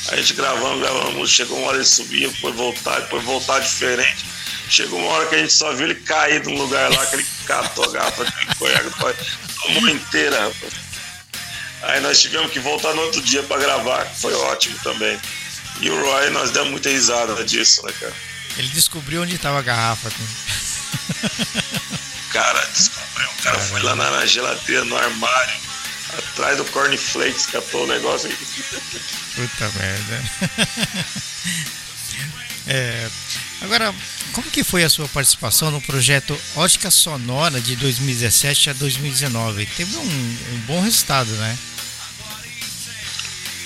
A 0.09 0.15
gente 0.15 0.33
gravando, 0.33 0.79
gravando, 0.79 1.27
chegou 1.27 1.57
uma 1.57 1.69
hora 1.69 1.77
ele 1.77 1.85
subia, 1.85 2.29
depois 2.29 2.55
voltar, 2.55 2.99
depois 3.01 3.23
voltar 3.23 3.59
diferente. 3.59 4.25
Chegou 4.69 4.99
uma 4.99 5.09
hora 5.09 5.27
que 5.27 5.35
a 5.35 5.37
gente 5.39 5.53
só 5.53 5.73
viu 5.73 5.85
ele 5.85 5.95
cair 5.95 6.43
num 6.45 6.57
lugar 6.57 6.91
lá, 6.91 7.05
que 7.05 7.15
ele 7.15 7.25
catou 7.45 7.85
a 7.85 7.91
garrafa 7.91 8.25
de 8.25 8.55
conhaque, 8.55 8.89
tomou 9.61 9.89
inteira, 9.89 10.39
rapaz. 10.39 10.73
Aí 11.83 11.99
nós 12.01 12.19
tivemos 12.19 12.51
que 12.51 12.59
voltar 12.59 12.93
no 12.93 13.01
outro 13.01 13.21
dia 13.21 13.43
para 13.43 13.61
gravar, 13.61 14.05
que 14.05 14.19
foi 14.21 14.33
ótimo 14.33 14.77
também. 14.83 15.19
E 15.81 15.89
o 15.89 16.01
Roy, 16.01 16.29
nós 16.31 16.51
demos 16.51 16.71
muita 16.71 16.89
risada 16.89 17.43
disso, 17.43 17.85
né, 17.85 17.93
cara? 17.99 18.13
Ele 18.57 18.67
descobriu 18.69 19.21
onde 19.21 19.35
estava 19.35 19.59
a 19.59 19.61
garrafa. 19.61 20.09
Né? 20.09 21.29
Cara, 22.31 22.65
descobriu. 22.73 23.29
O 23.29 23.43
cara 23.43 23.59
foi 23.59 23.81
lá 23.81 23.95
na, 23.95 24.11
na 24.11 24.25
geladeira, 24.25 24.83
no 24.85 24.97
armário, 24.97 25.55
atrás 26.17 26.57
do 26.57 26.65
cornflakes, 26.65 27.45
catou 27.47 27.83
o 27.83 27.87
negócio 27.87 28.29
aqui. 28.29 28.45
Puta 29.35 29.71
merda. 29.77 30.23
É, 32.67 33.07
agora, 33.61 33.93
como 34.33 34.49
que 34.49 34.63
foi 34.63 34.83
a 34.83 34.89
sua 34.89 35.07
participação 35.07 35.69
no 35.69 35.79
projeto 35.81 36.35
Ótica 36.55 36.89
Sonora 36.89 37.61
de 37.61 37.75
2017 37.75 38.71
a 38.71 38.73
2019? 38.73 39.67
Teve 39.67 39.95
um, 39.95 40.01
um 40.01 40.57
bom 40.65 40.81
resultado, 40.81 41.29
né? 41.29 41.57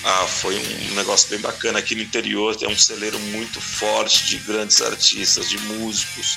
Ah, 0.04 0.26
foi 0.26 0.56
um 0.56 0.94
negócio 0.94 1.28
bem 1.28 1.40
bacana. 1.40 1.78
Aqui 1.78 1.94
no 1.94 2.02
interior 2.02 2.56
tem 2.56 2.68
um 2.68 2.76
celeiro 2.76 3.18
muito 3.18 3.60
forte 3.60 4.26
de 4.26 4.38
grandes 4.38 4.80
artistas, 4.80 5.48
de 5.48 5.58
músicos, 5.58 6.36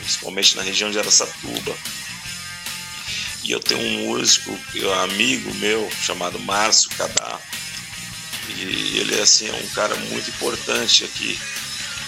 principalmente 0.00 0.56
na 0.56 0.62
região 0.62 0.90
de 0.90 0.98
Aracatuba. 0.98 1.76
E 3.44 3.52
eu 3.52 3.60
tenho 3.60 3.80
um 3.80 4.06
músico, 4.06 4.58
um 4.74 4.92
amigo 5.02 5.54
meu, 5.56 5.90
chamado 6.02 6.38
Márcio 6.40 6.90
Cadá. 6.96 7.38
E 8.56 8.98
ele 8.98 9.20
assim, 9.20 9.48
é 9.48 9.52
um 9.52 9.68
cara 9.68 9.94
muito 9.96 10.30
importante 10.30 11.04
aqui 11.04 11.38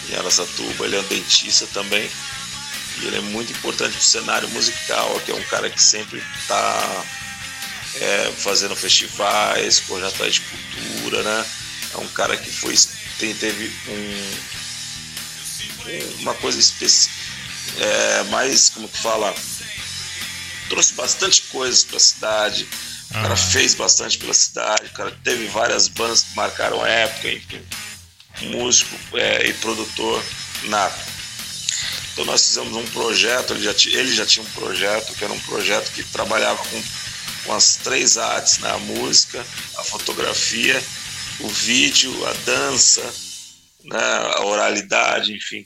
em 0.09 0.15
Aracatuba. 0.15 0.87
Ele 0.87 0.97
é 0.97 1.01
um 1.01 1.05
dentista 1.05 1.67
também. 1.69 2.11
E 2.99 3.07
ele 3.07 3.19
é 3.19 3.21
muito 3.21 3.53
importante 3.53 3.93
para 3.93 4.01
o 4.01 4.05
cenário 4.05 4.49
musical, 4.49 5.21
que 5.21 5.31
é 5.31 5.35
um 5.35 5.45
cara 5.45 5.69
que 5.69 5.83
sempre 5.83 6.23
está 6.41 7.05
é, 8.01 8.33
fazendo 8.39 8.75
festivais, 8.75 9.83
atrás 10.07 10.35
de 10.35 10.41
cultura, 10.41 11.23
né? 11.23 11.47
É 11.95 11.99
um 11.99 12.09
cara 12.09 12.37
que 12.37 12.51
foi 12.51 12.75
tem, 13.19 13.35
teve 13.35 13.73
um, 13.89 14.31
uma 16.21 16.35
coisa 16.35 16.59
específica, 16.59 17.15
é, 17.79 18.23
mais 18.25 18.69
como 18.71 18.89
que 18.89 18.99
fala, 18.99 19.35
trouxe 20.69 20.95
bastante 20.95 21.43
coisas 21.43 21.85
para 21.85 21.97
a 21.97 22.01
cidade. 22.01 22.69
O 23.11 23.15
cara 23.15 23.35
Ah. 23.35 23.37
fez 23.37 23.75
bastante 23.75 24.19
pela 24.19 24.35
cidade, 24.35 24.87
o 24.87 24.93
cara 24.93 25.17
teve 25.23 25.47
várias 25.47 25.89
bandas 25.89 26.23
que 26.23 26.35
marcaram 26.35 26.83
a 26.83 26.89
época, 26.89 27.31
enfim, 27.31 27.63
músico 28.51 28.97
é, 29.17 29.47
e 29.49 29.55
produtor 29.55 30.23
nato. 30.65 30.99
Então 32.13 32.25
nós 32.25 32.43
fizemos 32.43 32.75
um 32.75 32.87
projeto, 32.87 33.53
ele 33.53 33.63
já, 33.63 33.73
ele 33.99 34.15
já 34.15 34.27
tinha 34.27 34.45
um 34.45 34.51
projeto, 34.51 35.15
que 35.15 35.23
era 35.23 35.33
um 35.33 35.41
projeto 35.41 35.93
que 35.93 36.03
trabalhava 36.03 36.63
com, 36.65 36.83
com 37.45 37.55
as 37.55 37.77
três 37.77 38.17
artes, 38.19 38.59
né? 38.59 38.71
a 38.71 38.79
música, 38.79 39.45
a 39.77 39.85
fotografia, 39.85 40.83
o 41.41 41.49
vídeo, 41.49 42.27
a 42.27 42.33
dança, 42.45 43.03
né? 43.85 44.03
a 44.37 44.45
oralidade, 44.47 45.33
enfim. 45.35 45.65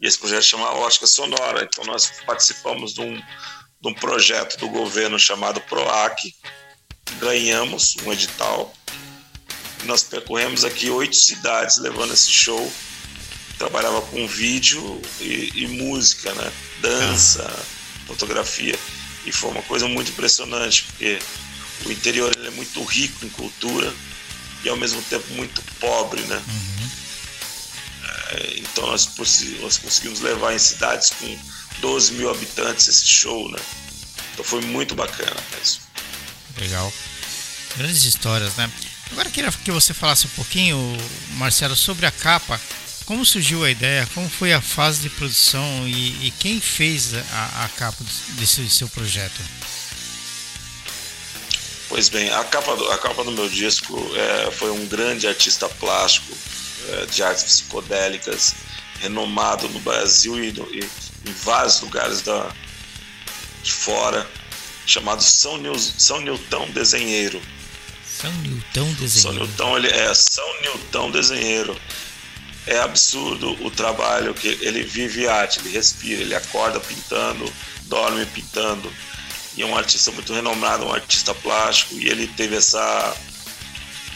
E 0.00 0.06
esse 0.06 0.18
projeto 0.18 0.42
chama 0.42 0.70
Ótica 0.74 1.06
Sonora. 1.06 1.62
Então 1.64 1.84
nós 1.84 2.10
participamos 2.26 2.92
de 2.94 3.00
um, 3.00 3.22
de 3.80 3.88
um 3.88 3.94
projeto 3.94 4.58
do 4.58 4.68
governo 4.68 5.18
chamado 5.18 5.60
PROAC, 5.62 6.34
ganhamos 7.18 7.96
um 8.04 8.12
edital. 8.12 8.74
Nós 9.84 10.02
percorremos 10.02 10.64
aqui 10.64 10.90
oito 10.90 11.16
cidades 11.16 11.78
levando 11.78 12.12
esse 12.12 12.30
show 12.30 12.70
trabalhava 13.58 14.00
com 14.02 14.26
vídeo 14.26 15.02
e, 15.20 15.50
e 15.54 15.66
música, 15.66 16.32
né? 16.34 16.52
Dança, 16.80 17.52
fotografia. 18.06 18.78
E 19.26 19.32
foi 19.32 19.50
uma 19.50 19.62
coisa 19.62 19.86
muito 19.88 20.12
impressionante, 20.12 20.84
porque 20.84 21.18
o 21.84 21.92
interior 21.92 22.32
é 22.46 22.50
muito 22.50 22.82
rico 22.84 23.26
em 23.26 23.28
cultura 23.28 23.92
e 24.64 24.68
ao 24.68 24.76
mesmo 24.76 25.02
tempo 25.02 25.26
muito 25.34 25.60
pobre, 25.80 26.22
né? 26.22 26.40
Então 28.56 28.86
nós, 28.86 29.08
nós 29.60 29.78
conseguimos 29.78 30.20
levar 30.20 30.54
em 30.54 30.58
cidades 30.58 31.10
com 31.10 31.38
12 31.80 32.12
mil 32.12 32.30
habitantes 32.30 32.88
esse 32.88 33.06
show, 33.06 33.50
né? 33.50 33.58
Então 34.32 34.44
foi 34.44 34.60
muito 34.62 34.94
bacana 34.94 35.36
mesmo. 35.56 35.80
Legal. 36.58 36.92
Grandes 37.76 38.04
histórias, 38.04 38.54
né? 38.56 38.70
Agora 39.10 39.30
queria 39.30 39.50
que 39.50 39.70
você 39.70 39.94
falasse 39.94 40.26
um 40.26 40.30
pouquinho, 40.30 40.78
Marcelo, 41.36 41.74
sobre 41.74 42.06
a 42.06 42.10
capa. 42.10 42.60
Como 43.06 43.24
surgiu 43.24 43.64
a 43.64 43.70
ideia? 43.70 44.06
Como 44.14 44.28
foi 44.28 44.52
a 44.52 44.60
fase 44.60 45.00
de 45.00 45.08
produção 45.08 45.88
e, 45.88 46.26
e 46.26 46.30
quem 46.38 46.60
fez 46.60 47.14
a, 47.14 47.64
a 47.64 47.68
capa 47.70 48.04
desse 48.38 48.68
seu 48.68 48.88
projeto? 48.88 49.40
Pois 51.88 52.10
bem, 52.10 52.28
a 52.28 52.44
capa 52.44 52.76
do, 52.76 52.92
a 52.92 52.98
capa 52.98 53.24
do 53.24 53.32
meu 53.32 53.48
disco 53.48 53.98
é, 54.14 54.50
foi 54.50 54.70
um 54.70 54.86
grande 54.86 55.26
artista 55.26 55.68
plástico 55.70 56.36
de 57.10 57.22
artes 57.22 57.44
psicodélicas, 57.44 58.54
renomado 59.00 59.68
no 59.68 59.80
Brasil 59.80 60.42
e, 60.42 60.52
no, 60.52 60.66
e 60.74 60.80
em 60.80 61.32
vários 61.44 61.80
lugares 61.80 62.22
da, 62.22 62.50
de 63.62 63.72
fora, 63.72 64.28
chamado 64.86 65.22
São, 65.22 65.58
Nil, 65.58 65.78
São 65.78 66.20
Nilton 66.20 66.70
Desenheiro. 66.70 67.40
São 68.04 68.32
Nilton 68.32 68.92
Desenheiro. 68.94 69.08
São 69.08 69.32
Nilton, 69.32 69.76
ele 69.76 69.88
é 69.88 70.14
São 70.14 70.60
Nilton 70.62 71.10
Desenheiro. 71.10 71.80
É 72.66 72.78
absurdo 72.80 73.52
o 73.64 73.70
trabalho 73.70 74.34
que 74.34 74.48
ele 74.60 74.82
vive 74.82 75.26
arte, 75.26 75.58
ele 75.60 75.70
respira, 75.70 76.20
ele 76.20 76.34
acorda 76.34 76.78
pintando, 76.78 77.50
dorme 77.86 78.26
pintando 78.26 78.92
e 79.58 79.62
é 79.62 79.66
um 79.66 79.76
artista 79.76 80.12
muito 80.12 80.32
renomado, 80.32 80.86
um 80.86 80.92
artista 80.92 81.34
plástico, 81.34 81.96
e 81.96 82.08
ele 82.08 82.28
teve 82.28 82.54
essa. 82.54 83.16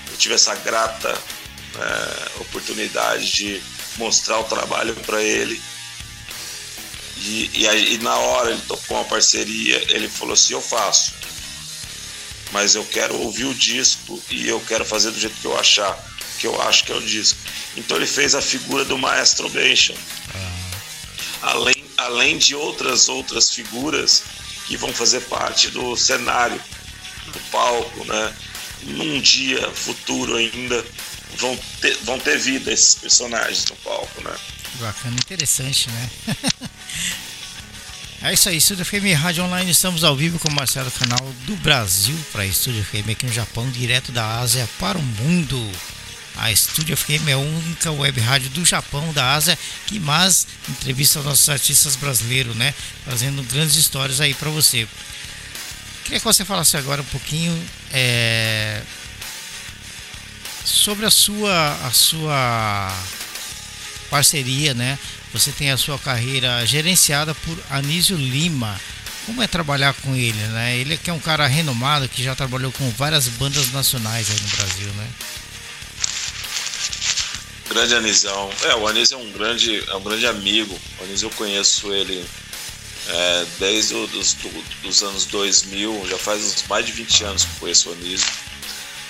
Eu 0.08 0.16
tive 0.16 0.34
essa 0.36 0.54
grata 0.54 1.18
é, 1.78 2.40
oportunidade 2.40 3.32
de 3.32 3.62
mostrar 3.96 4.38
o 4.40 4.44
trabalho 4.44 4.94
para 4.96 5.22
ele. 5.22 5.60
E, 7.18 7.50
e, 7.54 7.94
e, 7.94 7.98
na 7.98 8.16
hora 8.16 8.50
ele 8.50 8.62
tocou 8.62 8.96
uma 8.96 9.04
parceria, 9.04 9.82
ele 9.88 10.08
falou 10.08 10.34
assim: 10.34 10.54
Eu 10.54 10.60
faço, 10.60 11.14
mas 12.50 12.74
eu 12.74 12.84
quero 12.84 13.16
ouvir 13.20 13.44
o 13.44 13.54
disco 13.54 14.20
e 14.30 14.48
eu 14.48 14.60
quero 14.60 14.84
fazer 14.84 15.10
do 15.10 15.20
jeito 15.20 15.36
que 15.40 15.46
eu 15.46 15.58
achar, 15.58 15.96
que 16.38 16.46
eu 16.46 16.60
acho 16.62 16.84
que 16.84 16.92
é 16.92 16.96
o 16.96 17.00
disco. 17.00 17.38
Então 17.76 17.96
ele 17.96 18.06
fez 18.06 18.34
a 18.34 18.42
figura 18.42 18.84
do 18.84 18.98
Maestro 18.98 19.48
Bention. 19.48 19.94
Ah. 20.34 21.50
Além, 21.52 21.84
além 21.96 22.38
de 22.38 22.54
outras 22.54 23.08
outras 23.08 23.50
figuras 23.50 24.24
que 24.66 24.76
vão 24.76 24.92
fazer 24.92 25.20
parte 25.22 25.70
do 25.70 25.96
cenário, 25.96 26.60
do 27.26 27.38
palco, 27.50 28.04
né? 28.04 28.34
Num 28.82 29.20
dia 29.20 29.70
futuro 29.70 30.36
ainda 30.36 30.84
vão 31.38 31.58
ter, 31.80 31.96
vão 32.04 32.18
ter 32.18 32.38
vida 32.38 32.72
esses 32.72 32.94
personagens 32.94 33.64
no 33.66 33.76
palco, 33.76 34.22
né? 34.22 34.34
Bacana, 34.80 35.14
interessante, 35.14 35.90
né? 35.90 36.10
é 38.22 38.32
isso 38.32 38.48
aí, 38.48 38.56
Estúdio 38.56 38.84
FM 38.84 39.16
Rádio 39.16 39.44
Online, 39.44 39.70
estamos 39.70 40.04
ao 40.04 40.16
vivo 40.16 40.38
com 40.38 40.48
o 40.48 40.52
Marcelo 40.52 40.90
Canal 40.90 41.32
do 41.46 41.56
Brasil 41.56 42.18
para 42.32 42.46
Estúdio 42.46 42.84
FM 42.84 43.10
aqui 43.10 43.26
no 43.26 43.32
Japão, 43.32 43.70
direto 43.70 44.12
da 44.12 44.38
Ásia 44.38 44.68
para 44.78 44.98
o 44.98 45.02
mundo. 45.02 45.70
A 46.36 46.50
Estúdio 46.50 46.96
FM 46.96 47.28
é 47.28 47.32
a 47.32 47.38
única 47.38 47.90
web 47.92 48.18
rádio 48.20 48.48
do 48.50 48.64
Japão, 48.64 49.12
da 49.12 49.34
Ásia, 49.34 49.58
que 49.86 50.00
mais 50.00 50.46
entrevista 50.68 51.20
nossos 51.20 51.48
artistas 51.48 51.94
brasileiros, 51.94 52.56
né? 52.56 52.72
Fazendo 53.04 53.42
grandes 53.42 53.76
histórias 53.76 54.20
aí 54.20 54.32
para 54.32 54.48
você. 54.48 54.88
Queria 56.04 56.18
que 56.18 56.24
você 56.24 56.44
falasse 56.44 56.76
agora 56.76 57.02
um 57.02 57.06
pouquinho 57.06 57.56
é, 57.92 58.82
sobre 60.72 61.04
a 61.04 61.10
sua, 61.10 61.86
a 61.86 61.90
sua 61.92 62.98
parceria, 64.08 64.72
né? 64.72 64.98
Você 65.32 65.52
tem 65.52 65.70
a 65.70 65.76
sua 65.76 65.98
carreira 65.98 66.64
gerenciada 66.64 67.34
por 67.34 67.58
Anísio 67.70 68.16
Lima. 68.16 68.80
Como 69.26 69.42
é 69.42 69.46
trabalhar 69.46 69.92
com 69.94 70.16
ele, 70.16 70.38
né? 70.48 70.76
Ele 70.76 70.96
que 70.96 71.10
é 71.10 71.12
um 71.12 71.20
cara 71.20 71.46
renomado 71.46 72.08
que 72.08 72.22
já 72.22 72.34
trabalhou 72.34 72.72
com 72.72 72.90
várias 72.90 73.28
bandas 73.28 73.70
nacionais 73.70 74.30
aí 74.30 74.40
no 74.40 74.56
Brasil, 74.56 74.88
né? 74.94 75.08
Grande 77.68 77.94
Anisão. 77.94 78.50
É, 78.64 78.74
o 78.74 78.88
Anísio 78.88 79.18
é 79.18 79.22
um 79.22 79.30
grande, 79.32 79.84
é 79.88 79.94
um 79.94 80.02
grande 80.02 80.26
amigo. 80.26 80.78
O 80.98 81.04
Anísio 81.04 81.26
eu 81.26 81.30
conheço 81.30 81.92
ele 81.92 82.24
é, 83.08 83.46
desde 83.58 83.94
os 83.94 84.34
do, 84.34 84.64
dos 84.82 85.02
anos 85.02 85.26
2000, 85.26 86.06
já 86.08 86.18
faz 86.18 86.42
uns 86.42 86.64
mais 86.66 86.86
de 86.86 86.92
20 86.92 87.24
anos 87.24 87.44
que 87.44 87.60
conheço 87.60 87.90
o 87.90 87.92
Anísio. 87.92 88.26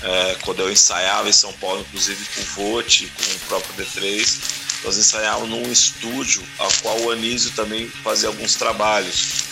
É, 0.03 0.37
quando 0.43 0.61
eu 0.61 0.73
ensaiava 0.73 1.29
em 1.29 1.33
São 1.33 1.53
Paulo, 1.55 1.81
inclusive 1.81 2.25
com 2.35 2.41
o 2.41 2.45
Vote, 2.45 3.13
com 3.17 3.23
o 3.23 3.39
próprio 3.41 3.85
D3, 3.85 4.39
nós 4.85 4.97
ensaiávamos 4.97 5.49
num 5.49 5.71
estúdio 5.71 6.43
a 6.59 6.69
qual 6.83 7.01
o 7.03 7.11
Anísio 7.11 7.53
também 7.53 7.89
fazia 7.89 8.29
alguns 8.29 8.57
trabalhos. 8.57 9.45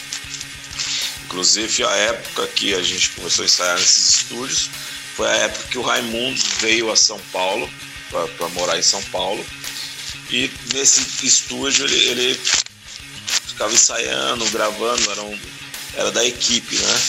Inclusive 1.25 1.85
a 1.85 1.97
época 1.97 2.47
que 2.49 2.75
a 2.75 2.83
gente 2.83 3.11
começou 3.11 3.45
a 3.45 3.47
ensaiar 3.47 3.79
nesses 3.79 4.17
estúdios 4.17 4.69
foi 5.15 5.29
a 5.29 5.35
época 5.35 5.69
que 5.69 5.79
o 5.79 5.83
Raimundo 5.83 6.41
veio 6.59 6.91
a 6.91 6.97
São 6.97 7.21
Paulo 7.33 7.71
para 8.11 8.49
morar 8.49 8.77
em 8.79 8.83
São 8.83 9.03
Paulo. 9.05 9.45
E 10.31 10.51
nesse 10.75 11.25
estúdio 11.25 11.85
ele, 11.87 11.97
ele 12.09 12.41
ficava 13.47 13.73
ensaiando, 13.73 14.45
gravando, 14.51 15.11
era, 15.11 15.23
um, 15.23 15.39
era 15.95 16.11
da 16.11 16.25
equipe, 16.25 16.77
né? 16.77 17.01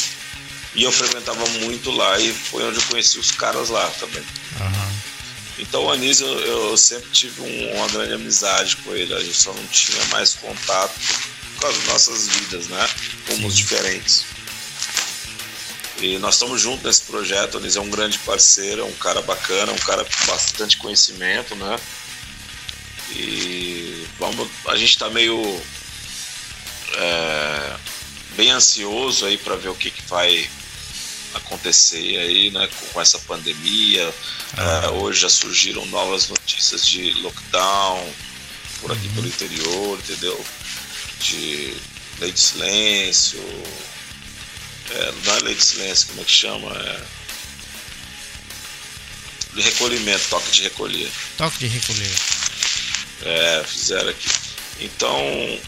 E 0.73 0.83
eu 0.83 0.91
frequentava 0.91 1.45
muito 1.59 1.91
lá 1.91 2.19
e 2.19 2.31
foi 2.31 2.63
onde 2.63 2.77
eu 2.77 2.83
conheci 2.83 3.19
os 3.19 3.31
caras 3.31 3.69
lá 3.69 3.85
também. 3.99 4.21
Uhum. 4.21 4.91
Então 5.59 5.83
o 5.83 5.91
Anísio 5.91 6.25
eu, 6.25 6.69
eu 6.69 6.77
sempre 6.77 7.09
tive 7.11 7.41
um, 7.41 7.75
uma 7.75 7.87
grande 7.89 8.13
amizade 8.13 8.77
com 8.77 8.95
ele, 8.95 9.13
a 9.13 9.19
gente 9.19 9.35
só 9.35 9.53
não 9.53 9.67
tinha 9.67 10.03
mais 10.05 10.33
contato 10.35 10.93
causa 11.61 11.77
das 11.77 11.87
nossas 11.87 12.27
vidas, 12.27 12.67
né? 12.67 12.89
Rumos 13.29 13.55
diferentes. 13.55 14.25
E 16.01 16.17
nós 16.17 16.33
estamos 16.33 16.59
juntos 16.59 16.83
nesse 16.83 17.03
projeto. 17.03 17.55
O 17.55 17.57
Anis 17.59 17.75
é 17.75 17.81
um 17.81 17.89
grande 17.89 18.17
parceiro, 18.19 18.81
é 18.81 18.85
um 18.85 18.93
cara 18.93 19.21
bacana, 19.21 19.71
um 19.71 19.77
cara 19.77 20.03
com 20.03 20.25
bastante 20.25 20.77
conhecimento, 20.77 21.55
né? 21.55 21.79
E 23.11 24.07
vamos, 24.17 24.49
a 24.67 24.75
gente 24.75 24.89
está 24.89 25.09
meio 25.09 25.61
é, 26.95 27.75
bem 28.35 28.51
ansioso 28.51 29.25
aí 29.25 29.37
para 29.37 29.55
ver 29.55 29.69
o 29.69 29.75
que, 29.75 29.91
que 29.91 30.01
vai 30.07 30.49
acontecer 31.33 32.17
aí, 32.17 32.51
né, 32.51 32.67
com 32.93 33.01
essa 33.01 33.19
pandemia. 33.19 34.13
Ah. 34.57 34.81
É, 34.85 34.89
hoje 34.89 35.21
já 35.21 35.29
surgiram 35.29 35.85
novas 35.87 36.27
notícias 36.27 36.85
de 36.87 37.11
lockdown 37.21 38.13
por 38.81 38.91
aqui 38.91 39.07
uhum. 39.07 39.13
pelo 39.13 39.27
interior, 39.27 39.99
entendeu? 39.99 40.45
De 41.19 41.73
lei 42.19 42.31
de 42.31 42.39
silêncio, 42.39 43.39
é, 44.89 45.13
não 45.23 45.35
é 45.35 45.39
lei 45.39 45.55
de 45.55 45.63
silêncio, 45.63 46.07
como 46.09 46.21
é 46.21 46.23
que 46.23 46.31
chama? 46.31 46.71
É, 46.71 47.03
de 49.53 49.61
recolhimento, 49.61 50.29
toque 50.29 50.51
de 50.51 50.63
recolher. 50.63 51.11
Toque 51.37 51.59
de 51.59 51.67
recolher. 51.67 52.11
É, 53.23 53.63
fizeram 53.65 54.09
aqui. 54.09 54.29
Então, 54.79 55.59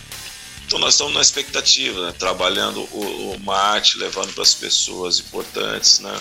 então 0.65 0.79
nós 0.79 0.93
estamos 0.93 1.13
na 1.13 1.21
expectativa, 1.21 2.07
né? 2.07 2.15
trabalhando 2.17 2.81
o, 2.91 3.35
uma 3.35 3.57
arte, 3.57 3.97
levando 3.97 4.33
para 4.33 4.43
as 4.43 4.53
pessoas 4.53 5.19
importantes, 5.19 5.99
né? 5.99 6.19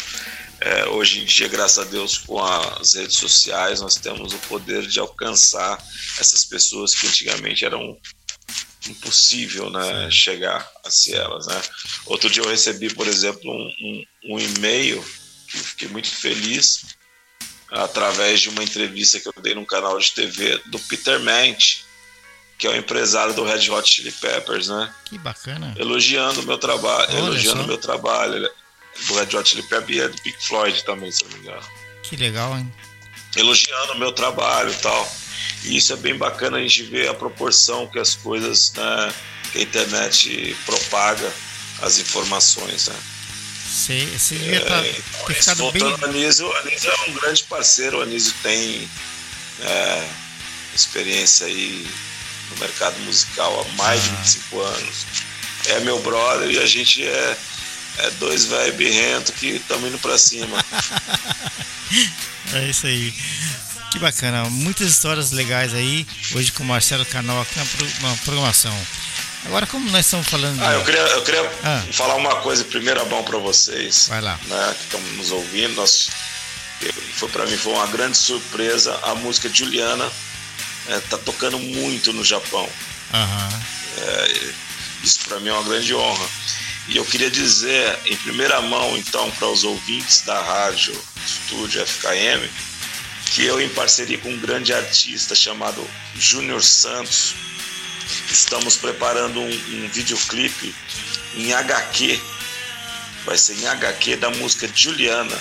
É, 0.64 0.86
hoje 0.86 1.20
em 1.20 1.24
dia, 1.24 1.49
graças 1.49 1.84
a 1.84 1.90
Deus, 1.90 2.18
com 2.18 2.40
as 2.40 2.95
redes 2.95 3.16
sociais, 3.16 3.80
nós 3.80 3.97
temos 3.97 4.32
o 4.32 4.38
poder 4.38 4.86
de 4.86 5.01
alcançar 5.01 5.76
essas 6.20 6.45
pessoas 6.45 6.95
que 6.95 7.05
antigamente 7.09 7.64
eram 7.64 7.99
impossível 8.88 9.70
né, 9.70 10.09
chegar 10.09 10.70
a 10.84 10.90
se 10.90 11.14
elas. 11.14 11.49
Né? 11.49 11.61
Outro 12.07 12.30
dia 12.30 12.45
eu 12.45 12.49
recebi, 12.49 12.95
por 12.95 13.09
exemplo, 13.09 13.51
um, 13.51 13.72
um, 13.80 14.05
um 14.34 14.38
e-mail 14.38 15.05
que 15.49 15.59
fiquei 15.59 15.88
muito 15.88 16.09
feliz 16.09 16.84
através 17.68 18.40
de 18.40 18.49
uma 18.49 18.62
entrevista 18.62 19.18
que 19.18 19.26
eu 19.26 19.34
dei 19.43 19.55
num 19.55 19.64
canal 19.64 19.99
de 19.99 20.12
TV 20.12 20.61
do 20.66 20.78
Peter 20.78 21.18
Ment, 21.18 21.84
que 22.62 22.68
é 22.68 22.70
o 22.70 22.76
empresário 22.76 23.34
do 23.34 23.42
Red 23.42 23.68
Hot 23.70 23.90
Chili 23.90 24.12
Peppers, 24.12 24.68
né? 24.68 24.88
Que 25.06 25.18
bacana. 25.18 25.74
Elogiando 25.76 26.42
o 26.42 26.44
meu 26.44 26.56
trabalho, 26.56 27.12
elogiando 27.18 27.64
o 27.64 27.66
meu 27.66 27.76
trabalho 27.76 28.48
do 29.08 29.14
Red 29.14 29.36
Hot 29.36 29.48
Chili 29.48 29.64
Peppers 29.64 29.98
e 29.98 30.00
é 30.00 30.06
do 30.06 30.22
Pink 30.22 30.46
Floyd 30.46 30.84
também, 30.84 31.10
se 31.10 31.24
não 31.24 31.32
me 31.32 31.38
engano. 31.40 31.66
Que 32.04 32.14
legal, 32.14 32.56
hein? 32.56 32.72
Elogiando 33.34 33.94
o 33.94 33.98
meu 33.98 34.12
trabalho 34.12 34.70
e 34.70 34.76
tal. 34.76 35.12
E 35.64 35.76
isso 35.76 35.92
é 35.92 35.96
bem 35.96 36.16
bacana 36.16 36.58
a 36.58 36.60
gente 36.60 36.84
ver 36.84 37.08
a 37.08 37.14
proporção 37.14 37.88
que 37.88 37.98
as 37.98 38.14
coisas, 38.14 38.72
né, 38.74 39.12
que 39.50 39.58
a 39.58 39.62
internet 39.62 40.56
propaga 40.64 41.32
as 41.80 41.98
informações, 41.98 42.86
né? 42.86 42.96
Você 43.66 44.36
devia 44.36 44.64
tá, 44.64 44.76
é, 44.86 45.02
ter 45.26 45.34
ficado 45.34 45.58
voltando 45.58 45.98
bem... 45.98 46.10
Anísio, 46.10 46.56
Anísio 46.58 46.92
é 46.92 47.10
um 47.10 47.14
grande 47.14 47.42
parceiro, 47.42 47.98
o 47.98 48.02
Anísio 48.02 48.32
tem 48.40 48.88
é, 49.62 50.08
experiência 50.72 51.48
aí 51.48 51.84
no 52.53 52.61
mercado 52.61 52.98
musical 53.00 53.61
há 53.61 53.76
mais 53.76 54.00
ah. 54.05 54.09
de 54.09 54.16
25 54.16 54.61
anos. 54.61 55.07
É 55.66 55.80
meu 55.80 56.00
brother 56.00 56.50
e 56.50 56.59
a 56.59 56.66
gente 56.66 57.07
é, 57.07 57.36
é 57.98 58.11
dois 58.12 58.46
velho 58.46 58.74
birrento 58.74 59.32
que 59.32 59.46
estamos 59.48 59.88
indo 59.88 59.98
para 59.98 60.18
cima. 60.18 60.64
é 62.55 62.68
isso 62.68 62.86
aí. 62.86 63.14
Que 63.90 63.98
bacana, 63.98 64.44
muitas 64.48 64.88
histórias 64.88 65.32
legais 65.32 65.74
aí 65.74 66.07
hoje 66.34 66.50
com 66.53 66.62
o 66.62 66.66
Marcelo 66.66 67.05
Canal 67.05 67.42
aqui 67.42 67.59
na, 67.59 68.16
programação. 68.24 68.74
Agora, 69.44 69.66
como 69.66 69.90
nós 69.90 70.07
estamos 70.07 70.28
falando. 70.28 70.57
De... 70.59 70.64
Ah, 70.64 70.72
eu 70.72 70.84
queria, 70.84 71.00
eu 71.00 71.22
queria 71.22 71.53
ah. 71.62 71.82
falar 71.92 72.14
uma 72.14 72.36
coisa 72.36 72.64
primeira 72.64 73.05
mão 73.05 73.22
para 73.22 73.38
vocês. 73.38 74.07
Vai 74.09 74.20
lá. 74.20 74.38
Né, 74.46 74.74
que 74.78 74.84
estão 74.84 75.00
nos 75.16 75.30
ouvindo. 75.30 75.74
Nós, 75.74 76.09
foi 77.14 77.28
para 77.28 77.46
mim 77.46 77.57
foi 77.57 77.72
uma 77.72 77.86
grande 77.88 78.16
surpresa. 78.16 78.98
A 79.03 79.14
música 79.14 79.50
Juliana 79.53 80.11
é, 80.89 81.01
tá 81.01 81.18
tocando 81.18 81.59
muito 81.59 82.12
no 82.12 82.24
Japão. 82.24 82.68
Uhum. 83.12 83.61
É, 83.99 84.53
isso 85.03 85.20
para 85.26 85.41
mim 85.41 85.49
é 85.49 85.53
uma 85.53 85.64
grande 85.64 85.95
honra. 85.95 86.28
E 86.89 86.97
eu 86.97 87.05
queria 87.05 87.30
dizer 87.30 87.99
em 88.07 88.16
primeira 88.16 88.61
mão, 88.61 88.97
então, 88.97 89.30
para 89.33 89.49
os 89.49 89.64
ouvintes 89.64 90.22
da 90.22 90.41
rádio 90.41 90.95
Estúdio 91.24 91.87
FKM, 91.87 92.49
que 93.26 93.45
eu, 93.45 93.61
em 93.61 93.68
parceria 93.68 94.18
com 94.18 94.30
um 94.30 94.39
grande 94.39 94.74
artista 94.74 95.35
chamado 95.35 95.89
Júnior 96.18 96.62
Santos, 96.62 97.35
estamos 98.30 98.76
preparando 98.76 99.41
um, 99.41 99.49
um 99.49 99.89
videoclipe 99.89 100.74
em 101.37 101.53
HQ. 101.53 102.20
Vai 103.24 103.39
ser 103.39 103.55
em 103.55 103.66
HQ 103.66 104.16
da 104.16 104.30
música 104.30 104.68
Juliana, 104.74 105.39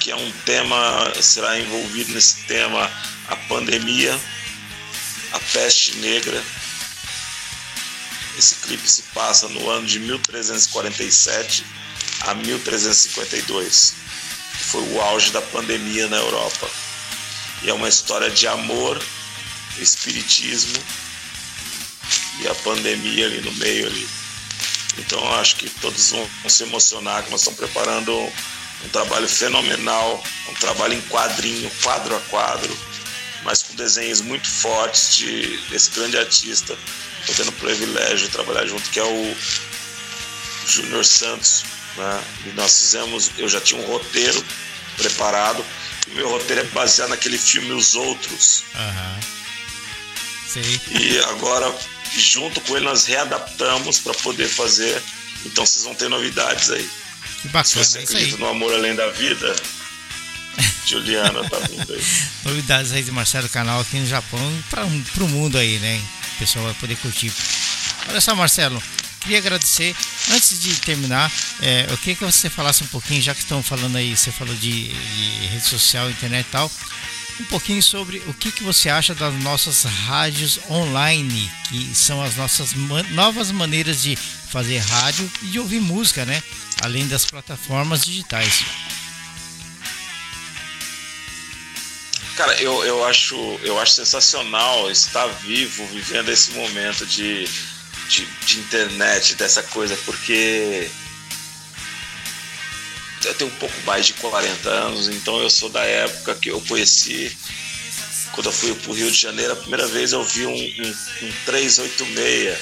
que 0.00 0.10
é 0.10 0.16
um 0.16 0.32
tema, 0.44 1.12
será 1.20 1.58
envolvido 1.58 2.12
nesse 2.12 2.44
tema 2.46 2.90
a 3.28 3.36
pandemia, 3.36 4.18
a 5.32 5.38
peste 5.52 5.96
negra. 5.96 6.42
Esse 8.38 8.54
clipe 8.56 8.88
se 8.88 9.02
passa 9.14 9.48
no 9.48 9.68
ano 9.68 9.86
de 9.86 9.98
1347 9.98 11.64
a 12.22 12.34
1352, 12.34 13.94
que 14.52 14.64
foi 14.64 14.82
o 14.82 15.00
auge 15.00 15.30
da 15.32 15.42
pandemia 15.42 16.08
na 16.08 16.16
Europa. 16.16 16.70
E 17.62 17.70
é 17.70 17.74
uma 17.74 17.88
história 17.88 18.30
de 18.30 18.46
amor, 18.46 19.02
espiritismo 19.78 20.82
e 22.40 22.48
a 22.48 22.54
pandemia 22.54 23.26
ali 23.26 23.40
no 23.40 23.52
meio 23.52 23.86
ali. 23.86 24.08
Então 24.98 25.32
acho 25.34 25.56
que 25.56 25.68
todos 25.68 26.10
vão 26.10 26.28
se 26.48 26.62
emocionar, 26.62 27.24
que 27.24 27.30
nós 27.30 27.40
estamos 27.40 27.58
preparando 27.58 28.12
um 28.84 28.88
trabalho 28.90 29.28
fenomenal, 29.28 30.22
um 30.48 30.54
trabalho 30.54 30.94
em 30.94 31.00
quadrinho, 31.02 31.70
quadro 31.82 32.16
a 32.16 32.20
quadro, 32.20 32.76
mas 33.42 33.62
com 33.62 33.74
desenhos 33.74 34.20
muito 34.20 34.48
fortes 34.48 35.16
de, 35.16 35.56
desse 35.68 35.90
grande 35.90 36.18
artista. 36.18 36.76
Estou 37.20 37.34
tendo 37.34 37.48
o 37.48 37.60
privilégio 37.60 38.26
de 38.26 38.28
trabalhar 38.28 38.66
junto, 38.66 38.88
que 38.90 38.98
é 38.98 39.04
o 39.04 39.36
Júnior 40.66 41.04
Santos. 41.04 41.64
Né? 41.96 42.24
E 42.46 42.48
nós 42.50 42.78
fizemos, 42.78 43.30
eu 43.38 43.48
já 43.48 43.60
tinha 43.60 43.80
um 43.80 43.86
roteiro 43.86 44.44
preparado, 44.96 45.64
e 46.06 46.10
meu 46.14 46.28
roteiro 46.28 46.62
é 46.62 46.64
baseado 46.64 47.10
naquele 47.10 47.38
filme 47.38 47.72
Os 47.72 47.94
Outros. 47.94 48.64
Uhum. 48.74 49.20
Sim. 50.48 50.80
E 50.90 51.18
agora, 51.30 51.72
junto 52.16 52.60
com 52.62 52.76
ele, 52.76 52.86
nós 52.86 53.04
readaptamos 53.04 53.98
para 53.98 54.14
poder 54.14 54.48
fazer. 54.48 55.02
Então 55.44 55.64
vocês 55.64 55.84
vão 55.84 55.94
ter 55.94 56.08
novidades 56.08 56.70
aí. 56.70 56.88
Que 57.42 57.48
bacana, 57.48 57.64
Se 57.64 57.76
você 57.76 57.98
acredita 57.98 58.38
no 58.38 58.48
amor 58.48 58.72
além 58.72 58.94
da 58.94 59.08
vida, 59.10 59.54
Juliana 60.88 61.48
tá 61.48 61.58
vindo 61.70 61.92
aí. 61.92 62.02
Novidades 62.44 62.92
aí 62.92 63.02
de 63.02 63.10
Marcelo 63.10 63.48
Canal 63.48 63.80
aqui 63.80 63.98
no 63.98 64.06
Japão 64.06 64.64
para 64.70 64.84
o 64.84 65.28
mundo 65.28 65.58
aí, 65.58 65.78
né? 65.78 66.00
O 66.34 66.38
pessoal 66.38 66.64
vai 66.64 66.74
poder 66.74 66.96
curtir. 66.96 67.30
Olha 68.08 68.20
só, 68.20 68.34
Marcelo, 68.34 68.82
queria 69.20 69.38
agradecer. 69.38 69.94
Antes 70.30 70.58
de 70.60 70.74
terminar, 70.80 71.30
é, 71.60 71.86
eu 71.90 71.98
queria 71.98 72.16
que 72.16 72.24
você 72.24 72.48
falasse 72.48 72.82
um 72.82 72.86
pouquinho, 72.86 73.20
já 73.20 73.34
que 73.34 73.40
estão 73.40 73.62
falando 73.62 73.96
aí, 73.96 74.16
você 74.16 74.32
falou 74.32 74.54
de, 74.54 74.88
de 74.88 75.46
rede 75.48 75.64
social, 75.64 76.08
internet 76.10 76.46
e 76.46 76.50
tal, 76.50 76.70
um 77.40 77.44
pouquinho 77.44 77.82
sobre 77.82 78.18
o 78.26 78.34
que, 78.34 78.50
que 78.50 78.64
você 78.64 78.88
acha 78.88 79.14
das 79.14 79.34
nossas 79.42 79.84
rádios 79.84 80.58
online, 80.70 81.50
que 81.68 81.94
são 81.94 82.22
as 82.22 82.36
nossas 82.36 82.72
man 82.72 83.02
novas 83.10 83.50
maneiras 83.50 84.02
de 84.02 84.16
fazer 84.16 84.78
rádio 84.78 85.30
e 85.42 85.46
de 85.48 85.58
ouvir 85.58 85.80
música, 85.80 86.24
né? 86.24 86.42
Além 86.82 87.06
das 87.06 87.24
plataformas 87.24 88.04
digitais. 88.04 88.64
Cara, 92.38 92.54
eu, 92.62 92.84
eu, 92.84 93.04
acho, 93.04 93.34
eu 93.64 93.80
acho 93.80 93.94
sensacional 93.94 94.88
estar 94.92 95.26
vivo, 95.26 95.84
vivendo 95.88 96.28
esse 96.28 96.52
momento 96.52 97.04
de, 97.04 97.44
de, 98.08 98.24
de 98.46 98.60
internet, 98.60 99.34
dessa 99.34 99.60
coisa, 99.60 99.96
porque 100.04 100.88
eu 103.24 103.34
tenho 103.34 103.50
um 103.50 103.54
pouco 103.56 103.74
mais 103.84 104.06
de 104.06 104.12
40 104.12 104.70
anos, 104.70 105.08
então 105.08 105.40
eu 105.42 105.50
sou 105.50 105.68
da 105.68 105.82
época 105.82 106.36
que 106.36 106.48
eu 106.48 106.60
conheci. 106.60 107.36
Quando 108.30 108.46
eu 108.46 108.52
fui 108.52 108.72
para 108.72 108.92
o 108.92 108.94
Rio 108.94 109.10
de 109.10 109.20
Janeiro, 109.20 109.54
a 109.54 109.56
primeira 109.56 109.88
vez 109.88 110.12
eu 110.12 110.22
vi 110.22 110.46
um, 110.46 110.52
um, 110.52 111.26
um 111.26 111.32
386, 111.44 112.56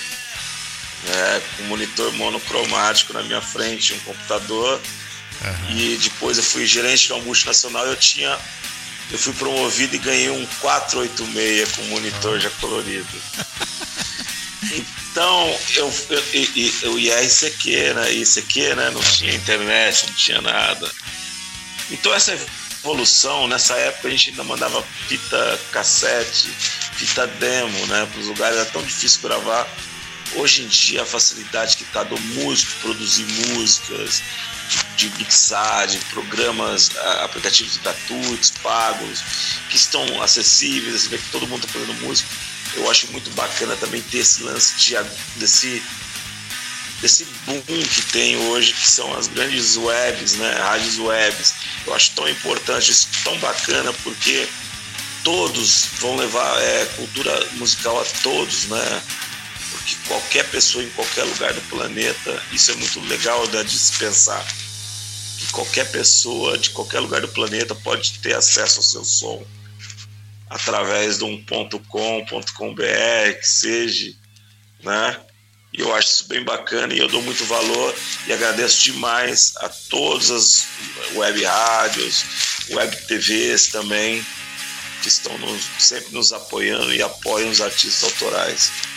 né, 1.04 1.42
com 1.54 1.64
monitor 1.64 2.10
monocromático 2.14 3.12
na 3.12 3.22
minha 3.24 3.42
frente, 3.42 3.92
um 3.92 4.00
computador. 4.00 4.80
Uhum. 5.44 5.76
E 5.76 5.98
depois 5.98 6.38
eu 6.38 6.44
fui 6.44 6.64
gerente 6.64 7.08
de 7.08 7.12
uma 7.12 7.22
multinacional 7.22 7.86
eu 7.86 7.96
tinha 7.96 8.38
eu 9.10 9.18
fui 9.18 9.32
promovido 9.34 9.94
e 9.94 9.98
ganhei 9.98 10.30
um 10.30 10.46
486 10.60 11.72
com 11.72 11.82
monitor 11.84 12.40
já 12.40 12.50
colorido. 12.50 13.06
Então, 15.16 15.58
eu, 15.76 15.92
eu, 16.10 16.22
eu, 16.34 16.72
eu 16.82 16.98
ia 16.98 17.22
ICQ, 17.22 17.94
né? 17.94 18.12
ICQ, 18.12 18.74
né? 18.74 18.90
Não 18.90 19.00
tinha 19.00 19.34
internet, 19.34 20.06
não 20.06 20.14
tinha 20.14 20.40
nada. 20.42 20.90
Então, 21.90 22.12
essa 22.12 22.38
evolução, 22.82 23.48
nessa 23.48 23.74
época 23.76 24.08
a 24.08 24.10
gente 24.10 24.30
ainda 24.30 24.44
mandava 24.44 24.82
fita 25.08 25.60
cassete, 25.72 26.48
fita 26.96 27.26
demo, 27.26 27.86
né? 27.86 28.06
Para 28.12 28.20
os 28.20 28.26
lugares 28.26 28.58
era 28.58 28.66
tão 28.66 28.82
difícil 28.82 29.22
gravar. 29.22 29.66
Hoje 30.34 30.64
em 30.64 30.68
dia, 30.68 31.02
a 31.02 31.06
facilidade 31.06 31.76
que 31.76 31.84
está 31.84 32.02
do 32.02 32.20
músico 32.20 32.72
produzir 32.82 33.24
músicas, 33.24 34.22
de, 34.96 35.10
mixagem, 35.18 36.00
programas, 36.10 36.90
aplicativos 37.22 37.76
gratuitos, 37.78 38.50
pagos, 38.62 39.22
que 39.70 39.76
estão 39.76 40.22
acessíveis, 40.22 41.02
você 41.02 41.08
vê 41.08 41.18
que 41.18 41.30
todo 41.30 41.46
mundo 41.46 41.66
está 41.66 41.78
fazendo 41.78 41.94
música. 42.02 42.28
Eu 42.74 42.90
acho 42.90 43.06
muito 43.12 43.30
bacana 43.30 43.76
também 43.76 44.02
ter 44.02 44.18
esse 44.18 44.42
lance 44.42 44.76
de, 44.76 44.96
desse, 45.36 45.82
desse 47.00 47.24
boom 47.46 47.62
que 47.62 48.02
tem 48.12 48.36
hoje, 48.36 48.72
que 48.72 48.88
são 48.88 49.16
as 49.16 49.28
grandes 49.28 49.76
webs, 49.76 50.34
né, 50.36 50.52
rádios 50.58 50.98
webs. 50.98 51.54
Eu 51.86 51.94
acho 51.94 52.12
tão 52.12 52.28
importante, 52.28 52.90
isso 52.90 53.08
tão 53.24 53.36
bacana, 53.38 53.92
porque 54.02 54.48
todos 55.22 55.88
vão 55.98 56.16
levar 56.16 56.62
é, 56.62 56.84
cultura 56.96 57.46
musical 57.54 58.00
a 58.00 58.04
todos, 58.22 58.66
né? 58.66 59.02
Porque 59.86 60.08
qualquer 60.08 60.50
pessoa 60.50 60.82
em 60.82 60.90
qualquer 60.90 61.22
lugar 61.22 61.54
do 61.54 61.60
planeta, 61.62 62.42
isso 62.52 62.72
é 62.72 62.74
muito 62.74 62.98
legal 63.02 63.46
de 63.46 63.78
se 63.78 63.92
pensar 63.92 64.44
que 65.38 65.46
qualquer 65.52 65.88
pessoa 65.92 66.58
de 66.58 66.70
qualquer 66.70 66.98
lugar 66.98 67.20
do 67.20 67.28
planeta 67.28 67.72
pode 67.72 68.18
ter 68.18 68.34
acesso 68.34 68.78
ao 68.78 68.82
seu 68.82 69.04
som 69.04 69.46
através 70.50 71.18
de 71.18 71.24
um 71.24 71.42
ponto 71.44 71.78
.com, 71.88 72.24
ponto 72.26 72.52
.com.br, 72.54 72.82
que 73.38 73.46
seja, 73.46 74.12
né? 74.82 75.20
E 75.72 75.80
eu 75.80 75.94
acho 75.94 76.08
isso 76.08 76.28
bem 76.28 76.42
bacana 76.42 76.92
e 76.92 76.98
eu 76.98 77.06
dou 77.06 77.22
muito 77.22 77.44
valor 77.44 77.94
e 78.26 78.32
agradeço 78.32 78.82
demais 78.82 79.52
a 79.58 79.68
todas 79.68 80.30
as 80.30 80.66
web 81.14 81.44
rádios, 81.44 82.24
web 82.70 82.96
TVs 83.06 83.68
também, 83.68 84.24
que 85.02 85.08
estão 85.08 85.36
nos, 85.38 85.64
sempre 85.78 86.12
nos 86.12 86.32
apoiando 86.32 86.92
e 86.92 87.02
apoiam 87.02 87.50
os 87.50 87.60
artistas 87.60 88.04
autorais. 88.04 88.95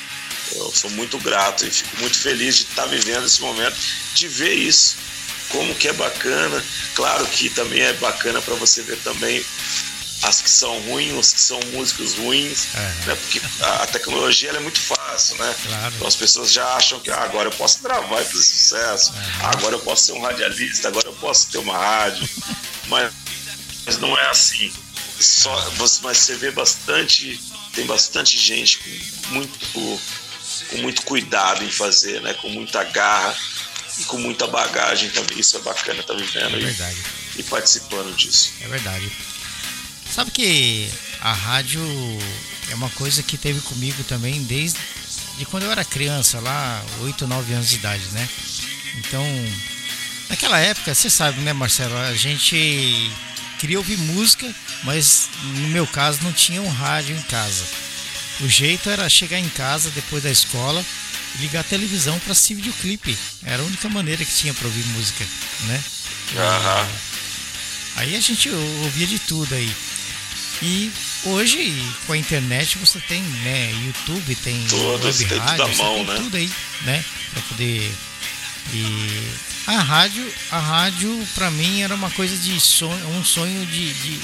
Eu 0.56 0.72
sou 0.74 0.89
muito 0.91 1.18
grato 1.20 1.66
e 1.66 1.72
fico 1.72 1.97
muito 1.97 2.18
feliz 2.18 2.58
de 2.58 2.64
estar 2.64 2.86
vivendo 2.86 3.26
esse 3.26 3.41
momento, 3.41 3.76
de 4.14 4.28
ver 4.28 4.54
isso 4.54 4.97
como 5.50 5.76
que 5.76 5.88
é 5.88 5.93
bacana. 5.93 6.64
Claro 6.95 7.26
que 7.28 7.50
também 7.50 7.82
é 7.82 7.93
bacana 7.93 8.41
para 8.41 8.56
você 8.56 8.82
ver 8.82 8.97
também 9.00 9.43
as 10.24 10.41
que 10.41 10.50
são 10.50 10.80
ruins, 10.82 11.14
os 11.14 11.34
que 11.34 11.41
são 11.41 11.60
músicos 11.72 12.14
ruins, 12.16 12.68
é. 12.76 12.80
né? 13.08 13.16
Porque 13.16 13.41
a, 13.62 13.88
tecnologia 13.88 14.50
é 14.50 14.60
muito 14.60 14.80
fácil, 14.80 15.38
né? 15.38 15.56
Claro. 15.64 15.95
Então 15.95 16.08
as 16.08 16.16
pessoas 16.16 16.52
já 16.52 16.66
acham 16.76 17.00
que 17.00 17.10
ah, 17.10 17.24
agora 17.24 17.47
eu 17.47 17.54
posso 17.54 17.82
gravar 17.82 18.22
e 18.22 18.26
fazer 18.26 18.43
sucesso, 18.43 19.14
é. 19.14 19.45
ah, 19.45 19.52
agora 19.52 19.76
eu 19.76 19.80
posso 19.80 20.08
ser 20.08 20.12
um 20.14 20.22
radialista, 20.22 20.89
agora 20.89 21.08
eu 21.08 21.14
posso 21.14 21.50
ter 21.50 21.58
uma 21.58 21.78
rádio. 21.78 22.28
mas, 22.88 23.14
mas 23.86 23.97
não 23.97 24.18
é 24.18 24.30
assim. 24.30 24.72
Só, 25.20 25.74
mas 26.02 26.18
você 26.18 26.36
vê 26.36 26.52
bastante, 26.52 27.41
tem 27.74 27.86
bastante 27.86 28.38
gente 28.38 28.78
com 28.78 29.34
muito, 29.34 30.00
com 30.70 30.78
muito 30.78 31.02
cuidado 31.04 31.64
em 31.64 31.72
fazer, 31.72 32.22
né? 32.22 32.34
Com 32.36 32.50
muita 32.50 32.84
garra 32.84 33.36
e 33.98 34.04
com 34.06 34.18
muita 34.18 34.48
bagagem 34.48 35.10
também. 35.10 35.40
Isso 35.40 35.58
é 35.58 35.60
bacana 35.62 36.02
estar 36.02 36.14
tá 36.14 36.20
vivendo 36.20 36.56
é 36.56 36.60
verdade. 36.60 36.98
E, 37.36 37.40
e 37.40 37.44
participando 37.44 38.16
disso. 38.16 38.54
É 38.62 38.68
verdade. 38.68 39.12
Sabe 40.14 40.32
que 40.32 40.90
a 41.22 41.34
rádio 41.34 41.82
é 42.72 42.76
uma 42.76 42.90
coisa 42.92 43.22
que 43.22 43.38
teve 43.38 43.60
comigo 43.62 44.04
também 44.04 44.44
desde 44.44 44.80
de 45.38 45.46
quando 45.46 45.64
eu 45.64 45.72
era 45.72 45.86
criança, 45.86 46.40
lá 46.42 46.84
8, 47.00 47.26
9 47.26 47.54
anos 47.54 47.70
de 47.70 47.76
idade, 47.76 48.04
né? 48.12 48.28
Então, 48.98 49.24
naquela 50.30 50.60
época, 50.60 50.94
você 50.94 51.10
sabe, 51.10 51.40
né, 51.40 51.54
Marcelo? 51.54 51.96
A 51.96 52.14
gente 52.14 53.10
queria 53.58 53.78
ouvir 53.78 53.98
música, 53.98 54.54
mas 54.84 55.30
no 55.42 55.70
meu 55.70 55.88
caso 55.88 56.20
não 56.24 56.34
tinha 56.34 56.62
um 56.62 56.68
rádio 56.68 57.16
em 57.16 57.22
casa. 57.22 57.64
O 58.42 58.48
jeito 58.48 58.90
era 58.90 59.10
chegar 59.10 59.40
em 59.40 59.50
casa 59.50 59.90
depois 59.92 60.24
da 60.24 60.32
escola 60.32 60.84
e 61.36 61.42
ligar 61.42 61.62
a 61.62 61.64
televisão 61.64 62.18
para 62.20 62.32
assistir 62.32 62.56
videoclipe. 62.56 63.18
Era 63.44 63.62
a 63.62 63.66
única 63.66 63.90
maneira 63.90 64.24
que 64.24 64.34
tinha 64.34 64.54
para 64.54 64.68
ouvir 64.68 64.86
música, 64.88 65.26
né? 65.68 65.84
Aham. 66.38 66.88
Aí 67.98 68.16
a 68.16 68.20
gente 68.20 68.50
ouvia 68.50 69.08
de 69.08 69.20
tudo 69.20 69.54
aí. 69.54 69.76
E 70.62 70.92
hoje, 71.26 71.74
com 72.06 72.14
a 72.14 72.18
internet, 72.18 72.78
você 72.78 73.00
tem 73.02 73.22
né, 73.22 73.72
YouTube, 73.86 74.36
tem 74.36 74.66
Tudo, 74.68 75.06
web 75.06 75.18
tem 75.18 75.28
tudo 75.28 75.40
rádio, 75.40 75.68
você 75.68 75.84
mão, 75.84 75.96
tem 75.96 76.06
né? 76.06 76.16
tudo 76.16 76.38
aí, 76.38 76.52
né? 76.82 77.06
Pra 77.34 77.42
poder. 77.44 77.92
E 78.74 79.32
a 79.68 79.80
rádio, 79.82 80.34
a 80.52 80.60
rádio 80.60 81.28
pra 81.34 81.50
mim 81.52 81.82
era 81.82 81.96
uma 81.96 82.10
coisa 82.12 82.36
de 82.38 82.60
sonho, 82.60 83.08
um 83.10 83.24
sonho 83.24 83.66
de, 83.66 83.94
de 83.94 84.20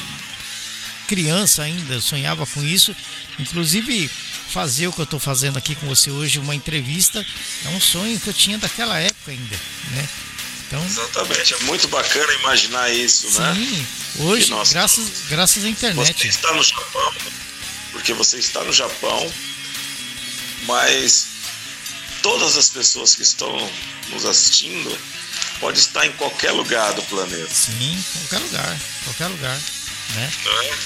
criança 1.05 1.63
ainda, 1.63 1.99
sonhava 2.01 2.45
com 2.45 2.63
isso. 2.63 2.95
Inclusive, 3.39 4.09
fazer 4.49 4.87
o 4.87 4.93
que 4.93 4.99
eu 5.01 5.05
tô 5.05 5.19
fazendo 5.19 5.57
aqui 5.57 5.75
com 5.75 5.87
você 5.87 6.09
hoje, 6.11 6.39
uma 6.39 6.55
entrevista, 6.55 7.25
é 7.65 7.69
um 7.69 7.79
sonho 7.81 8.19
que 8.19 8.27
eu 8.27 8.33
tinha 8.33 8.57
daquela 8.57 8.97
época 8.99 9.31
ainda, 9.31 9.59
né? 9.91 10.07
Então, 10.67 10.83
Exatamente. 10.85 11.53
É 11.53 11.59
muito 11.59 11.87
bacana 11.87 12.33
imaginar 12.33 12.91
isso, 12.91 13.29
né? 13.39 13.53
sim, 13.55 13.87
hoje, 14.23 14.49
nós- 14.49 14.71
graças, 14.73 15.09
graças 15.29 15.57
à 15.57 15.67
Você 15.67 15.69
internet. 15.69 16.27
está 16.27 16.51
no 16.53 16.63
Japão, 16.63 17.13
porque 17.91 18.13
você 18.13 18.37
está 18.39 18.63
no 18.63 18.73
Japão, 18.73 19.31
mas 20.65 21.27
todas 22.21 22.57
as 22.57 22.69
pessoas 22.69 23.13
que 23.15 23.21
estão 23.21 23.71
nos 24.09 24.25
assistindo 24.25 24.97
podem 25.59 25.79
estar 25.79 26.05
em 26.05 26.11
qualquer 26.13 26.51
lugar 26.51 26.93
do 26.93 27.01
planeta. 27.03 27.53
Sim, 27.53 28.03
qualquer 28.13 28.39
lugar, 28.45 28.79
qualquer 29.03 29.27
lugar, 29.27 29.59
né? 30.13 30.31
né? 30.45 30.77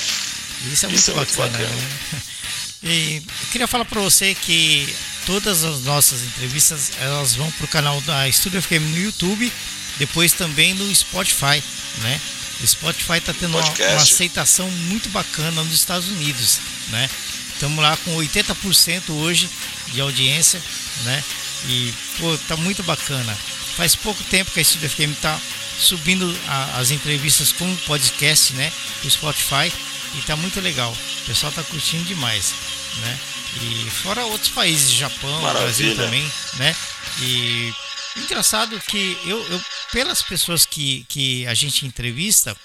Isso 0.72 0.86
é 0.86 0.90
muito 0.90 1.00
Isso 1.00 1.12
é 1.12 1.16
muito 1.16 1.36
bacana. 1.36 1.58
bacana. 1.58 1.76
né? 1.76 2.22
E 2.82 3.18
eu 3.18 3.48
queria 3.52 3.68
falar 3.68 3.84
para 3.84 4.00
você 4.00 4.34
que 4.34 4.88
todas 5.26 5.66
as 5.66 5.82
nossas 5.82 6.22
entrevistas 6.24 6.92
elas 7.02 7.36
vão 7.36 7.52
para 7.52 7.66
o 7.66 7.68
canal 7.68 8.00
da 8.02 8.28
Estúdio 8.28 8.62
FM 8.62 8.82
no 8.92 8.98
YouTube, 8.98 9.52
depois 9.98 10.32
também 10.32 10.74
no 10.74 10.96
Spotify, 10.96 11.62
né? 11.98 12.22
O 12.62 12.68
Spotify 12.68 13.18
está 13.18 13.34
tendo 13.34 13.58
uma, 13.58 13.70
uma 13.70 13.96
aceitação 14.02 14.70
muito 14.72 15.10
bacana 15.10 15.62
nos 15.64 15.74
Estados 15.74 16.08
Unidos, 16.08 16.60
né? 16.88 17.10
Estamos 17.54 17.84
lá 17.84 17.98
com 17.98 18.16
80% 18.16 19.10
hoje 19.10 19.50
de 19.92 20.00
audiência, 20.00 20.62
né? 21.04 21.22
E 21.68 21.94
pô, 22.18 22.38
tá 22.48 22.56
muito 22.56 22.82
bacana. 22.84 23.38
Faz 23.76 23.96
pouco 23.96 24.24
tempo 24.26 24.52
que 24.52 24.60
a 24.60 24.62
Estúdio 24.62 24.90
FM 24.90 25.12
está 25.12 25.38
subindo 25.80 26.38
a- 26.48 26.78
as 26.80 26.92
entrevistas 26.92 27.52
com 27.52 27.74
podcast, 27.78 28.54
né? 28.54 28.72
Do 29.02 29.10
Spotify 29.10 29.72
e 30.16 30.22
tá 30.24 30.36
muito 30.36 30.60
legal. 30.60 30.92
O 31.22 31.26
pessoal 31.26 31.52
tá 31.52 31.64
curtindo 31.64 32.04
demais, 32.06 32.54
né? 33.02 33.20
E 33.62 33.90
fora 33.90 34.26
outros 34.26 34.52
países, 34.52 34.92
Japão, 34.92 35.42
Brasil 35.42 35.88
Maravilha. 35.88 35.96
também, 35.96 36.32
né? 36.58 36.76
E 37.22 37.74
engraçado 38.18 38.80
que 38.82 39.18
eu, 39.26 39.44
eu 39.52 39.62
pelas 39.92 40.22
pessoas 40.22 40.66
que, 40.66 41.06
que 41.10 41.48
a 41.48 41.54
gente 41.54 41.86
entrevista, 41.86 42.56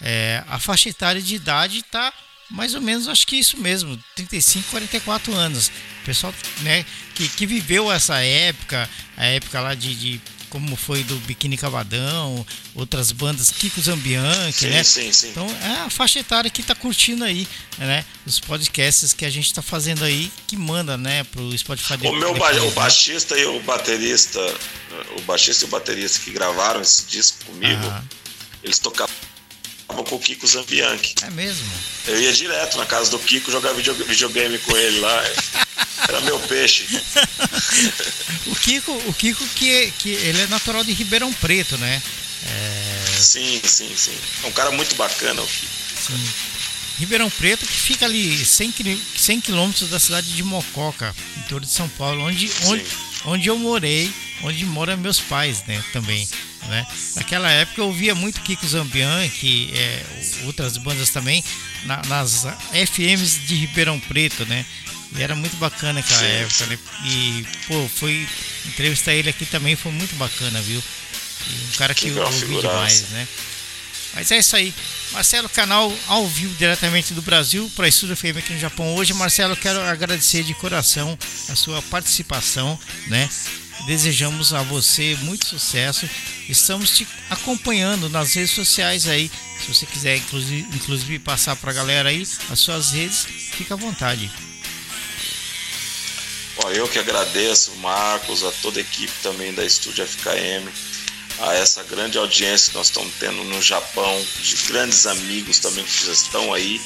é, 0.00 0.42
a 0.48 0.58
faixa 0.58 0.88
etária 0.88 1.22
de 1.22 1.34
idade 1.36 1.82
tá 1.84 2.12
mais 2.50 2.74
ou 2.74 2.80
menos, 2.80 3.08
acho 3.08 3.26
que 3.26 3.36
isso 3.36 3.56
mesmo, 3.56 3.98
35, 4.14 4.68
44 4.70 5.34
anos. 5.34 5.68
O 6.02 6.04
pessoal 6.04 6.32
né, 6.60 6.84
que, 7.14 7.28
que 7.28 7.46
viveu 7.46 7.90
essa 7.90 8.18
época, 8.20 8.88
a 9.16 9.24
época 9.26 9.60
lá 9.60 9.74
de, 9.74 9.94
de 9.94 10.20
como 10.54 10.76
foi 10.76 11.02
do 11.02 11.16
Biquíni 11.26 11.56
Cavadão, 11.56 12.46
outras 12.76 13.10
bandas, 13.10 13.50
Kiko 13.50 13.80
Zambianchi, 13.80 14.52
Sim, 14.60 14.68
né? 14.68 14.84
sim, 14.84 15.12
sim. 15.12 15.30
Então 15.30 15.44
é 15.60 15.80
a 15.80 15.90
faixa 15.90 16.20
etária 16.20 16.48
que 16.48 16.62
tá 16.62 16.76
curtindo 16.76 17.24
aí, 17.24 17.44
né? 17.76 18.04
Os 18.24 18.38
podcasts 18.38 19.12
que 19.12 19.24
a 19.24 19.30
gente 19.30 19.52
tá 19.52 19.60
fazendo 19.60 20.04
aí, 20.04 20.30
que 20.46 20.56
manda, 20.56 20.96
né, 20.96 21.24
pro 21.24 21.58
Spotify. 21.58 21.94
O 22.06 22.12
meu 22.12 22.32
ba- 22.34 22.52
o 22.52 22.66
né? 22.66 22.70
baixista 22.70 23.36
e 23.36 23.44
o 23.46 23.58
baterista, 23.64 24.38
o 25.18 25.22
baixista 25.22 25.64
e 25.64 25.66
o 25.66 25.70
baterista 25.72 26.20
que 26.20 26.30
gravaram 26.30 26.80
esse 26.80 27.04
disco 27.06 27.46
comigo, 27.46 27.82
Ah, 27.90 28.04
eles 28.62 28.78
tocavam 28.78 29.12
com 29.86 30.16
o 30.16 30.18
Kiko 30.18 30.46
Zambianchi. 30.46 31.14
é 31.22 31.30
mesmo. 31.30 31.66
Eu 32.06 32.20
ia 32.20 32.32
direto 32.32 32.76
na 32.78 32.86
casa 32.86 33.10
do 33.10 33.18
Kiko 33.18 33.50
jogar 33.50 33.72
video- 33.72 33.94
videogame 33.94 34.58
com 34.58 34.76
ele 34.76 35.00
lá. 35.00 35.24
Era 36.08 36.20
meu 36.22 36.38
peixe. 36.40 36.86
O 38.46 38.54
Kiko, 38.54 38.92
o 39.06 39.12
Kiko 39.14 39.44
que, 39.54 39.90
que 39.98 40.10
ele 40.10 40.40
é 40.42 40.46
natural 40.46 40.84
de 40.84 40.92
Ribeirão 40.92 41.32
Preto, 41.32 41.76
né? 41.78 42.00
É, 42.46 43.04
Sim, 43.18 43.60
sim, 43.64 43.90
sim. 43.96 44.16
É 44.42 44.46
um 44.46 44.52
cara 44.52 44.70
muito 44.70 44.94
bacana 44.96 45.40
o 45.42 45.46
Kiko. 45.46 45.72
sim. 46.06 46.28
Ribeirão 46.98 47.28
Preto 47.30 47.66
que 47.66 47.72
fica 47.72 48.04
ali 48.04 48.44
100, 48.44 48.70
quilô- 48.72 48.98
100 49.16 49.40
quilômetros 49.40 49.90
da 49.90 49.98
cidade 49.98 50.30
de 50.32 50.42
Mococa, 50.44 51.14
interior 51.38 51.60
de 51.60 51.68
São 51.70 51.88
Paulo, 51.88 52.22
onde, 52.24 52.48
onde, 52.66 52.84
onde 53.24 53.48
eu 53.48 53.58
morei, 53.58 54.12
onde 54.42 54.64
moram 54.66 54.96
meus 54.96 55.20
pais, 55.20 55.64
né, 55.66 55.82
também, 55.92 56.28
né. 56.68 56.86
Naquela 57.16 57.50
época 57.50 57.80
eu 57.80 57.86
ouvia 57.86 58.14
muito 58.14 58.40
Kiko 58.42 58.66
Zambian, 58.66 59.28
que 59.28 59.70
é, 59.74 60.02
outras 60.44 60.76
bandas 60.76 61.10
também, 61.10 61.42
na- 61.84 62.02
nas 62.06 62.46
FMs 62.72 63.40
de 63.46 63.54
Ribeirão 63.54 63.98
Preto, 64.00 64.44
né, 64.46 64.64
e 65.16 65.22
era 65.22 65.34
muito 65.34 65.56
bacana 65.56 66.00
aquela 66.00 66.20
Sim, 66.20 66.26
época, 66.26 66.66
né, 66.66 66.78
e, 67.06 67.46
pô, 67.66 67.88
foi, 67.88 68.26
entrevistar 68.66 69.14
ele 69.14 69.30
aqui 69.30 69.46
também 69.46 69.76
foi 69.76 69.92
muito 69.92 70.14
bacana, 70.16 70.60
viu, 70.60 70.82
e 71.48 71.64
um 71.74 71.76
cara 71.76 71.94
que 71.94 72.10
uma 72.10 72.24
ouvi 72.26 72.60
demais, 72.60 73.08
né. 73.10 73.26
Mas 74.14 74.30
é 74.30 74.38
isso 74.38 74.54
aí. 74.54 74.72
Marcelo, 75.12 75.48
canal 75.48 75.92
ao 76.06 76.26
vivo 76.26 76.54
diretamente 76.54 77.12
do 77.12 77.22
Brasil 77.22 77.70
para 77.74 77.88
Estúdio 77.88 78.16
FM 78.16 78.38
aqui 78.38 78.52
no 78.52 78.58
Japão. 78.60 78.94
Hoje, 78.94 79.12
Marcelo, 79.12 79.56
quero 79.56 79.80
agradecer 79.80 80.44
de 80.44 80.54
coração 80.54 81.18
a 81.48 81.56
sua 81.56 81.82
participação, 81.82 82.78
né? 83.08 83.28
Desejamos 83.86 84.54
a 84.54 84.62
você 84.62 85.16
muito 85.22 85.46
sucesso. 85.46 86.08
Estamos 86.48 86.96
te 86.96 87.06
acompanhando 87.28 88.08
nas 88.08 88.34
redes 88.34 88.52
sociais 88.52 89.06
aí. 89.08 89.30
Se 89.60 89.74
você 89.74 89.84
quiser, 89.84 90.16
inclusive, 90.16 90.66
inclusive 90.74 91.18
passar 91.18 91.56
para 91.56 91.70
a 91.70 91.74
galera 91.74 92.08
aí 92.08 92.26
as 92.50 92.60
suas 92.60 92.92
redes, 92.92 93.26
fica 93.52 93.74
à 93.74 93.76
vontade. 93.76 94.30
Ó, 96.64 96.70
eu 96.70 96.88
que 96.88 96.98
agradeço, 96.98 97.74
Marcos, 97.76 98.44
a 98.44 98.52
toda 98.52 98.78
a 98.78 98.82
equipe 98.82 99.12
também 99.22 99.52
da 99.52 99.64
Estúdio 99.64 100.06
FKM, 100.06 100.70
a 101.38 101.54
essa 101.54 101.82
grande 101.84 102.18
audiência 102.18 102.70
que 102.70 102.76
nós 102.76 102.86
estamos 102.86 103.12
tendo 103.18 103.42
no 103.44 103.60
Japão, 103.60 104.26
de 104.42 104.56
grandes 104.68 105.06
amigos 105.06 105.58
também 105.58 105.84
que 105.84 106.06
já 106.06 106.12
estão 106.12 106.52
aí 106.52 106.80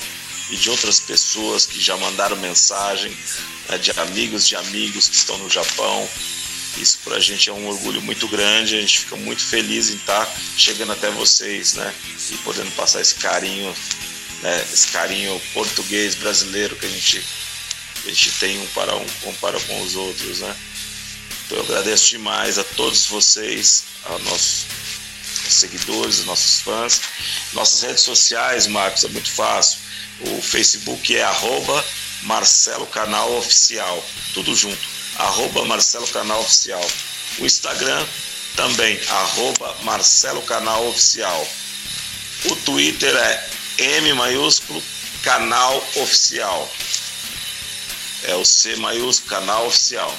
e 0.51 0.57
de 0.57 0.70
outras 0.70 1.01
pessoas 1.01 1.66
que 1.66 1.80
já 1.80 1.96
mandaram 1.96 2.36
mensagem, 2.36 3.14
né, 3.68 3.78
de 3.78 3.90
amigos 3.92 4.46
de 4.46 4.57
amigos 4.57 5.09
que 5.09 5.16
estão 5.16 5.36
no 5.38 5.51
Japão. 5.51 6.09
Isso 6.78 6.99
para 7.05 7.16
a 7.16 7.20
gente 7.20 7.51
é 7.51 7.53
um 7.53 7.66
orgulho 7.66 8.01
muito 8.03 8.26
grande, 8.28 8.76
a 8.76 8.80
gente 8.80 9.01
fica 9.01 9.16
muito 9.16 9.42
feliz 9.42 9.90
em 9.90 9.96
estar 9.96 10.26
chegando 10.57 10.92
até 10.92 11.11
vocês, 11.11 11.74
né? 11.74 11.92
E 12.30 12.36
podendo 12.38 12.70
passar 12.72 13.01
esse 13.01 13.16
carinho, 13.16 13.74
né, 14.42 14.66
esse 14.72 14.88
carinho 14.88 15.40
português 15.53 16.14
brasileiro 16.14 16.76
que 16.76 16.86
a 16.86 16.88
gente 16.88 17.24
a 18.05 18.09
gente 18.09 18.30
tem 18.38 18.59
um 18.61 18.66
para 18.68 18.94
um 18.94 19.07
compara 19.22 19.59
com 19.61 19.82
os 19.82 19.96
outros, 19.96 20.38
né? 20.40 20.57
Eu 21.51 21.61
agradeço 21.62 22.11
demais 22.11 22.59
a 22.59 22.64
todos 22.64 23.07
vocês, 23.07 23.84
a 24.05 24.18
nossos 24.18 24.66
seguidores, 25.49 26.24
nossos 26.24 26.61
fãs. 26.61 27.01
Nossas 27.55 27.82
redes 27.82 28.03
sociais, 28.03 28.66
Marcos, 28.66 29.05
é 29.05 29.09
muito 29.09 29.30
fácil. 29.30 29.78
O 30.20 30.42
Facebook 30.42 31.16
é 31.16 31.22
arroba 31.22 31.84
Marcelo 32.22 32.86
Canal 32.86 33.32
Oficial, 33.36 34.05
tudo 34.34 34.55
junto, 34.55 34.78
arroba 35.16 35.64
Marcelo 35.64 36.07
Canal 36.09 36.40
Oficial. 36.40 36.84
O 37.38 37.46
Instagram 37.46 38.07
também, 38.57 39.01
arroba 39.09 39.76
Marcelo 39.84 40.42
Canal 40.42 40.88
Oficial. 40.88 41.49
O 42.46 42.57
Twitter 42.57 43.14
é 43.14 43.51
M 43.78 44.12
maiúsculo 44.14 44.82
Canal 45.22 45.76
Oficial. 45.96 46.68
É 48.24 48.34
o 48.34 48.44
C 48.44 48.76
maiúsculo 48.76 49.30
Canal 49.30 49.66
Oficial. 49.66 50.12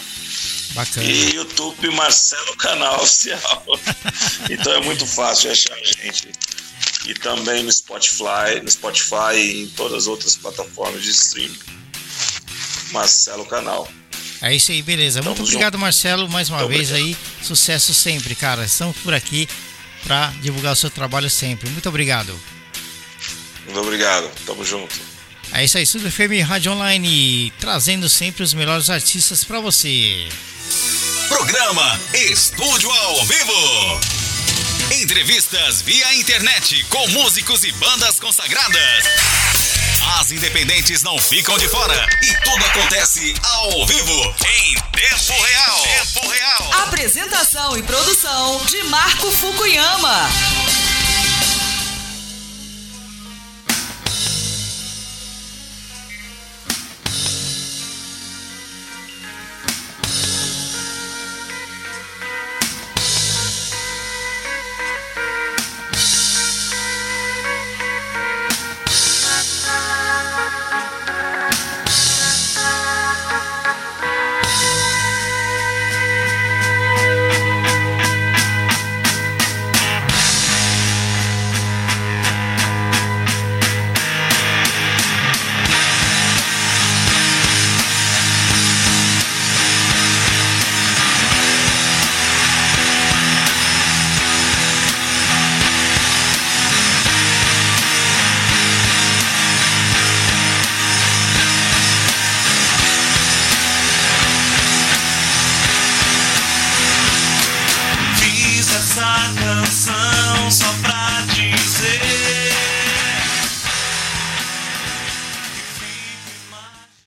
Bacana. 0.73 1.05
E 1.05 1.35
YouTube 1.35 1.89
Marcelo 1.91 2.55
Canal 2.57 3.01
Oficial. 3.01 3.65
então 4.49 4.73
é 4.73 4.81
muito 4.81 5.05
fácil 5.05 5.51
achar 5.51 5.73
a 5.73 5.83
gente. 5.83 6.29
E 7.07 7.13
também 7.13 7.63
no 7.63 7.71
Spotify, 7.71 8.61
no 8.61 8.69
Spotify 8.69 9.35
e 9.35 9.63
em 9.63 9.67
todas 9.69 10.03
as 10.03 10.07
outras 10.07 10.35
plataformas 10.35 11.03
de 11.03 11.11
streaming. 11.11 11.57
Marcelo 12.91 13.45
Canal. 13.45 13.89
É 14.41 14.55
isso 14.55 14.71
aí, 14.71 14.81
beleza. 14.81 15.21
Muito 15.21 15.37
Tamo 15.37 15.47
obrigado, 15.47 15.77
Marcelo, 15.77 16.29
mais 16.29 16.49
uma 16.49 16.59
Muito 16.59 16.71
vez 16.71 16.91
obrigado. 16.91 17.07
aí. 17.07 17.45
Sucesso 17.45 17.93
sempre, 17.93 18.35
cara. 18.35 18.63
Estamos 18.63 18.97
por 18.97 19.13
aqui 19.13 19.47
para 20.03 20.27
divulgar 20.41 20.73
o 20.73 20.75
seu 20.75 20.89
trabalho 20.89 21.29
sempre. 21.29 21.69
Muito 21.69 21.89
obrigado. 21.89 22.39
Muito 23.65 23.79
obrigado. 23.79 24.29
Tamo 24.45 24.63
junto. 24.63 24.95
É 25.51 25.63
isso 25.63 25.77
aí, 25.77 25.83
Estúdio 25.83 26.11
FM 26.11 26.47
Rádio 26.47 26.71
Online, 26.71 27.51
trazendo 27.59 28.07
sempre 28.07 28.43
os 28.43 28.53
melhores 28.53 28.89
artistas 28.89 29.43
para 29.43 29.59
você. 29.59 30.29
Programa 31.27 31.99
Estúdio 32.13 32.89
ao 32.91 33.25
Vivo. 33.25 33.99
Entrevistas 35.01 35.81
via 35.81 36.13
internet 36.15 36.83
com 36.89 37.07
músicos 37.09 37.63
e 37.63 37.71
bandas 37.73 38.19
consagradas. 38.19 39.05
As 40.19 40.31
independentes 40.31 41.03
não 41.03 41.17
ficam 41.17 41.57
de 41.57 41.67
fora 41.67 42.07
e 42.21 42.33
tudo 42.43 42.65
acontece 42.65 43.33
ao 43.43 43.85
vivo, 43.85 44.35
em 44.45 44.75
tempo 44.91 45.41
real. 45.43 45.81
Tempo 45.81 46.27
real. 46.29 46.73
Apresentação 46.83 47.77
e 47.77 47.83
produção 47.83 48.63
de 48.65 48.83
Marco 48.83 49.31
Fukuyama. 49.31 50.29